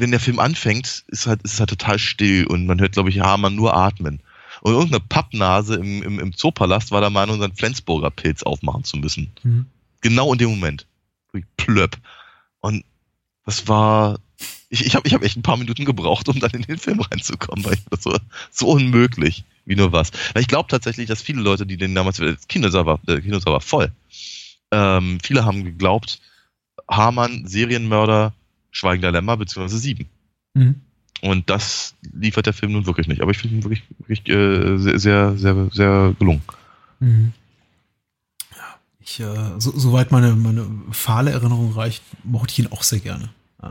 [0.00, 3.10] wenn der Film anfängt, ist halt, ist es halt total still und man hört, glaube
[3.10, 4.20] ich, Hamann nur atmen.
[4.60, 8.96] Und irgendeine Pappnase im, im, im Zoopalast war der Meinung, seinen Flensburger Pilz aufmachen zu
[8.96, 9.30] müssen.
[9.42, 9.66] Mhm.
[10.00, 10.86] Genau in dem Moment.
[11.56, 11.96] Plöpp.
[12.60, 12.84] Und
[13.44, 14.18] das war
[14.68, 17.00] Ich, ich habe ich hab echt ein paar Minuten gebraucht, um dann in den Film
[17.00, 18.16] reinzukommen, weil ich das so,
[18.50, 20.10] so unmöglich wie nur was.
[20.34, 23.54] Weil ich glaube tatsächlich, dass viele Leute, die den damals, das Kinosaal war, der Kinosaal
[23.54, 23.92] war voll.
[24.70, 26.20] Ähm, viele haben geglaubt,
[26.90, 28.34] Hamann, Serienmörder,
[28.70, 30.08] Schweigender Lämmer, beziehungsweise Sieben.
[30.54, 30.82] Mhm.
[31.20, 33.22] Und das liefert der Film nun wirklich nicht.
[33.22, 36.42] Aber ich finde ihn wirklich, wirklich äh, sehr, sehr, sehr, sehr gelungen.
[37.00, 37.32] Mhm.
[38.56, 43.00] Ja, ich, äh, so, soweit meine, meine fahle Erinnerung reicht, mochte ich ihn auch sehr
[43.00, 43.30] gerne.
[43.62, 43.68] Äh,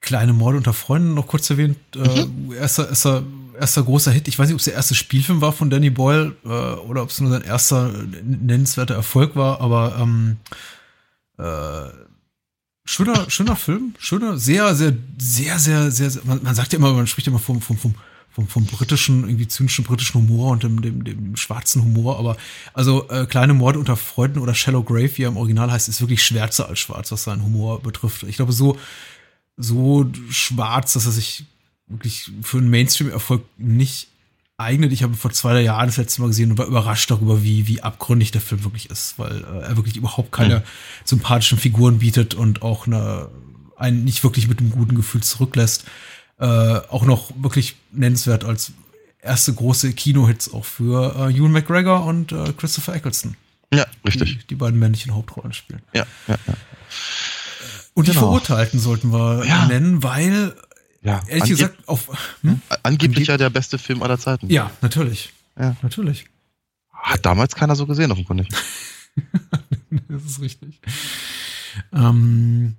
[0.00, 1.78] kleine Morde unter Freunden noch kurz erwähnt.
[1.94, 2.52] Äh, mhm.
[2.52, 3.22] erster, erster,
[3.58, 4.26] erster großer Hit.
[4.26, 7.10] Ich weiß nicht, ob es der erste Spielfilm war von Danny Boyle äh, oder ob
[7.10, 7.92] es nur sein erster
[8.22, 10.38] nennenswerter Erfolg war, aber ähm,
[11.38, 12.06] äh,
[12.86, 16.92] schöner, schöner Film, schöner, sehr, sehr, sehr, sehr, sehr, sehr man, man sagt ja immer,
[16.94, 17.94] man spricht ja immer vom, vom, vom,
[18.30, 22.36] vom, vom britischen, irgendwie zynischen britischen Humor und dem, dem, dem schwarzen Humor, aber
[22.72, 26.00] also äh, kleine Morde unter Freunden oder Shallow Grave, wie er im Original heißt, ist
[26.00, 28.22] wirklich schwärzer als schwarz, was seinen Humor betrifft.
[28.22, 28.78] Ich glaube, so,
[29.56, 31.44] so schwarz, dass er sich
[31.88, 34.08] wirklich für einen Mainstream-Erfolg nicht
[34.58, 34.92] eignet.
[34.92, 37.66] Ich habe vor zwei drei Jahren das letzte Mal gesehen und war überrascht darüber, wie,
[37.66, 40.62] wie abgründig der Film wirklich ist, weil äh, er wirklich überhaupt keine mhm.
[41.04, 43.28] sympathischen Figuren bietet und auch eine,
[43.76, 45.84] einen nicht wirklich mit einem guten Gefühl zurücklässt.
[46.38, 48.72] Äh, auch noch wirklich nennenswert als
[49.20, 53.36] erste große Kinohits auch für äh, Ewan McGregor und äh, Christopher Eccleston.
[53.72, 54.38] Ja, richtig.
[54.38, 55.82] Die, die beiden männlichen Hauptrollen spielen.
[55.92, 56.54] Ja, ja, ja.
[57.94, 58.12] Und genau.
[58.12, 59.66] die Verurteilten sollten wir ja.
[59.66, 60.54] nennen, weil
[61.06, 62.36] ja, ehrlich angeb gesagt, auf.
[62.42, 62.60] Hm?
[62.82, 64.50] Angeblich ja der beste Film aller Zeiten.
[64.50, 65.32] Ja, natürlich.
[65.58, 65.76] Ja.
[65.82, 66.26] Natürlich.
[66.92, 68.48] Hat damals keiner so gesehen, offenkundig.
[70.08, 70.80] das ist richtig.
[71.92, 72.74] Ähm,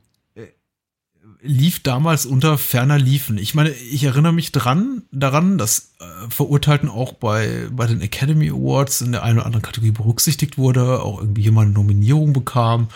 [1.42, 3.38] lief damals unter ferner Liefen.
[3.38, 8.50] Ich meine, ich erinnere mich dran, daran, dass äh, Verurteilten auch bei, bei den Academy
[8.50, 12.90] Awards in der einen oder anderen Kategorie berücksichtigt wurde, auch irgendwie jemand eine Nominierung bekam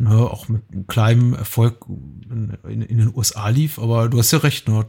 [0.00, 3.78] ne, auch mit einem kleinen Erfolg in, in, in, den USA lief.
[3.78, 4.86] Aber du hast ja recht, ne,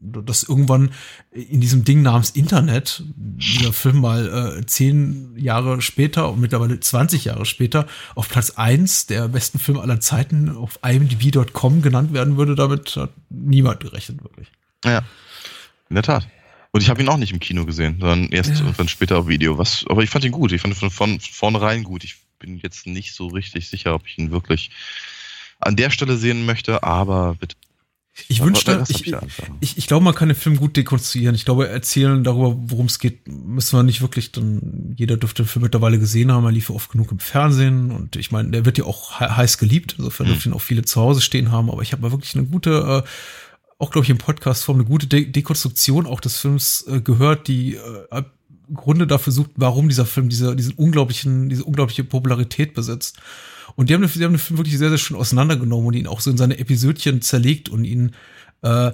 [0.00, 0.90] dass irgendwann
[1.30, 7.26] in diesem Ding namens Internet dieser Film mal äh, zehn Jahre später und mittlerweile 20
[7.26, 12.54] Jahre später auf Platz eins der besten Filme aller Zeiten auf imdb.com genannt werden würde,
[12.54, 14.50] damit hat niemand gerechnet, wirklich.
[14.84, 15.02] Ja,
[15.90, 16.26] in der Tat.
[16.72, 18.60] Und ich habe ihn auch nicht im Kino gesehen, sondern erst ja.
[18.60, 19.58] irgendwann später auf Video.
[19.58, 20.50] Was, aber ich fand ihn gut.
[20.50, 22.02] Ich fand ihn von, von vornherein gut.
[22.02, 24.70] Ich bin jetzt nicht so richtig sicher, ob ich ihn wirklich
[25.60, 27.56] an der Stelle sehen möchte, aber bitte.
[28.28, 29.16] Ich wünschte, ich, ich,
[29.58, 31.34] ich, ich glaube, man kann den Film gut dekonstruieren.
[31.34, 35.48] Ich glaube, erzählen darüber, worum es geht, müssen wir nicht wirklich, dann jeder dürfte den
[35.48, 36.44] Film mittlerweile gesehen haben.
[36.44, 39.96] Er lief oft genug im Fernsehen und ich meine, der wird ja auch heiß geliebt.
[39.98, 40.34] Insofern hm.
[40.34, 41.70] dürften auch viele zu Hause stehen haben.
[41.70, 43.08] Aber ich habe mal wirklich eine gute, äh,
[43.78, 47.74] auch glaube ich im Podcast-Form, eine gute De Dekonstruktion auch des Films äh, gehört, die
[47.74, 48.22] äh,
[48.72, 53.18] Gründe dafür sucht, warum dieser Film diese, diesen unglaublichen, diese unglaubliche Popularität besitzt.
[53.76, 56.06] Und die haben, den, die haben den Film wirklich sehr, sehr schön auseinandergenommen und ihn
[56.06, 58.12] auch so in seine Episödchen zerlegt und ihn
[58.62, 58.92] äh, äh,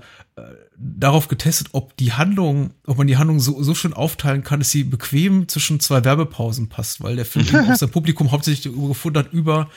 [0.76, 4.70] darauf getestet, ob die Handlung, ob man die Handlung so, so schön aufteilen kann, dass
[4.70, 9.18] sie bequem zwischen zwei Werbepausen passt, weil der Film eben auch sein Publikum hauptsächlich gefunden
[9.18, 9.68] hat über,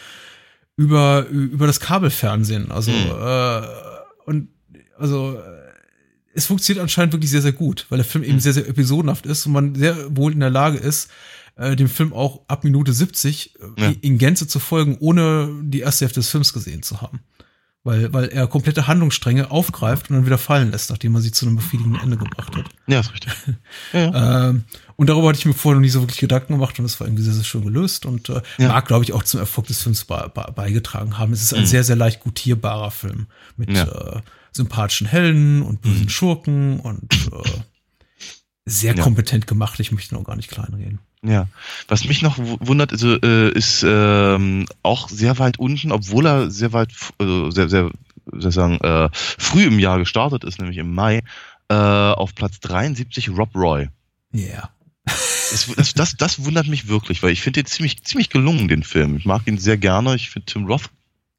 [0.77, 2.71] über, über das Kabelfernsehen.
[2.71, 3.11] Also, mhm.
[3.21, 3.67] äh,
[4.25, 4.47] und
[4.97, 5.37] also
[6.33, 8.39] es funktioniert anscheinend wirklich sehr, sehr gut, weil der Film eben hm.
[8.39, 11.09] sehr, sehr episodenhaft ist und man sehr wohl in der Lage ist,
[11.55, 13.93] äh, dem Film auch ab Minute 70 äh, ja.
[14.01, 17.21] in Gänze zu folgen, ohne die erste Hälfte des Films gesehen zu haben.
[17.85, 21.45] Weil, weil er komplette Handlungsstränge aufgreift und dann wieder fallen lässt, nachdem man sie zu
[21.45, 22.65] einem befriedigenden Ende gebracht hat.
[22.87, 23.33] Ja, ist richtig.
[23.93, 24.49] Ja, ja.
[24.49, 24.63] ähm,
[24.95, 27.07] und darüber hatte ich mir vorher noch nie so wirklich Gedanken gemacht und es war
[27.07, 28.69] irgendwie sehr, sehr schön gelöst und äh, ja.
[28.69, 31.33] mag, glaube ich, auch zum Erfolg des Films be be beigetragen haben.
[31.33, 31.65] Es ist ein mhm.
[31.65, 33.27] sehr, sehr leicht gutierbarer Film
[33.57, 34.21] mit äh,
[34.53, 36.09] sympathischen Helden und bösen mhm.
[36.09, 37.49] Schurken und äh,
[38.65, 39.03] sehr ja.
[39.03, 39.79] kompetent gemacht.
[39.79, 40.99] Ich möchte noch gar nicht kleinreden.
[41.25, 41.47] Ja,
[41.87, 46.73] was mich noch wundert, also, äh, ist ähm, auch sehr weit unten, obwohl er sehr
[46.73, 47.91] weit, also sehr, sehr,
[48.33, 51.21] sehr sagen, äh, früh im Jahr gestartet ist, nämlich im Mai,
[51.69, 53.87] äh, auf Platz 73 Rob Roy.
[54.33, 54.41] Ja.
[54.41, 54.69] Yeah.
[55.05, 58.83] Das, das, das, das, wundert mich wirklich, weil ich finde den ziemlich, ziemlich gelungen, den
[58.83, 59.15] Film.
[59.17, 60.15] Ich mag ihn sehr gerne.
[60.15, 60.89] Ich finde Tim Roth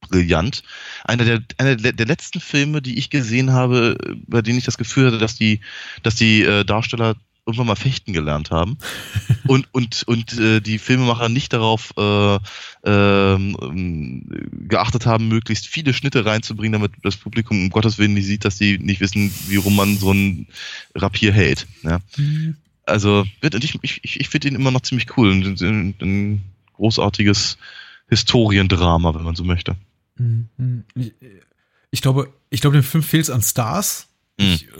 [0.08, 0.62] brillant.
[1.04, 5.06] Einer der, einer der letzten Filme, die ich gesehen habe, bei denen ich das Gefühl
[5.06, 5.60] hatte, dass die,
[6.02, 7.14] dass die äh, Darsteller
[7.46, 8.78] irgendwann mal fechten gelernt haben
[9.46, 13.38] und und und äh, die Filmemacher nicht darauf äh, äh,
[14.68, 18.56] geachtet haben, möglichst viele Schnitte reinzubringen, damit das Publikum um Gottes Willen nicht sieht, dass
[18.56, 20.46] sie nicht wissen, wie rum man so ein
[20.94, 21.66] Rapier hält.
[21.82, 22.00] Ja.
[22.16, 22.56] Mhm.
[22.86, 25.32] Also ich, ich, ich finde ihn immer noch ziemlich cool.
[25.32, 26.42] Ein, ein
[26.74, 27.56] großartiges
[28.08, 29.76] Historiendrama, wenn man so möchte.
[30.16, 30.84] Mhm.
[31.90, 34.08] Ich glaube, ich glaube, dem Film fehlt es an Stars.
[34.38, 34.44] Mhm.
[34.44, 34.70] Ich, äh,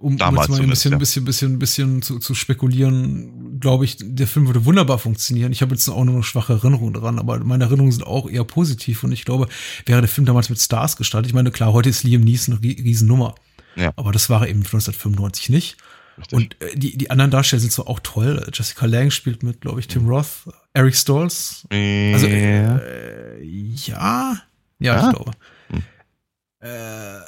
[0.00, 0.98] um, Damals um jetzt mal ein bisschen, ja.
[0.98, 5.50] bisschen, bisschen, bisschen zu, zu spekulieren, glaube ich, der Film würde wunderbar funktionieren.
[5.50, 8.44] Ich habe jetzt auch nur noch schwache Erinnerungen dran, aber meine Erinnerungen sind auch eher
[8.44, 9.48] positiv und ich glaube,
[9.86, 11.28] wäre der Film damals mit Stars gestartet.
[11.28, 13.34] Ich meine, klar, heute ist Liam Neeson eine Riesennummer.
[13.74, 13.92] Ja.
[13.96, 15.76] Aber das war er eben 1995 nicht.
[16.18, 16.36] Richtig.
[16.36, 18.44] Und äh, die, die anderen Darsteller sind zwar auch toll.
[18.52, 20.10] Jessica Lange spielt mit, glaube ich, Tim mhm.
[20.10, 21.66] Roth, Eric Stolz.
[21.70, 24.40] Also, äh, ja,
[24.78, 25.08] ja, ah.
[25.08, 25.30] ich glaube.
[25.68, 25.82] Hm.
[26.60, 27.20] Äh,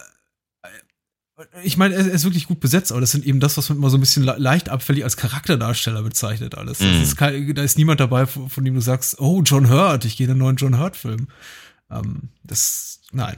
[1.62, 3.90] ich meine, er ist wirklich gut besetzt, aber das sind eben das, was man immer
[3.90, 6.81] so ein bisschen leicht abfällig als Charakterdarsteller bezeichnet alles.
[6.81, 7.02] Mhm.
[7.02, 10.27] Ist kein, da ist niemand dabei, von, dem du sagst, oh, John Hurt, ich gehe
[10.27, 11.28] in einen neuen John Hurt-Film.
[11.90, 13.36] Ähm, das, nein.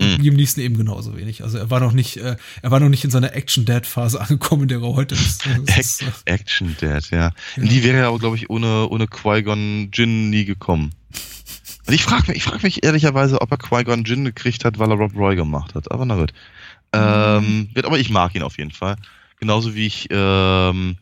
[0.00, 0.16] Mhm.
[0.20, 1.44] Liam Neeson eben genauso wenig.
[1.44, 4.68] Also er war noch nicht, äh, er war noch nicht in seiner Action-Dad-Phase angekommen, in
[4.68, 5.46] der er heute ist.
[5.78, 7.30] ist äh, Action-Dad, ja.
[7.56, 10.92] In die wäre er aber, glaube ich, ohne, ohne Qui-Gon Jinn nie gekommen.
[11.86, 14.90] Und ich frage mich, ich frag mich ehrlicherweise, ob er Qui-Gon Jinn gekriegt hat, weil
[14.90, 15.90] er Rob Roy gemacht hat.
[15.90, 16.32] Aber na gut.
[16.92, 18.96] Ähm, wird, aber ich mag ihn auf jeden Fall.
[19.38, 20.96] Genauso wie ich ähm,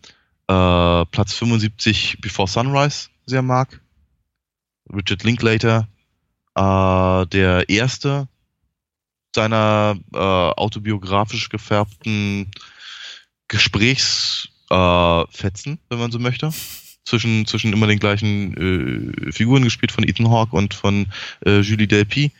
[0.49, 3.81] äh, Platz 75 Before Sunrise sehr mag.
[4.93, 5.89] Richard Linklater,
[6.55, 8.29] äh, der erste
[9.35, 12.51] seiner äh, autobiografisch gefärbten
[13.49, 16.53] Gesprächsfetzen, wenn man so möchte.
[17.05, 21.07] Zwischen, zwischen immer den gleichen äh, Figuren gespielt von Ethan Hawke und von
[21.45, 22.31] äh, Julie Delpy.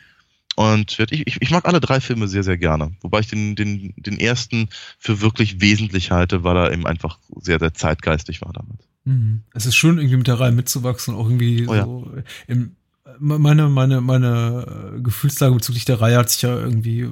[0.55, 2.91] Und ich, ich, ich mag alle drei Filme sehr, sehr gerne.
[3.01, 4.69] Wobei ich den, den, den ersten
[4.99, 8.79] für wirklich wesentlich halte, weil er eben einfach sehr, sehr zeitgeistig war damit.
[9.05, 9.41] Mhm.
[9.53, 12.23] Es ist schön, irgendwie mit der Reihe mitzuwachsen, auch irgendwie oh, so ja.
[12.47, 12.75] im,
[13.19, 17.07] meine, meine, meine Gefühlslage bezüglich der Reihe hat sich ja irgendwie,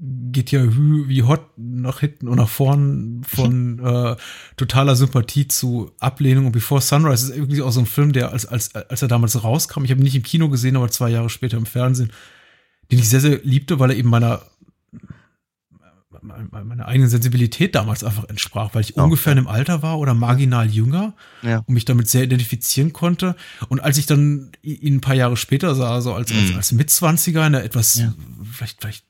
[0.00, 4.16] geht ja wie hot nach hinten und nach vorn von äh,
[4.56, 6.46] totaler Sympathie zu Ablehnung.
[6.46, 9.42] Und Before Sunrise ist irgendwie auch so ein Film, der als, als, als er damals
[9.42, 12.12] rauskam, ich habe ihn nicht im Kino gesehen, aber zwei Jahre später im Fernsehen,
[12.90, 14.42] den ich sehr, sehr liebte, weil er eben meiner
[16.20, 19.00] meiner eigenen Sensibilität damals einfach entsprach, weil ich okay.
[19.00, 21.58] ungefähr in dem Alter war oder marginal jünger ja.
[21.58, 23.36] und mich damit sehr identifizieren konnte.
[23.68, 26.56] Und als ich dann ihn ein paar Jahre später sah, so als, als, mhm.
[26.56, 28.14] als Mitzwanziger in der etwas, ja.
[28.52, 29.04] vielleicht, vielleicht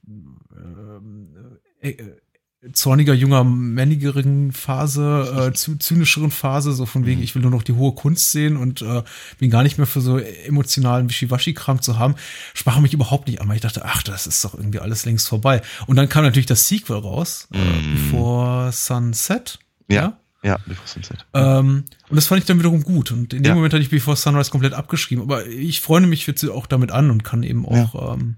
[1.90, 2.16] äh,
[2.60, 7.24] äh, zorniger, junger, männigeren Phase, äh, zynischeren Phase, so von wegen, mhm.
[7.24, 9.04] ich will nur noch die hohe Kunst sehen und äh,
[9.38, 12.16] bin gar nicht mehr für so emotionalen Wischiwaschi-Kram zu haben,
[12.54, 15.28] sprach mich überhaupt nicht an, weil ich dachte, ach, das ist doch irgendwie alles längst
[15.28, 15.62] vorbei.
[15.86, 19.60] Und dann kam natürlich das Sequel raus, äh, äh, Before Sunset.
[19.88, 20.02] Ja.
[20.02, 20.18] ja?
[20.42, 21.26] Ja, Before Sunset.
[21.34, 23.12] Ähm, und das fand ich dann wiederum gut.
[23.12, 23.54] Und in dem ja.
[23.54, 25.22] Moment hatte ich Before Sunrise komplett abgeschrieben.
[25.22, 28.14] Aber ich freue mich jetzt auch damit an und kann eben auch ja.
[28.14, 28.36] ähm,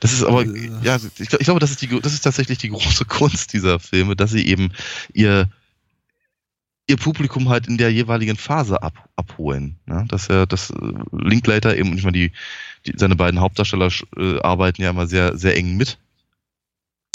[0.00, 0.70] das ist aber, äh.
[0.82, 4.16] ja, ich, ich, glaube, das ist, die, das ist tatsächlich die große Kunst dieser Filme,
[4.16, 4.72] dass sie eben
[5.12, 5.48] ihr,
[6.86, 9.76] ihr Publikum halt in der jeweiligen Phase ab, abholen.
[9.86, 10.04] Ne?
[10.08, 12.32] Dass er, das äh, Linklater eben, ich meine, die,
[12.86, 15.98] die, seine beiden Hauptdarsteller äh, arbeiten ja immer sehr, sehr eng mit.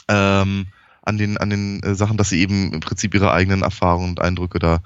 [0.08, 0.68] Ähm,
[1.04, 4.22] an den, an den äh, Sachen, dass sie eben im Prinzip ihre eigenen Erfahrungen und
[4.22, 4.82] Eindrücke da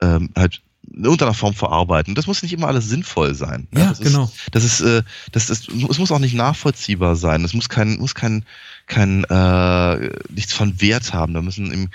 [0.00, 0.62] ähm, halt
[0.92, 2.14] in irgendeiner Form verarbeiten.
[2.14, 3.68] Das muss nicht immer alles sinnvoll sein.
[3.74, 4.24] Ja, das genau.
[4.24, 5.02] Ist, das ist, äh,
[5.32, 7.44] das ist, es muss auch nicht nachvollziehbar sein.
[7.44, 8.44] Es muss kein, muss kein,
[8.86, 11.34] kein, äh, nichts von Wert haben.
[11.34, 11.88] Da müssen im,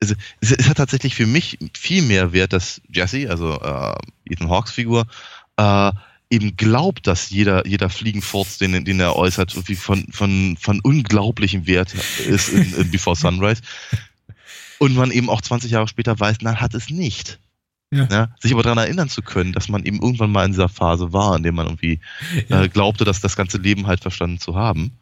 [0.00, 3.94] es, es hat tatsächlich für mich viel mehr Wert, dass Jesse, also äh,
[4.32, 5.06] Ethan Hawks Figur,
[5.56, 5.92] äh,
[6.30, 11.66] eben glaubt, dass jeder, jeder Fliegenfurz, den, den er äußert, irgendwie von, von, von unglaublichem
[11.66, 11.94] Wert
[12.26, 13.62] ist in, in Before Sunrise.
[14.78, 17.38] Und man eben auch 20 Jahre später weiß, nein, hat es nicht.
[17.92, 18.06] Ja.
[18.10, 18.28] ja.
[18.38, 21.36] sich aber daran erinnern zu können, dass man eben irgendwann mal in dieser Phase war,
[21.36, 22.00] in der man irgendwie
[22.48, 22.62] ja.
[22.62, 24.92] äh, glaubte, dass das ganze Leben halt verstanden zu haben.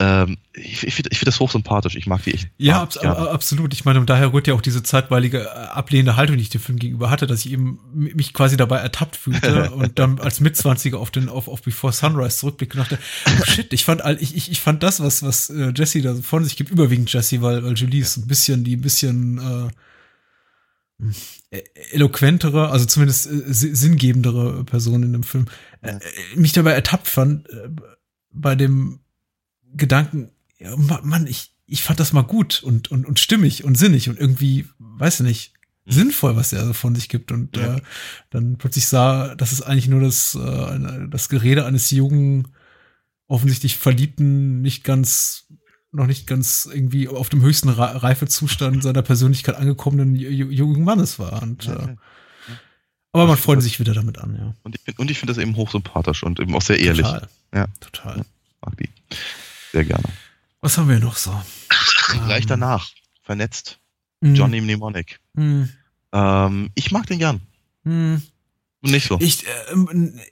[0.00, 1.96] Ähm, ich ich finde ich find das hochsympathisch.
[1.96, 2.50] Ich mag die echt.
[2.56, 3.72] Ja, ab, absolut.
[3.74, 6.60] Ich meine, und daher rührt ja auch diese zeitweilige äh, ablehnende Haltung, die ich dem
[6.60, 11.00] Film gegenüber hatte, dass ich eben mich quasi dabei ertappt fühlte und dann als Mitzwanziger
[11.00, 14.52] auf den auf, auf Before Sunrise zurückblicke und dachte, oh shit, ich fand ich, ich,
[14.52, 17.74] ich fand das, was was äh, Jesse da von sich gibt, überwiegend Jesse, weil, weil
[17.74, 19.70] Julie ist ein bisschen die ein bisschen
[21.00, 21.04] äh,
[21.50, 25.46] eloquentere, also zumindest äh, sinngebendere Person in dem Film,
[25.80, 25.98] äh, ja.
[26.36, 27.70] mich dabei ertappt fand, äh,
[28.30, 29.00] bei dem
[29.74, 34.08] Gedanken, ja, Mann, ich, ich fand das mal gut und, und, und stimmig und sinnig
[34.08, 35.52] und irgendwie, weiß ich nicht,
[35.86, 35.92] mhm.
[35.92, 37.32] sinnvoll, was er so von sich gibt.
[37.32, 37.76] Und ja.
[37.76, 37.80] äh,
[38.30, 42.48] dann plötzlich sah, das ist eigentlich nur das, äh, das Gerede eines jungen,
[43.26, 45.46] offensichtlich Verliebten, nicht ganz
[45.90, 51.42] noch nicht ganz irgendwie auf dem höchsten Reifezustand seiner Persönlichkeit angekommenen jungen Mannes war.
[51.42, 51.96] Und, ja, äh,
[53.12, 54.54] aber man freut sich wieder damit an, ja.
[54.62, 57.06] Und ich, und ich finde das eben hochsympathisch und eben auch sehr ehrlich.
[57.06, 57.28] Total.
[57.54, 57.66] Ja.
[57.80, 58.24] Total.
[58.60, 58.88] mag die.
[59.72, 60.08] Sehr gerne.
[60.60, 61.30] Was haben wir noch so?
[62.26, 62.48] Gleich ähm.
[62.48, 62.90] danach.
[63.22, 63.78] Vernetzt.
[64.20, 64.34] Mm.
[64.34, 65.20] Johnny Mnemonic.
[65.34, 65.64] Mm.
[66.12, 67.40] Ähm, ich mag den gern.
[67.84, 68.16] Mm.
[68.82, 69.18] Nicht so.
[69.20, 69.50] Ich, äh,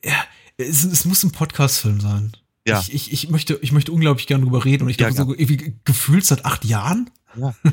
[0.05, 0.25] ja,
[0.59, 2.33] es, es muss ein Podcast-Film sein.
[2.67, 2.81] Ja.
[2.81, 5.39] Ich, ich, ich, möchte, ich möchte unglaublich gerne drüber reden und ich ja, glaube, so
[5.39, 7.11] irgendwie gefühlt seit acht Jahren.
[7.37, 7.55] Ja.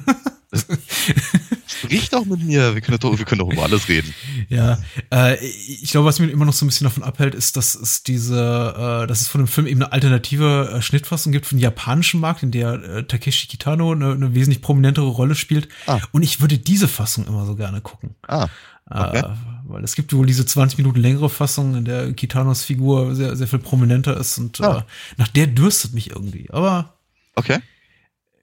[1.65, 4.13] Sprich doch mit mir, wir können doch, wir können doch über alles reden.
[4.49, 4.77] Ja,
[5.11, 8.03] äh, ich glaube, was mir immer noch so ein bisschen davon abhält, ist, dass es
[8.03, 11.61] diese, äh, dass es von dem Film eben eine alternative äh, Schnittfassung gibt für den
[11.61, 15.69] japanischen Markt, in der äh, Takeshi Kitano eine, eine wesentlich prominentere Rolle spielt.
[15.87, 15.99] Ah.
[16.11, 18.15] Und ich würde diese Fassung immer so gerne gucken.
[18.27, 18.47] Ah.
[18.89, 19.23] Okay.
[19.65, 23.47] Weil es gibt wohl diese 20 Minuten längere Fassung, in der Kitanos Figur sehr, sehr
[23.47, 24.79] viel prominenter ist und ah.
[24.79, 24.83] äh,
[25.17, 26.49] nach der dürstet mich irgendwie.
[26.51, 26.93] Aber.
[27.35, 27.59] Okay.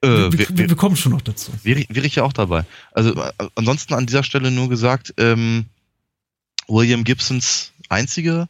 [0.03, 1.53] Äh, wir, wir, wir, kommen schon noch dazu.
[1.63, 2.65] Wäre, wäre ich ja auch dabei.
[2.93, 5.67] Also äh, ansonsten an dieser Stelle nur gesagt, ähm,
[6.69, 8.49] William Gibsons einzige,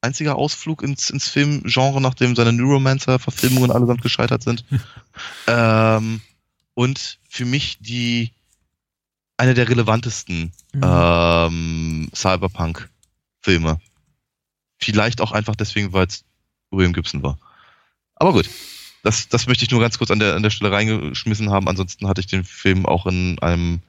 [0.00, 4.64] einziger Ausflug ins, ins Filmgenre, nachdem seine Neuromancer-Verfilmungen allesamt gescheitert sind.
[5.46, 6.20] ähm,
[6.74, 8.32] und für mich die
[9.40, 10.82] eine der relevantesten mhm.
[10.84, 13.80] ähm, Cyberpunk-Filme.
[14.78, 16.24] Vielleicht auch einfach deswegen, weil es
[16.70, 17.38] William Gibson war.
[18.16, 18.48] Aber gut,
[19.02, 21.68] das, das möchte ich nur ganz kurz an der, an der Stelle reingeschmissen haben.
[21.68, 23.80] Ansonsten hatte ich den Film auch in einem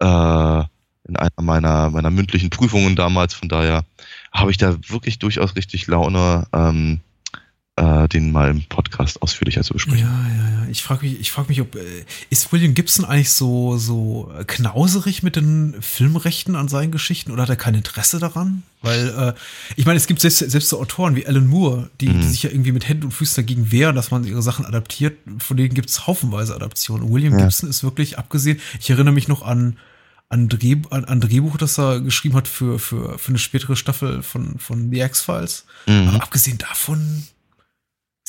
[0.00, 0.64] äh,
[1.08, 3.34] in einer meiner, meiner mündlichen Prüfungen damals.
[3.34, 3.84] Von daher
[4.32, 7.00] habe ich da wirklich durchaus richtig Laune, ähm,
[7.80, 10.00] äh, den mal im Podcast ausführlicher zu besprechen.
[10.00, 10.66] Ja, ja, ja.
[10.70, 15.22] Ich frage mich, ich frage mich, ob äh, ist William Gibson eigentlich so so knauserig
[15.22, 18.62] mit den Filmrechten an seinen Geschichten oder hat er kein Interesse daran?
[18.82, 19.32] Weil äh,
[19.76, 22.20] ich meine, es gibt selbst, selbst so Autoren wie Alan Moore, die, mhm.
[22.20, 25.16] die sich ja irgendwie mit Händen und Füßen dagegen wehren, dass man ihre Sachen adaptiert.
[25.38, 27.10] Von denen gibt es haufenweise Adaptionen.
[27.10, 27.44] William ja.
[27.44, 28.60] Gibson ist wirklich abgesehen.
[28.78, 29.76] Ich erinnere mich noch an
[30.28, 34.22] an, Dreh, an, an Drehbuch, das er geschrieben hat für, für, für eine spätere Staffel
[34.22, 35.64] von, von The X-Files.
[35.86, 36.06] Mhm.
[36.08, 37.24] Aber abgesehen davon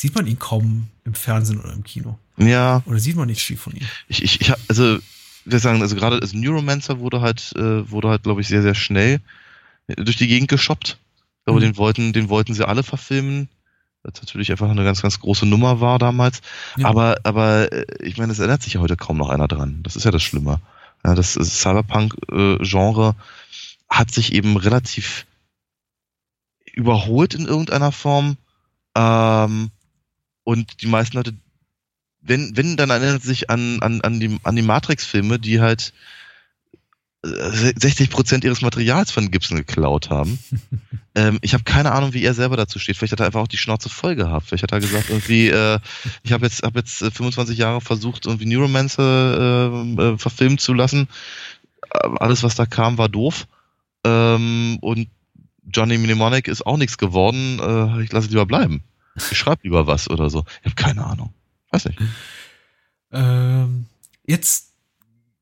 [0.01, 2.17] sieht man ihn kaum im Fernsehen oder im Kino.
[2.37, 2.81] Ja.
[2.87, 3.85] Oder sieht man nicht viel von ihm.
[4.07, 4.97] Ich, ich, ich hab, also,
[5.45, 8.73] wir sagen, also gerade als Neuromancer wurde halt, äh, wurde halt, glaube ich, sehr, sehr
[8.73, 9.21] schnell
[9.87, 10.97] durch die Gegend geshoppt.
[11.45, 11.65] Glaube, mhm.
[11.65, 13.47] den wollten, den wollten sie alle verfilmen.
[14.01, 16.41] Was natürlich einfach eine ganz, ganz große Nummer war damals.
[16.77, 16.87] Ja.
[16.87, 19.83] Aber, aber äh, ich meine, es erinnert sich ja heute kaum noch einer dran.
[19.83, 20.59] Das ist ja das Schlimme.
[21.05, 23.15] Ja, das Cyberpunk-Genre
[23.87, 25.27] hat sich eben relativ
[26.73, 28.37] überholt in irgendeiner Form.
[28.95, 29.69] Ähm,
[30.51, 31.33] und die meisten Leute,
[32.21, 35.93] wenn, wenn, dann erinnern sie sich an, an, an die, an die Matrix-Filme, die halt
[37.23, 40.39] 60 äh, Prozent ihres Materials von Gibson geklaut haben.
[41.15, 42.97] ähm, ich habe keine Ahnung, wie er selber dazu steht.
[42.97, 44.47] Vielleicht hat er einfach auch die Schnauze voll gehabt.
[44.47, 45.79] Vielleicht hat er gesagt, irgendwie, äh,
[46.23, 51.07] ich habe jetzt, hab jetzt 25 Jahre versucht, irgendwie Neuromancer äh, äh, verfilmen zu lassen.
[51.91, 53.47] Alles, was da kam, war doof.
[54.03, 55.07] Ähm, und
[55.71, 57.59] Johnny Mnemonic ist auch nichts geworden.
[57.59, 58.83] Äh, ich lasse lieber bleiben.
[59.29, 60.45] Ich schreibe lieber was oder so.
[60.61, 61.33] Ich habe keine Ahnung.
[61.71, 61.99] Weiß nicht.
[63.11, 63.85] Ähm,
[64.25, 64.71] jetzt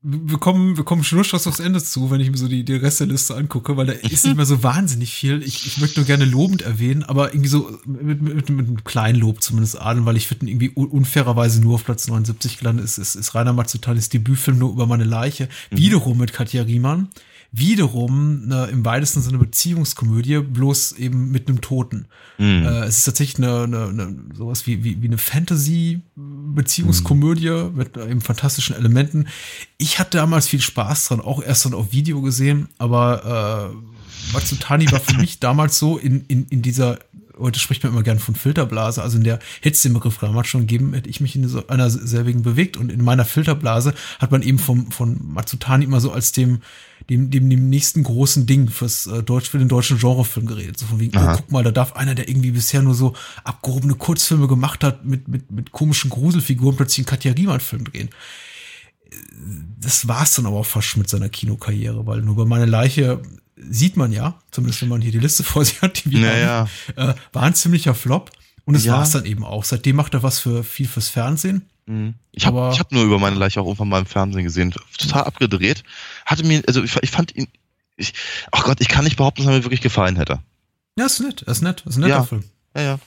[0.02, 3.00] wir kommen, wir kommen schnurstracks aufs Ende zu, wenn ich mir so die, die Rest
[3.00, 5.42] der Liste angucke, weil da ist nicht mehr so wahnsinnig viel.
[5.42, 9.20] Ich, ich möchte nur gerne lobend erwähnen, aber irgendwie so mit, mit, mit einem kleinen
[9.20, 13.14] Lob zumindest adlen, weil ich finde irgendwie unfairerweise nur auf Platz 79 gelandet ist, ist,
[13.14, 15.50] ist Rainer Mazzutanis Debütfilm nur über meine Leiche.
[15.70, 15.76] Mhm.
[15.76, 17.08] Wiederum mit Katja Riemann
[17.52, 22.06] wiederum eine, im weitesten Sinne Beziehungskomödie, bloß eben mit einem Toten.
[22.38, 22.64] Mhm.
[22.64, 27.76] Äh, es ist tatsächlich eine, eine, eine sowas wie, wie, wie eine Fantasy-Beziehungskomödie mhm.
[27.76, 29.26] mit eben fantastischen Elementen.
[29.78, 33.76] Ich hatte damals viel Spaß dran, auch erst dann auf Video gesehen, aber äh,
[34.32, 37.00] Matsutani war für mich damals so in, in, in dieser
[37.40, 40.48] heute spricht man immer gern von Filterblase, also in der hätte es den Begriff damals
[40.48, 44.30] schon gegeben, hätte ich mich in so einer selbigen bewegt und in meiner Filterblase hat
[44.30, 46.60] man eben vom, von Matsutani immer so als dem,
[47.10, 50.78] dem, dem, dem nächsten großen Ding fürs äh, Deutsch, für den deutschen Genrefilm geredet.
[50.78, 53.14] So von wegen, oh, guck mal, da darf einer, der irgendwie bisher nur so
[53.44, 58.10] abgehobene Kurzfilme gemacht hat, mit, mit, mit komischen Gruselfiguren plötzlich einen Katja Riemann-Film drehen
[59.80, 63.20] das war's dann aber auch fast mit seiner Kinokarriere, weil nur bei meine Leiche
[63.56, 66.68] sieht man ja, zumindest wenn man hier die Liste vor sich hat, die wir naja.
[66.96, 68.30] haben, äh, war ein ziemlicher Flop.
[68.64, 68.92] Und es ja.
[68.92, 69.64] war es dann eben auch.
[69.64, 71.62] Seitdem macht er was für viel fürs Fernsehen.
[71.90, 72.14] Mhm.
[72.30, 74.72] Ich habe hab nur über meine Leiche auch irgendwann mal im Fernsehen gesehen.
[74.96, 75.82] Total abgedreht.
[76.24, 77.48] Hatte mir, also ich, ich fand ihn,
[77.96, 78.14] ich,
[78.52, 80.38] ach Gott, ich kann nicht behaupten, dass er mir wirklich gefallen hätte.
[80.96, 82.22] Ja, ist nett, ist nett, ist ein netter ja.
[82.22, 82.44] Film.
[82.76, 82.98] Ja, ja.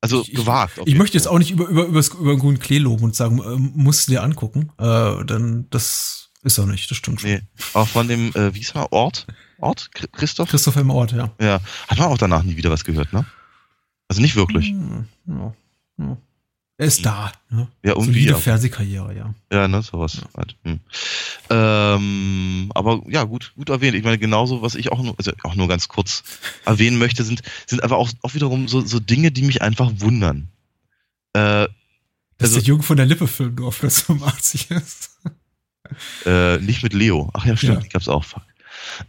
[0.00, 0.78] Also ich, gewagt.
[0.78, 3.14] Ich, ich möchte jetzt auch nicht über, über, über, über einen guten Klee loben und
[3.14, 4.72] sagen, äh, musst du dir angucken.
[4.78, 7.30] Äh, denn das ist er nicht, das stimmt schon.
[7.30, 7.42] Nee,
[7.74, 9.28] auch von dem, äh, wie ist er, Ort?
[9.60, 9.90] Ort?
[10.12, 10.50] Christoph?
[10.50, 11.32] Christoph im Ort, ja.
[11.40, 11.60] Ja.
[11.86, 13.24] Hat man auch danach nie wieder was gehört, ne?
[14.08, 14.70] Also nicht wirklich.
[14.70, 15.54] Hm, ja,
[15.98, 16.16] ja.
[16.80, 17.66] Er ist da, ne?
[17.82, 18.12] Ja, irgendwie.
[18.12, 18.38] Solide ja.
[18.38, 19.34] Fernsehkarriere, ja.
[19.52, 20.22] Ja, ne, sowas.
[20.22, 20.28] Ja.
[20.36, 20.56] Halt.
[20.62, 20.78] Hm.
[21.50, 23.96] Ähm, aber ja, gut, gut erwähnt.
[23.96, 26.22] Ich meine, genauso, was ich auch nur, also auch nur ganz kurz
[26.64, 30.50] erwähnen möchte, sind, sind aber auch, auch wiederum so, so Dinge, die mich einfach wundern.
[31.32, 31.70] Äh, Dass
[32.42, 35.18] also, der Jung von der Lippe-Film nur auf Platz 85 ist.
[36.26, 37.28] Äh, nicht mit Leo.
[37.34, 37.80] Ach ja, stimmt, ja.
[37.80, 38.22] die gab's auch.
[38.22, 38.44] Fuck.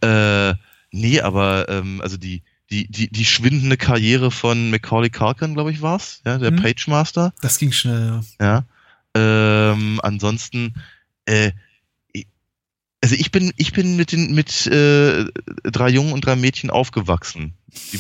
[0.01, 0.55] Äh,
[0.91, 2.41] nee, aber ähm, also die,
[2.71, 6.61] die, die, die schwindende Karriere von Macaulay Culkin, glaube ich, war's, ja, der hm.
[6.61, 7.33] Page Master.
[7.41, 8.65] Das ging schnell, ja.
[9.15, 9.73] Ja.
[9.73, 10.75] Ähm, ansonsten,
[11.25, 11.51] äh,
[13.01, 15.25] Also ich bin, ich bin mit den mit äh,
[15.63, 17.53] drei Jungen und drei Mädchen aufgewachsen.
[17.93, 17.99] Die,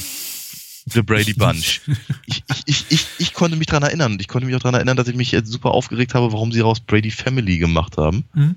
[0.91, 1.81] The Brady Bunch.
[2.25, 4.17] Ich, ich, ich, ich, ich konnte mich daran erinnern.
[4.19, 6.59] Ich konnte mich auch daran erinnern, dass ich mich jetzt super aufgeregt habe, warum sie
[6.59, 8.25] raus Brady Family gemacht haben.
[8.33, 8.55] Mhm.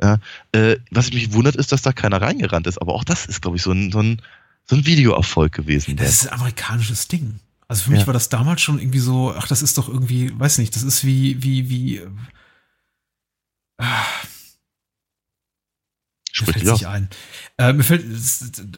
[0.00, 0.18] Ja,
[0.52, 2.78] äh, was mich wundert, ist, dass da keiner reingerannt ist.
[2.78, 4.22] Aber auch das ist, glaube ich, so ein, so ein,
[4.68, 5.96] so ein Videoerfolg gewesen.
[5.96, 7.40] Das ist ein amerikanisches Ding.
[7.68, 8.06] Also für mich ja.
[8.06, 11.04] war das damals schon irgendwie so, ach, das ist doch irgendwie, weiß nicht, das ist
[11.04, 11.96] wie, wie, wie.
[13.78, 13.84] Äh,
[16.40, 17.08] mir fällt sich ein.
[17.58, 18.04] Äh, mir fällt,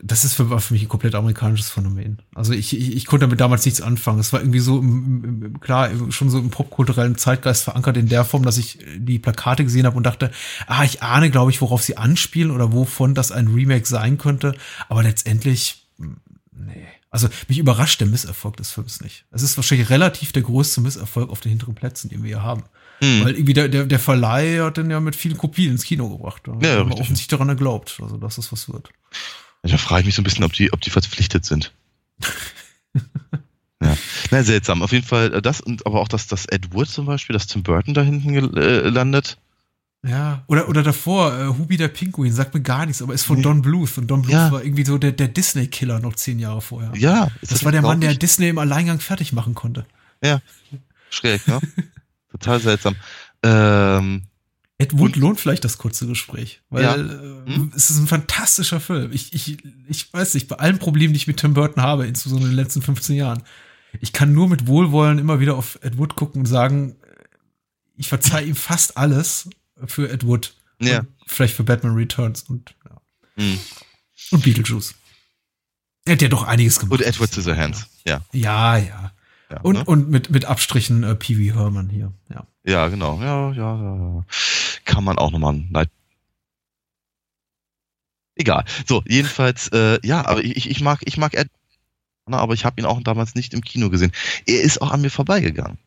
[0.02, 2.22] das ist für, für mich ein komplett amerikanisches Phänomen.
[2.34, 4.18] Also ich, ich, ich konnte damit damals nichts anfangen.
[4.18, 8.24] Es war irgendwie so, im, im, klar, schon so im popkulturellen Zeitgeist verankert in der
[8.24, 10.30] Form, dass ich die Plakate gesehen habe und dachte,
[10.66, 14.56] ah, ich ahne, glaube ich, worauf sie anspielen oder wovon das ein Remake sein könnte.
[14.88, 15.79] Aber letztendlich,
[16.52, 16.86] nee.
[17.10, 19.24] Also mich überrascht der Misserfolg des Films nicht.
[19.30, 22.64] Es ist wahrscheinlich relativ der größte Misserfolg auf den hinteren Plätzen, den wir hier haben.
[23.00, 23.24] Hm.
[23.24, 26.42] Weil irgendwie der, der, der Verleih hat den ja mit vielen Kopien ins Kino gebracht.
[26.44, 28.90] Da ja, ja offensichtlich daran geglaubt, also dass das was wird.
[29.62, 31.72] Da frage ich mich so ein bisschen, ob die, ob die verpflichtet sind.
[33.82, 33.96] ja.
[34.30, 34.82] Na, seltsam.
[34.82, 37.46] Auf jeden Fall äh, das und aber auch, dass das Ed Wood zum Beispiel, dass
[37.46, 39.38] Tim Burton da hinten äh, landet.
[40.02, 43.36] Ja, oder, oder davor, äh, Hubi der Pinguin, sagt mir gar nichts, aber ist von
[43.36, 43.42] nee.
[43.42, 43.98] Don Bluth.
[43.98, 44.50] Und Don Bluth ja.
[44.50, 46.92] war irgendwie so der, der Disney-Killer noch zehn Jahre vorher.
[46.96, 47.28] Ja.
[47.40, 49.84] Das, das war der Mann, der Disney im Alleingang fertig machen konnte.
[50.24, 50.40] Ja.
[51.10, 51.60] Schräg, ne?
[52.30, 52.96] Total seltsam.
[53.42, 54.22] Ähm,
[54.78, 56.94] Ed Wood lohnt vielleicht das kurze Gespräch, weil ja.
[56.96, 57.72] äh, hm?
[57.76, 59.12] es ist ein fantastischer Film.
[59.12, 62.48] Ich, ich, ich weiß nicht, bei allen Problemen, die ich mit Tim Burton habe, insbesondere
[62.48, 63.42] in den letzten 15 Jahren,
[64.00, 66.96] ich kann nur mit Wohlwollen immer wieder auf Ed Wood gucken und sagen,
[67.96, 69.50] ich verzeihe ihm fast alles
[69.86, 70.54] für Ed Wood.
[70.82, 71.02] Ja.
[71.26, 73.00] vielleicht für Batman Returns und, ja.
[73.36, 73.58] Hm.
[74.30, 74.94] und Beetlejuice.
[76.06, 77.00] Er hat ja doch einiges gemacht.
[77.00, 78.22] Und Edward Scissorhands, ja.
[78.32, 79.12] Ja, ja.
[79.50, 79.84] ja und, ne?
[79.84, 82.46] und mit, mit Abstrichen äh, Pee Wee Herman hier, ja.
[82.64, 83.20] Ja, genau.
[83.20, 84.24] Ja, ja, ja, ja.
[84.84, 85.90] Kann man auch nochmal Night.
[88.36, 88.64] Egal.
[88.86, 91.48] So, jedenfalls, äh, ja, aber ich, ich mag, ich mag Ed,
[92.26, 94.12] aber ich habe ihn auch damals nicht im Kino gesehen.
[94.46, 95.78] Er ist auch an mir vorbeigegangen.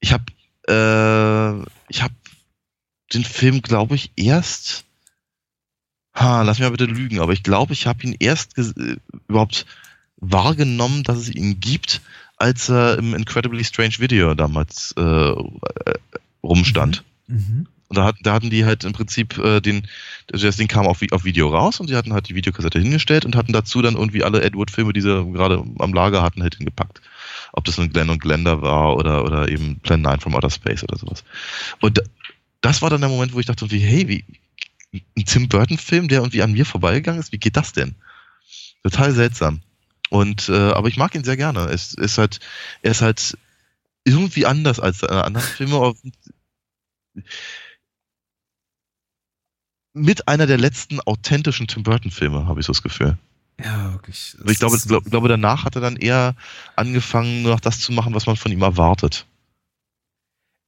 [0.00, 0.24] Ich habe,
[0.68, 2.14] äh, ich habe
[3.12, 4.84] den Film, glaube ich, erst,
[6.14, 8.96] ha, lass mich mal bitte lügen, aber ich glaube, ich habe ihn erst äh,
[9.28, 9.66] überhaupt
[10.16, 12.00] wahrgenommen, dass es ihn gibt,
[12.36, 15.34] als er im Incredibly Strange Video damals äh, äh,
[16.42, 17.04] rumstand.
[17.26, 17.36] Mhm.
[17.36, 17.66] Mhm.
[17.88, 19.86] Und da, hat, da hatten die halt im Prinzip äh, den,
[20.26, 23.36] das Ding kam auf, auf Video raus und die hatten halt die Videokassette hingestellt und
[23.36, 27.00] hatten dazu dann irgendwie alle Edward-Filme, die sie gerade am Lager hatten, halt hingepackt.
[27.52, 30.82] Ob das nun Glenn und Glenda war oder, oder eben Plan 9 from Outer Space
[30.82, 31.22] oder sowas.
[31.80, 32.02] Und
[32.66, 34.24] das war dann der Moment, wo ich dachte, wie, hey, wie,
[35.16, 37.94] ein Tim Burton-Film, der irgendwie an mir vorbeigegangen ist, wie geht das denn?
[38.82, 39.60] Total seltsam.
[40.10, 41.66] Und äh, aber ich mag ihn sehr gerne.
[41.66, 42.40] Es ist halt,
[42.82, 43.38] er ist halt
[44.04, 45.94] irgendwie anders als seine anderen Filme.
[49.92, 53.16] Mit einer der letzten authentischen Tim Burton-Filme, habe ich so das Gefühl.
[53.62, 54.36] Ja, wirklich.
[54.44, 56.34] Ich glaube, glaub, glaube, danach hat er dann eher
[56.74, 59.24] angefangen, nur noch das zu machen, was man von ihm erwartet.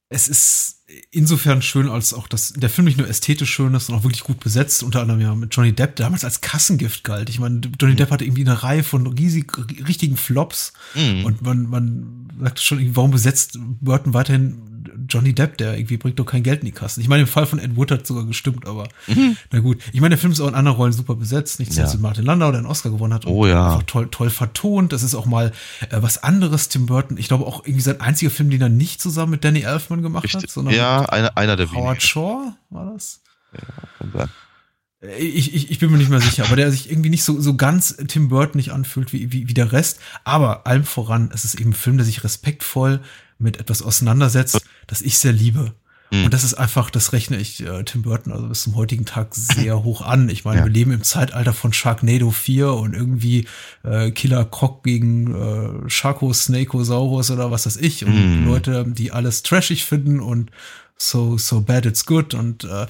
[0.09, 0.79] Es ist
[1.11, 4.23] insofern schön, als auch dass der Film nicht nur ästhetisch schön ist, sondern auch wirklich
[4.23, 7.29] gut besetzt, unter anderem ja mit Johnny Depp, der damals als Kassengift galt.
[7.29, 7.97] Ich meine, Johnny mhm.
[7.97, 9.51] Depp hatte irgendwie eine Reihe von riesig,
[9.87, 11.25] richtigen Flops mhm.
[11.25, 14.68] und man, man sagte schon, warum besetzt Burton weiterhin
[15.07, 17.01] Johnny Depp, der irgendwie bringt doch kein Geld in die Kassen.
[17.01, 19.37] Ich meine, im Fall von Ed Wood hat sogar gestimmt, aber mhm.
[19.51, 19.79] na gut.
[19.91, 21.99] Ich meine, der Film ist auch in anderen Rollen super besetzt, nicht zuletzt ja.
[21.99, 23.25] Martin Landau, der einen Oscar gewonnen hat.
[23.25, 23.81] Oh ja.
[23.87, 24.93] Toll, toll vertont.
[24.93, 25.51] Das ist auch mal
[25.89, 27.17] äh, was anderes, Tim Burton.
[27.17, 30.23] Ich glaube auch irgendwie sein einziger Film, den er nicht zusammen mit Danny Elfman gemacht
[30.23, 30.43] Richtig.
[30.43, 32.01] hat, sondern ja, einer, einer der Howard wenigen.
[32.01, 33.21] Shaw war das?
[33.53, 34.27] Ja.
[35.01, 37.39] Äh, ich, ich, ich bin mir nicht mehr sicher, aber der sich irgendwie nicht so,
[37.39, 39.99] so ganz Tim Burton nicht anfühlt wie, wie, wie der Rest.
[40.23, 43.01] Aber allem voran, es ist eben ein Film, der sich respektvoll
[43.39, 45.73] mit etwas auseinandersetzt, das ich sehr liebe.
[46.11, 46.25] Mhm.
[46.25, 49.35] Und das ist einfach, das rechne ich äh, Tim Burton also bis zum heutigen Tag
[49.35, 50.29] sehr hoch an.
[50.29, 50.65] Ich meine, ja.
[50.65, 53.47] wir leben im Zeitalter von Sharknado 4 und irgendwie
[53.83, 58.05] äh, Killer Croc gegen äh, Sharko, Snakeosaurus oder was weiß ich.
[58.05, 58.47] Und mhm.
[58.47, 60.51] Leute, die alles trashig finden und
[61.01, 62.85] so, so bad it's good und äh,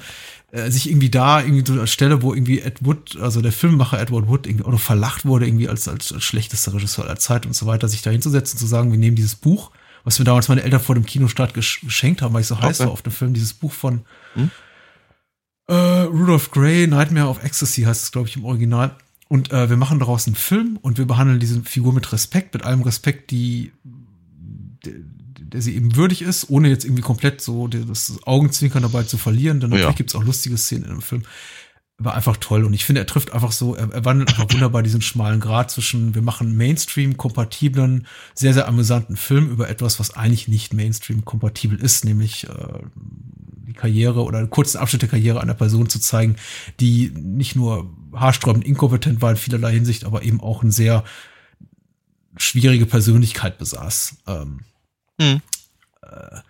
[0.50, 4.00] äh, sich irgendwie da irgendwie so als Stelle, wo irgendwie Ed Wood, also der Filmemacher
[4.00, 7.46] Edward Wood irgendwie auch noch verlacht wurde, irgendwie als, als, als schlechtester Regisseur aller Zeit
[7.46, 9.70] und so weiter, sich da hinzusetzen, zu sagen, wir nehmen dieses Buch,
[10.04, 12.66] was mir damals meine Eltern vor dem Kinostart geschenkt haben, weil ich so okay.
[12.66, 14.02] heiß war auf dem Film, dieses Buch von
[14.34, 14.50] hm?
[15.68, 18.96] äh, Rudolph Gray, Nightmare of Ecstasy heißt es, glaube ich, im Original.
[19.28, 22.64] Und äh, wir machen daraus einen Film und wir behandeln diese Figur mit Respekt, mit
[22.64, 23.72] allem Respekt, die,
[24.84, 24.94] der,
[25.38, 29.60] der sie eben würdig ist, ohne jetzt irgendwie komplett so das Augenzwinkern dabei zu verlieren.
[29.60, 29.96] Denn natürlich ja.
[29.96, 31.22] gibt es auch lustige Szenen in dem Film
[32.02, 32.64] war einfach toll.
[32.64, 35.70] Und ich finde, er trifft einfach so, er, er wandelt einfach wunderbar diesen schmalen Grad
[35.70, 42.04] zwischen, wir machen Mainstream-kompatiblen, sehr, sehr amüsanten Film über etwas, was eigentlich nicht Mainstream-kompatibel ist,
[42.04, 42.78] nämlich äh,
[43.66, 46.36] die Karriere oder einen kurzen Abschnitt der Karriere einer Person zu zeigen,
[46.80, 51.04] die nicht nur haarsträubend inkompetent war in vielerlei Hinsicht, aber eben auch eine sehr
[52.36, 54.16] schwierige Persönlichkeit besaß.
[54.26, 54.60] Ähm,
[55.20, 55.42] hm.
[56.02, 56.40] äh,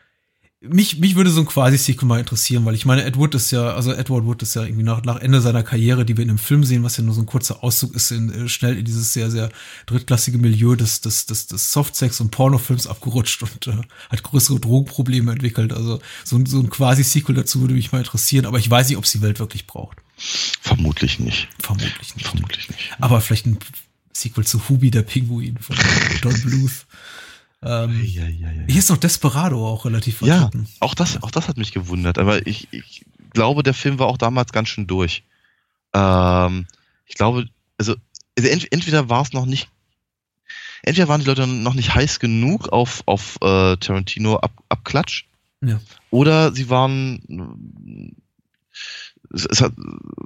[0.62, 3.73] mich, mich würde so ein Quasi-Sequel mal interessieren, weil ich meine, Ed Wood ist ja,
[3.73, 6.39] also Edward Wood ist ja irgendwie nach, nach Ende seiner Karriere, die wir in einem
[6.39, 9.15] Film sehen, was ja nur so ein kurzer Auszug ist, in, äh, schnell in dieses
[9.15, 9.51] sehr, sehr
[9.87, 13.81] drittklassige Milieu des, des, des, des Softsex- und Pornofilms abgerutscht und äh,
[14.11, 15.73] hat größere Drogenprobleme entwickelt.
[15.73, 18.99] Also so, ein so ein Quasi-Sequel dazu würde mich mal interessieren, aber ich weiß nicht,
[18.99, 19.97] ob es die Welt wirklich braucht.
[20.19, 21.49] Vermutlich nicht.
[21.59, 22.28] Vermutlich nicht.
[22.28, 22.93] Vermutlich nicht.
[23.01, 23.59] Aber vielleicht ein
[24.12, 25.77] Sequel zu Hubi, der Pinguin von
[26.20, 26.85] Don Bluth.
[27.62, 30.66] Ähm, ja, ja, ja, hier ist noch Desperado auch relativ vertreten.
[30.66, 32.19] Ja, auch das, auch das hat mich gewundert.
[32.19, 35.24] Aber ich, ich glaube, der Film war auch damals ganz schön durch.
[35.93, 36.66] Ähm,
[37.05, 37.97] ich glaube, also,
[38.39, 39.69] also ent, entweder war es noch nicht,
[40.82, 45.27] entweder waren die Leute noch nicht heiß genug auf, auf äh, Tarantino ab, Abklatsch.
[45.61, 45.81] Ja.
[46.11, 48.16] Oder sie waren
[49.32, 49.74] es, es, hat,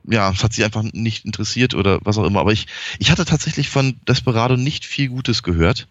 [0.04, 2.38] ja, es hat sie einfach nicht interessiert oder was auch immer.
[2.38, 2.68] Aber ich,
[3.00, 5.88] ich hatte tatsächlich von Desperado nicht viel Gutes gehört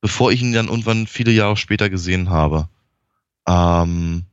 [0.00, 2.68] bevor ich ihn dann irgendwann viele Jahre später gesehen habe.
[3.46, 4.24] Ähm,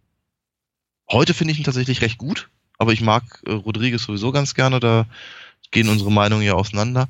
[1.12, 4.80] heute finde ich ihn tatsächlich recht gut, aber ich mag äh, Rodriguez sowieso ganz gerne,
[4.80, 5.06] da
[5.72, 7.10] gehen unsere Meinungen ja auseinander.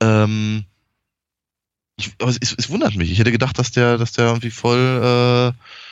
[0.00, 0.64] Ähm,
[1.96, 3.10] ich, aber es, es, wundert mich.
[3.10, 5.85] Ich hätte gedacht, dass der, dass der irgendwie voll äh,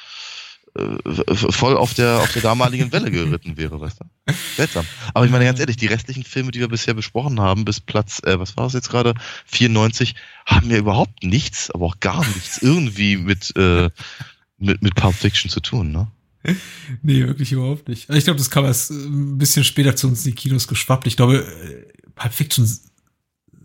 [1.50, 4.34] voll auf der, auf der damaligen Welle geritten wäre, weißt du?
[4.56, 4.84] Seltsam.
[5.12, 8.20] Aber ich meine ganz ehrlich, die restlichen Filme, die wir bisher besprochen haben, bis Platz,
[8.24, 9.14] äh, was war es jetzt gerade?
[9.46, 13.88] 94, haben ja überhaupt nichts, aber auch gar nichts irgendwie mit, äh,
[14.58, 16.08] mit, mit Pulp Fiction zu tun, ne?
[17.02, 18.10] Nee, wirklich überhaupt nicht.
[18.10, 21.06] Ich glaube, das kam erst äh, ein bisschen später zu uns in die Kinos geschwappt.
[21.06, 22.68] Ich glaube, äh, Pulp Fiction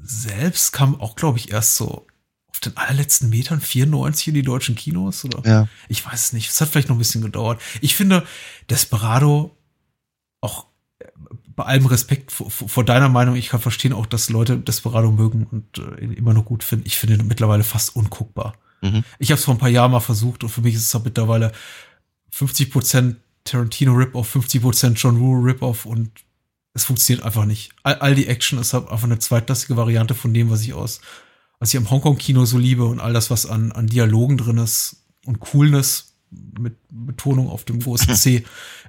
[0.02, 2.06] selbst kam auch, glaube ich, erst so
[2.60, 5.49] auf den allerletzten Metern 94 in die deutschen Kinos oder?
[5.49, 5.68] Ja.
[5.88, 6.49] Ich weiß es nicht.
[6.49, 7.61] Es hat vielleicht noch ein bisschen gedauert.
[7.80, 8.26] Ich finde
[8.69, 9.56] Desperado
[10.41, 10.68] auch
[10.99, 11.06] äh,
[11.56, 15.48] bei allem Respekt vor, vor, deiner Meinung, ich kann verstehen auch, dass Leute Desperado mögen
[15.49, 16.86] und äh, immer noch gut finden.
[16.86, 18.56] Ich finde ihn mittlerweile fast unguckbar.
[18.81, 19.03] Mhm.
[19.19, 21.53] Ich habe es vor ein paar Jahren mal versucht und für mich ist es mittlerweile
[22.34, 23.15] 50%
[23.45, 26.11] Tarantino Rip-Off, 50% John Woo Rip-Off und
[26.73, 27.72] es funktioniert einfach nicht.
[27.84, 30.99] All, all die Action ist halt einfach eine zweitklassige Variante von dem, was ich aus
[31.60, 35.03] was ich am Hongkong-Kino so liebe und all das, was an, an Dialogen drin ist
[35.26, 38.44] und Coolness mit Betonung auf dem großen C,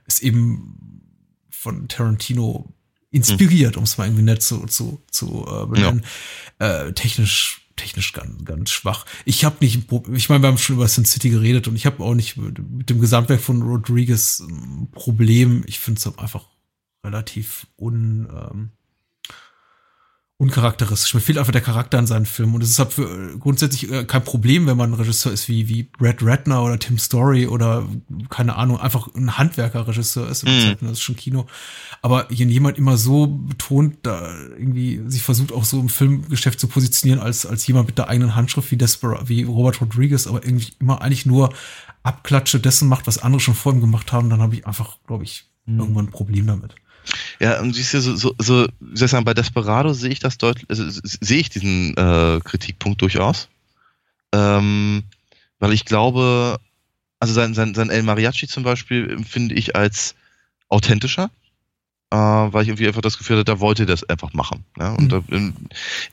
[0.06, 1.02] ist eben
[1.50, 2.72] von Tarantino
[3.10, 6.04] inspiriert, um es mal irgendwie nett zu, zu, zu äh, benennen.
[6.60, 6.84] Ja.
[6.84, 9.04] Äh, technisch, technisch ganz, ganz schwach.
[9.24, 12.04] Ich habe nicht, ich meine, wir haben schon über Sin City geredet und ich habe
[12.04, 15.64] auch nicht mit dem Gesamtwerk von Rodriguez ein Problem.
[15.66, 16.46] Ich finde es einfach
[17.04, 18.70] relativ un, ähm,
[20.40, 21.12] uncharakteristisch.
[21.12, 22.54] Mir fehlt einfach der Charakter in seinen Filmen.
[22.54, 25.48] Und es ist halt für, äh, grundsätzlich äh, kein Problem, wenn man ein Regisseur ist
[25.48, 27.86] wie, wie Brad Ratner oder Tim Story oder
[28.30, 30.46] keine Ahnung, einfach ein Handwerkerregisseur ist.
[30.46, 30.78] Mhm.
[30.80, 31.46] Das ist schon Kino.
[32.00, 36.68] Aber wenn jemand immer so betont, da irgendwie sich versucht auch so im Filmgeschäft zu
[36.68, 40.72] positionieren als, als jemand mit der eigenen Handschrift wie Despera, wie Robert Rodriguez, aber irgendwie
[40.80, 41.52] immer eigentlich nur
[42.02, 45.24] Abklatsche dessen macht, was andere schon vor ihm gemacht haben, dann habe ich einfach, glaube
[45.24, 45.80] ich, mhm.
[45.80, 46.76] irgendwann ein Problem damit.
[47.38, 50.20] Ja, und siehst du, so, so, so wie soll ich sagen, bei Desperado sehe ich
[50.20, 53.48] das deutlich, also, sehe ich diesen äh, Kritikpunkt durchaus.
[54.32, 55.02] Ähm,
[55.58, 56.58] weil ich glaube,
[57.18, 60.14] also sein, sein, sein El Mariachi zum Beispiel empfinde ich als
[60.68, 61.30] authentischer,
[62.10, 64.64] äh, weil ich irgendwie einfach das Gefühl hatte, da wollte er das einfach machen.
[64.78, 64.92] Ja?
[64.92, 65.54] Und mhm.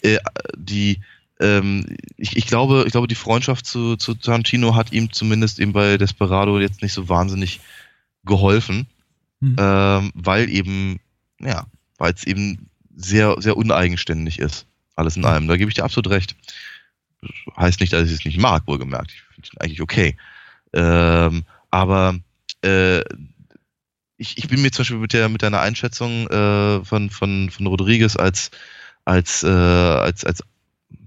[0.02, 0.18] äh,
[0.58, 1.00] die,
[1.40, 5.74] ähm, ich, ich, glaube, ich glaube, die Freundschaft zu, zu Tarantino hat ihm zumindest eben
[5.74, 7.60] bei Desperado jetzt nicht so wahnsinnig
[8.26, 8.88] geholfen
[9.40, 9.56] mhm.
[9.58, 11.00] ähm, weil eben,
[11.40, 11.66] ja,
[11.98, 14.66] weil es eben sehr, sehr uneigenständig ist.
[14.96, 15.48] Alles in allem.
[15.48, 16.36] Da gebe ich dir absolut recht.
[17.56, 19.12] Heißt nicht, dass ich es nicht mag, wohlgemerkt.
[19.12, 20.18] Ich finde es eigentlich okay.
[20.74, 22.20] Ähm, aber
[22.64, 23.02] äh,
[24.18, 27.68] ich, ich bin mir zum Beispiel mit der mit deiner Einschätzung äh, von, von, von
[27.68, 28.52] Rodriguez als
[29.06, 30.44] als äh, als als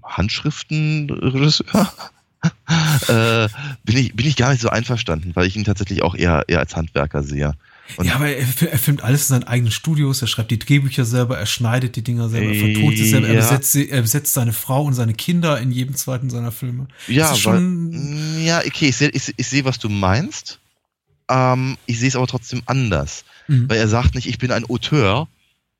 [0.03, 1.93] Handschriftenregisseur
[3.07, 3.49] äh,
[3.83, 6.59] bin ich bin ich gar nicht so einverstanden, weil ich ihn tatsächlich auch eher eher
[6.59, 7.53] als Handwerker sehe.
[7.97, 11.05] Und ja, aber er, er, filmt alles in seinen eigenen Studios, er schreibt die Drehbücher
[11.05, 13.33] selber, er schneidet die Dinger selber, er vertont sie selber, ja.
[13.33, 16.87] er, besetzt, er besetzt seine Frau und seine Kinder in jedem zweiten seiner Filme.
[17.07, 20.59] Ja, schon weil, ja, okay, ich sehe, ich, ich seh, was du meinst.
[21.29, 23.23] Ähm, ich sehe es aber trotzdem anders.
[23.47, 23.69] Mhm.
[23.69, 25.27] Weil er sagt nicht, ich bin ein Auteur,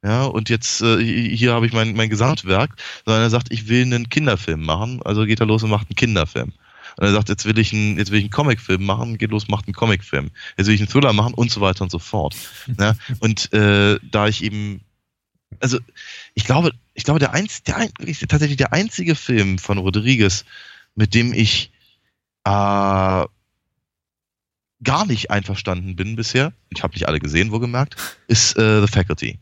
[0.04, 2.72] ja, und jetzt äh, hier habe ich mein, mein Gesamtwerk,
[3.06, 5.96] sondern er sagt, ich will einen Kinderfilm machen, also geht er los und macht einen
[5.96, 6.54] Kinderfilm.
[6.98, 9.48] Und er sagt, jetzt will ich einen, jetzt will ich einen Comicfilm machen, geht los,
[9.48, 10.32] macht einen Comicfilm.
[10.58, 12.36] Jetzt will ich einen Thriller machen und so weiter und so fort.
[12.80, 12.96] ja?
[13.20, 14.82] Und äh, da ich eben,
[15.60, 15.80] also
[16.34, 17.92] ich glaube, ich glaube, der, einz, der ein,
[18.28, 20.46] tatsächlich der einzige Film von Rodriguez,
[20.96, 21.72] mit dem ich
[22.44, 23.26] äh,
[24.84, 27.96] gar nicht einverstanden bin bisher, ich habe nicht alle gesehen, wo gemerkt,
[28.28, 29.40] ist äh, The Faculty.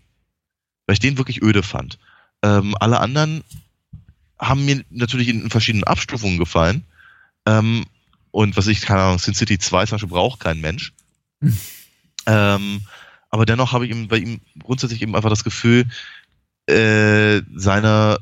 [0.85, 1.97] Weil ich den wirklich öde fand.
[2.43, 3.43] Ähm, alle anderen
[4.39, 6.85] haben mir natürlich in verschiedenen Abstufungen gefallen.
[7.45, 7.85] Ähm,
[8.31, 10.93] und was ich, keine Ahnung, Sin City 2 zum Beispiel braucht kein Mensch.
[12.25, 12.81] ähm,
[13.29, 15.85] aber dennoch habe ich ihm, bei ihm grundsätzlich eben einfach das Gefühl,
[16.67, 18.19] äh, seiner,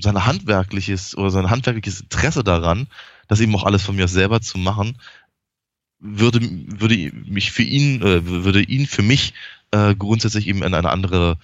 [0.00, 2.88] seine handwerkliches oder sein handwerkliches Interesse daran,
[3.28, 4.98] das eben auch alles von mir selber zu machen,
[5.98, 9.34] würde, würde mich für ihn, äh, würde ihn für mich
[9.70, 11.38] äh, grundsätzlich eben in eine andere,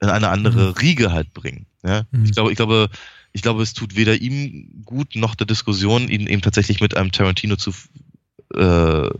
[0.00, 0.74] in eine andere mhm.
[0.74, 1.66] Riege halt bringen.
[1.82, 2.04] Ja?
[2.10, 2.24] Mhm.
[2.24, 2.90] Ich glaube, ich glaube,
[3.32, 7.12] ich glaube, es tut weder ihm gut noch der Diskussion, ihn eben tatsächlich mit einem
[7.12, 7.72] Tarantino zu
[8.54, 9.10] äh,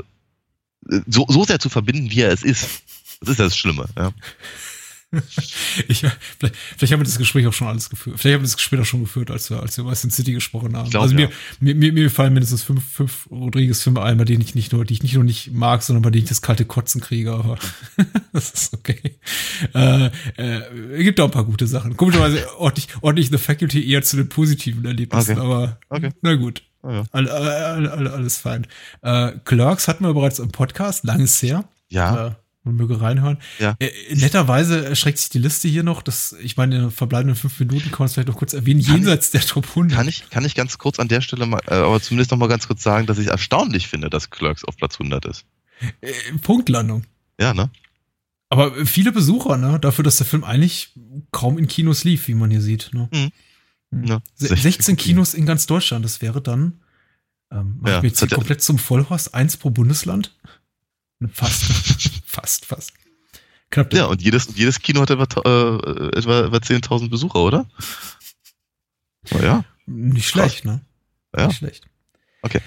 [1.07, 2.83] so, so sehr zu verbinden, wie er es ist.
[3.21, 3.89] Das ist das Schlimme.
[3.97, 4.13] Ja.
[5.89, 5.99] ich,
[6.39, 8.19] vielleicht, vielleicht haben wir das Gespräch auch schon alles geführt.
[8.19, 10.33] Vielleicht haben wir das Gespräch auch schon geführt, als wir, als wir über Sin City
[10.33, 10.89] gesprochen haben.
[10.89, 11.29] Glaub, also mir,
[11.61, 11.75] ja.
[11.75, 15.03] mir, mir, fallen mindestens fünf, fünf Rodriguez-Filme ein, bei denen ich nicht nur, die ich
[15.03, 17.59] nicht nur nicht mag, sondern bei denen ich das kalte Kotzen kriege, aber
[18.33, 19.19] das ist okay.
[19.75, 20.07] Äh,
[20.37, 21.97] äh, gibt auch ein paar gute Sachen.
[21.97, 25.41] Komischerweise ordentlich, ordentlich The Faculty eher zu den positiven Erlebnissen, okay.
[25.41, 26.11] aber okay.
[26.23, 26.63] na gut.
[26.83, 27.05] Oh ja.
[27.13, 28.67] all, all, all, alles fein.
[29.03, 31.65] Äh, Clerks hatten wir bereits im Podcast, langes her.
[31.91, 32.29] Ja.
[32.29, 32.31] Äh,
[32.65, 33.39] man möge reinhören.
[33.59, 33.77] Ja.
[33.79, 36.03] Äh, netterweise erschreckt sich die Liste hier noch.
[36.03, 38.83] Das, ich meine, in den verbleibenden fünf Minuten kann man es vielleicht noch kurz erwähnen,
[38.85, 39.97] kann jenseits ich, der Top 100.
[39.97, 42.49] Kann ich, kann ich ganz kurz an der Stelle mal, äh, aber zumindest noch mal
[42.49, 45.45] ganz kurz sagen, dass ich erstaunlich finde, dass Clerks auf Platz 100 ist.
[46.01, 47.05] Äh, Punktlandung.
[47.41, 47.71] Ja, ne?
[48.49, 49.81] Aber viele Besucher, ne?
[49.81, 50.93] Dafür, dass der Film eigentlich
[51.31, 52.91] kaum in Kinos lief, wie man hier sieht.
[52.93, 53.09] Ne?
[53.91, 54.05] Mhm.
[54.05, 56.05] Ja, 16, 16 Kinos in ganz Deutschland.
[56.05, 56.81] Das wäre dann,
[57.51, 60.37] ähm, ja, ich mir jetzt komplett zum Vollhorst, eins pro Bundesland.
[61.29, 61.65] Fast.
[62.27, 62.93] fast, fast.
[63.71, 67.67] Knapp ja, und jedes, jedes Kino hat etwa, äh, etwa, etwa 10.000 Besucher, oder?
[69.33, 69.65] Oh, ja.
[69.87, 70.65] Nicht schlecht, Krass.
[70.65, 70.81] ne?
[71.37, 71.47] Ja.
[71.47, 71.87] Nicht schlecht.
[72.43, 72.61] Okay.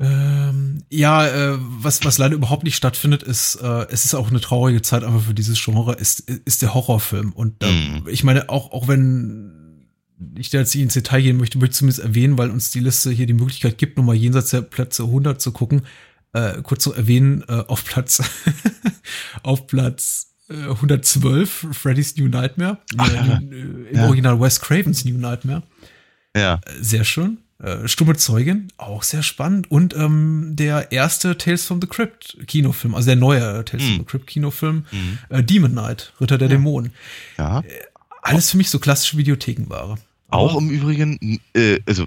[0.00, 4.40] Ähm, ja, äh, was, was leider überhaupt nicht stattfindet, ist, äh, es ist auch eine
[4.40, 7.32] traurige Zeit einfach für dieses Genre, ist, ist der Horrorfilm.
[7.32, 8.08] Und äh, mm.
[8.08, 9.88] ich meine, auch, auch wenn
[10.36, 12.80] ich da jetzt nicht ins Detail gehen möchte, möchte ich zumindest erwähnen, weil uns die
[12.80, 15.82] Liste hier die Möglichkeit gibt, nochmal jenseits der Plätze 100 zu gucken
[16.32, 18.22] äh, kurz zu erwähnen, äh, auf Platz
[19.42, 22.78] auf Platz äh, 112 Freddy's New Nightmare.
[22.96, 23.38] Ach, ja.
[23.38, 24.06] Äh, Im ja.
[24.06, 25.62] Original Wes Cravens New Nightmare.
[26.36, 26.54] Ja.
[26.54, 27.38] Äh, sehr schön.
[27.60, 29.70] Äh, Stumme Zeugin, auch sehr spannend.
[29.70, 33.88] Und ähm, der erste Tales from the Crypt Kinofilm, also der neue Tales mhm.
[33.88, 35.18] from the Crypt Kinofilm, mhm.
[35.28, 36.54] äh, Demon Knight, Ritter der ja.
[36.54, 36.92] Dämonen.
[37.36, 37.60] Ja.
[37.60, 37.64] Äh,
[38.22, 39.96] alles für mich so klassische Videothekenware.
[40.30, 42.06] Auch im Übrigen, äh, also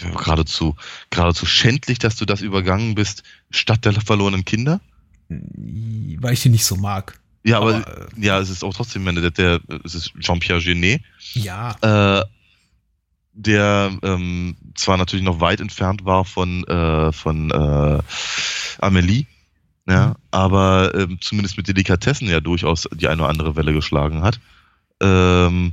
[0.00, 0.76] geradezu,
[1.10, 4.80] geradezu schändlich, dass du das übergangen bist, statt der verlorenen Kinder?
[5.28, 7.18] Weil ich ihn nicht so mag.
[7.44, 11.02] Ja, aber, aber äh, ja, es ist auch trotzdem, der, der, es ist Jean-Pierre Genet.
[11.34, 11.76] Ja.
[12.20, 12.24] Äh,
[13.34, 18.02] der ähm, zwar natürlich noch weit entfernt war von, äh, von äh,
[18.78, 19.24] Amelie,
[19.88, 20.14] ja, mhm.
[20.30, 24.38] aber ähm, zumindest mit Delikatessen ja durchaus die eine oder andere Welle geschlagen hat.
[25.00, 25.72] Ähm,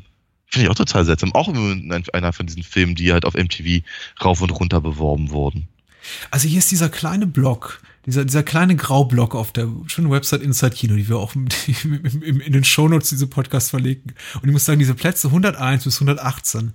[0.50, 1.34] Finde ich auch total seltsam.
[1.34, 3.84] Auch einer von diesen Filmen, die halt auf MTV
[4.24, 5.68] rauf und runter beworben wurden.
[6.32, 10.76] Also hier ist dieser kleine Block, dieser, dieser kleine Graublock auf der schönen Website Inside
[10.76, 14.14] Kino, die wir auch in den Shownotes diese Podcast verlegen.
[14.42, 16.74] Und ich muss sagen, diese Plätze 101 bis 118,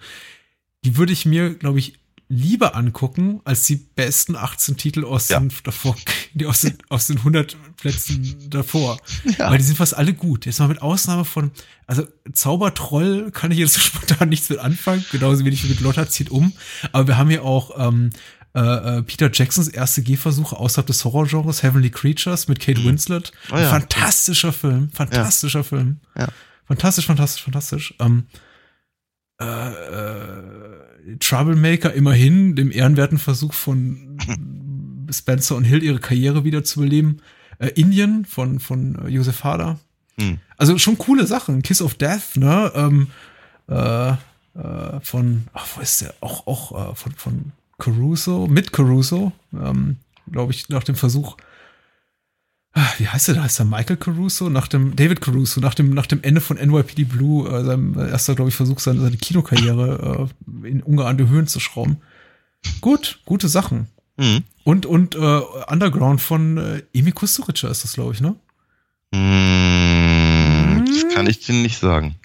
[0.85, 1.95] die würde ich mir, glaube ich,
[2.29, 5.39] lieber angucken als die besten 18 Titel aus ja.
[5.39, 5.95] den davor,
[6.33, 8.99] die aus den, aus den 100 Plätzen davor.
[9.39, 9.51] Ja.
[9.51, 10.47] Weil die sind fast alle gut.
[10.47, 11.51] Jetzt mal mit Ausnahme von,
[11.87, 16.31] also Zaubertroll kann ich jetzt spontan nichts mit anfangen, genauso wenig wie mit Lotta zieht
[16.31, 16.53] um.
[16.93, 18.11] Aber wir haben hier auch ähm,
[18.55, 18.61] äh,
[18.99, 22.87] äh, Peter Jacksons erste Gehversuche außerhalb des Horrorgenres, Heavenly Creatures mit Kate mhm.
[22.87, 23.33] Winslet.
[23.51, 23.69] Oh ja.
[23.69, 26.01] Fantastischer Film, fantastischer Film.
[26.17, 26.29] Ja.
[26.67, 27.95] Fantastisch, fantastisch, fantastisch.
[28.01, 28.27] Ähm,
[29.41, 34.17] äh, äh, Troublemaker immerhin dem ehrenwerten Versuch von
[35.11, 37.19] Spencer und Hill ihre Karriere wieder zu beleben.
[37.59, 39.79] Äh, Indien von, von Josef Hader.
[40.19, 40.39] Hm.
[40.57, 41.63] Also schon coole Sachen.
[41.63, 42.73] Kiss of Death, ne?
[42.75, 43.09] Ähm,
[43.69, 46.15] äh, äh, von, ach, wo ist der?
[46.21, 49.97] Auch, auch äh, von, von Caruso, mit Caruso, ähm,
[50.31, 51.37] glaube ich, nach dem Versuch,
[52.99, 53.37] wie heißt der?
[53.37, 56.57] Da heißt er Michael Caruso, nach dem, David Caruso, nach dem, nach dem Ende von
[56.57, 60.29] NYPD Blue, äh, seinem erster, glaube ich, Versuch, seine, seine Kinokarriere
[60.65, 61.99] äh, in ungeahnte Höhen zu schrauben.
[62.81, 63.87] Gut, gute Sachen.
[64.17, 64.43] Mhm.
[64.65, 68.35] Und, und äh, Underground von äh, Emi Kusturica ist das, glaube ich, ne?
[69.13, 72.17] Mhm, das kann ich dir nicht sagen.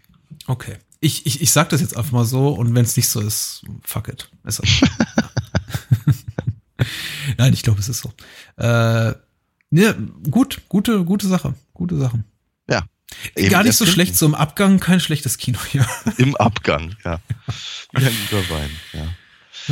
[0.47, 0.77] Okay.
[1.01, 3.63] Ich, ich, ich sag das jetzt einfach mal so und wenn es nicht so ist,
[3.84, 4.30] fuck it.
[4.43, 4.61] Ist
[7.38, 8.11] Nein, ich glaube, es ist so.
[8.57, 9.13] Äh,
[9.71, 9.93] ja,
[10.29, 11.53] gut, gute, gute Sache.
[11.73, 12.23] Gute Sachen.
[12.69, 12.83] Ja.
[13.49, 15.85] Gar nicht so schlecht, so im Abgang kein schlechtes Kino hier.
[16.17, 17.19] Im Abgang, ja.
[17.93, 19.07] Wie ein guter Wein, ja.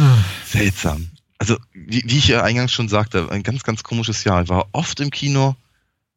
[0.02, 0.18] Ah.
[0.46, 1.10] Seltsam.
[1.38, 4.44] also wie, wie ich ja eingangs schon sagte, ein ganz, ganz komisches Jahr.
[4.44, 5.56] Ich war oft im Kino,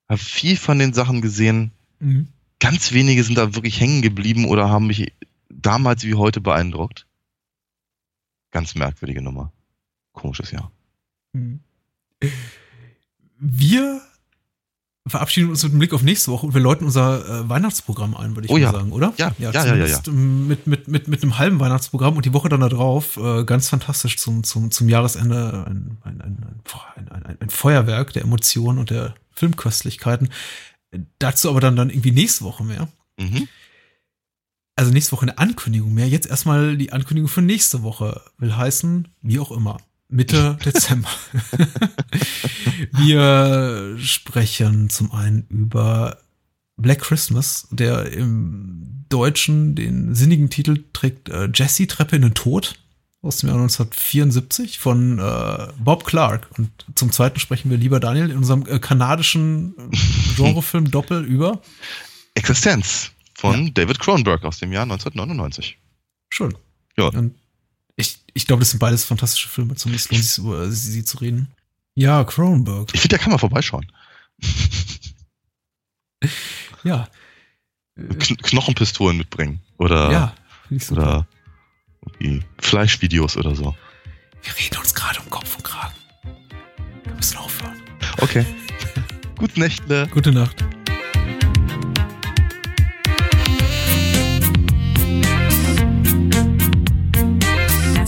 [0.09, 1.73] habe viel von den Sachen gesehen.
[1.98, 2.28] Mhm.
[2.59, 5.12] Ganz wenige sind da wirklich hängen geblieben oder haben mich
[5.48, 7.07] damals wie heute beeindruckt.
[8.51, 9.52] Ganz merkwürdige Nummer.
[10.12, 10.70] Komisches Jahr.
[11.32, 11.61] Mhm.
[13.41, 14.03] Wir
[15.07, 18.37] verabschieden uns mit dem Blick auf nächste Woche und wir läuten unser äh, Weihnachtsprogramm ein,
[18.37, 18.73] würde ich oh, mal ja.
[18.73, 19.15] sagen, oder?
[19.17, 22.51] Ja, ja, ja, ja, ja, Mit, mit, mit, mit einem halben Weihnachtsprogramm und die Woche
[22.51, 26.59] dann da drauf, äh, ganz fantastisch zum, zum, zum Jahresende, ein, ein, ein,
[26.97, 30.29] ein, ein, ein Feuerwerk der Emotionen und der Filmköstlichkeiten.
[31.19, 32.89] Dazu aber dann, dann irgendwie nächste Woche mehr.
[33.19, 33.49] Mhm.
[34.77, 36.09] Also nächste Woche eine Ankündigung mehr.
[36.09, 38.23] Jetzt erstmal die Ankündigung für nächste Woche.
[38.39, 39.79] Will heißen, wie auch immer.
[40.11, 41.09] Mitte Dezember.
[42.93, 46.19] Wir sprechen zum einen über
[46.77, 52.77] Black Christmas, der im Deutschen den sinnigen Titel trägt äh, Jesse Treppe in den Tod
[53.23, 56.49] aus dem Jahr 1974 von äh, Bob Clark.
[56.57, 59.74] Und zum zweiten sprechen wir lieber Daniel in unserem äh, kanadischen
[60.37, 61.61] Genrefilm Doppel über
[62.35, 63.70] Existenz von ja.
[63.74, 65.78] David Cronenberg aus dem Jahr 1999.
[66.31, 66.55] Schön.
[66.97, 67.09] Ja.
[67.09, 67.35] Und
[68.01, 71.19] ich, ich glaube, das sind beides fantastische Filme, zumindest lohnt sich über sie, sie zu
[71.19, 71.49] reden.
[71.95, 72.91] Ja, Cronenberg.
[72.93, 73.91] Ich finde, der kann mal vorbeischauen.
[76.85, 77.09] ja.
[77.97, 79.61] Kn Knochenpistolen mitbringen.
[79.77, 80.35] Oder, ja,
[80.91, 81.27] oder
[82.59, 83.75] Fleischvideos oder so.
[84.43, 85.95] Wir reden uns gerade um Kopf und Kragen.
[87.05, 87.77] Wir müssen aufhören.
[88.19, 88.47] Okay.
[89.37, 90.09] Gute Nächte.
[90.13, 90.65] Gute Nacht.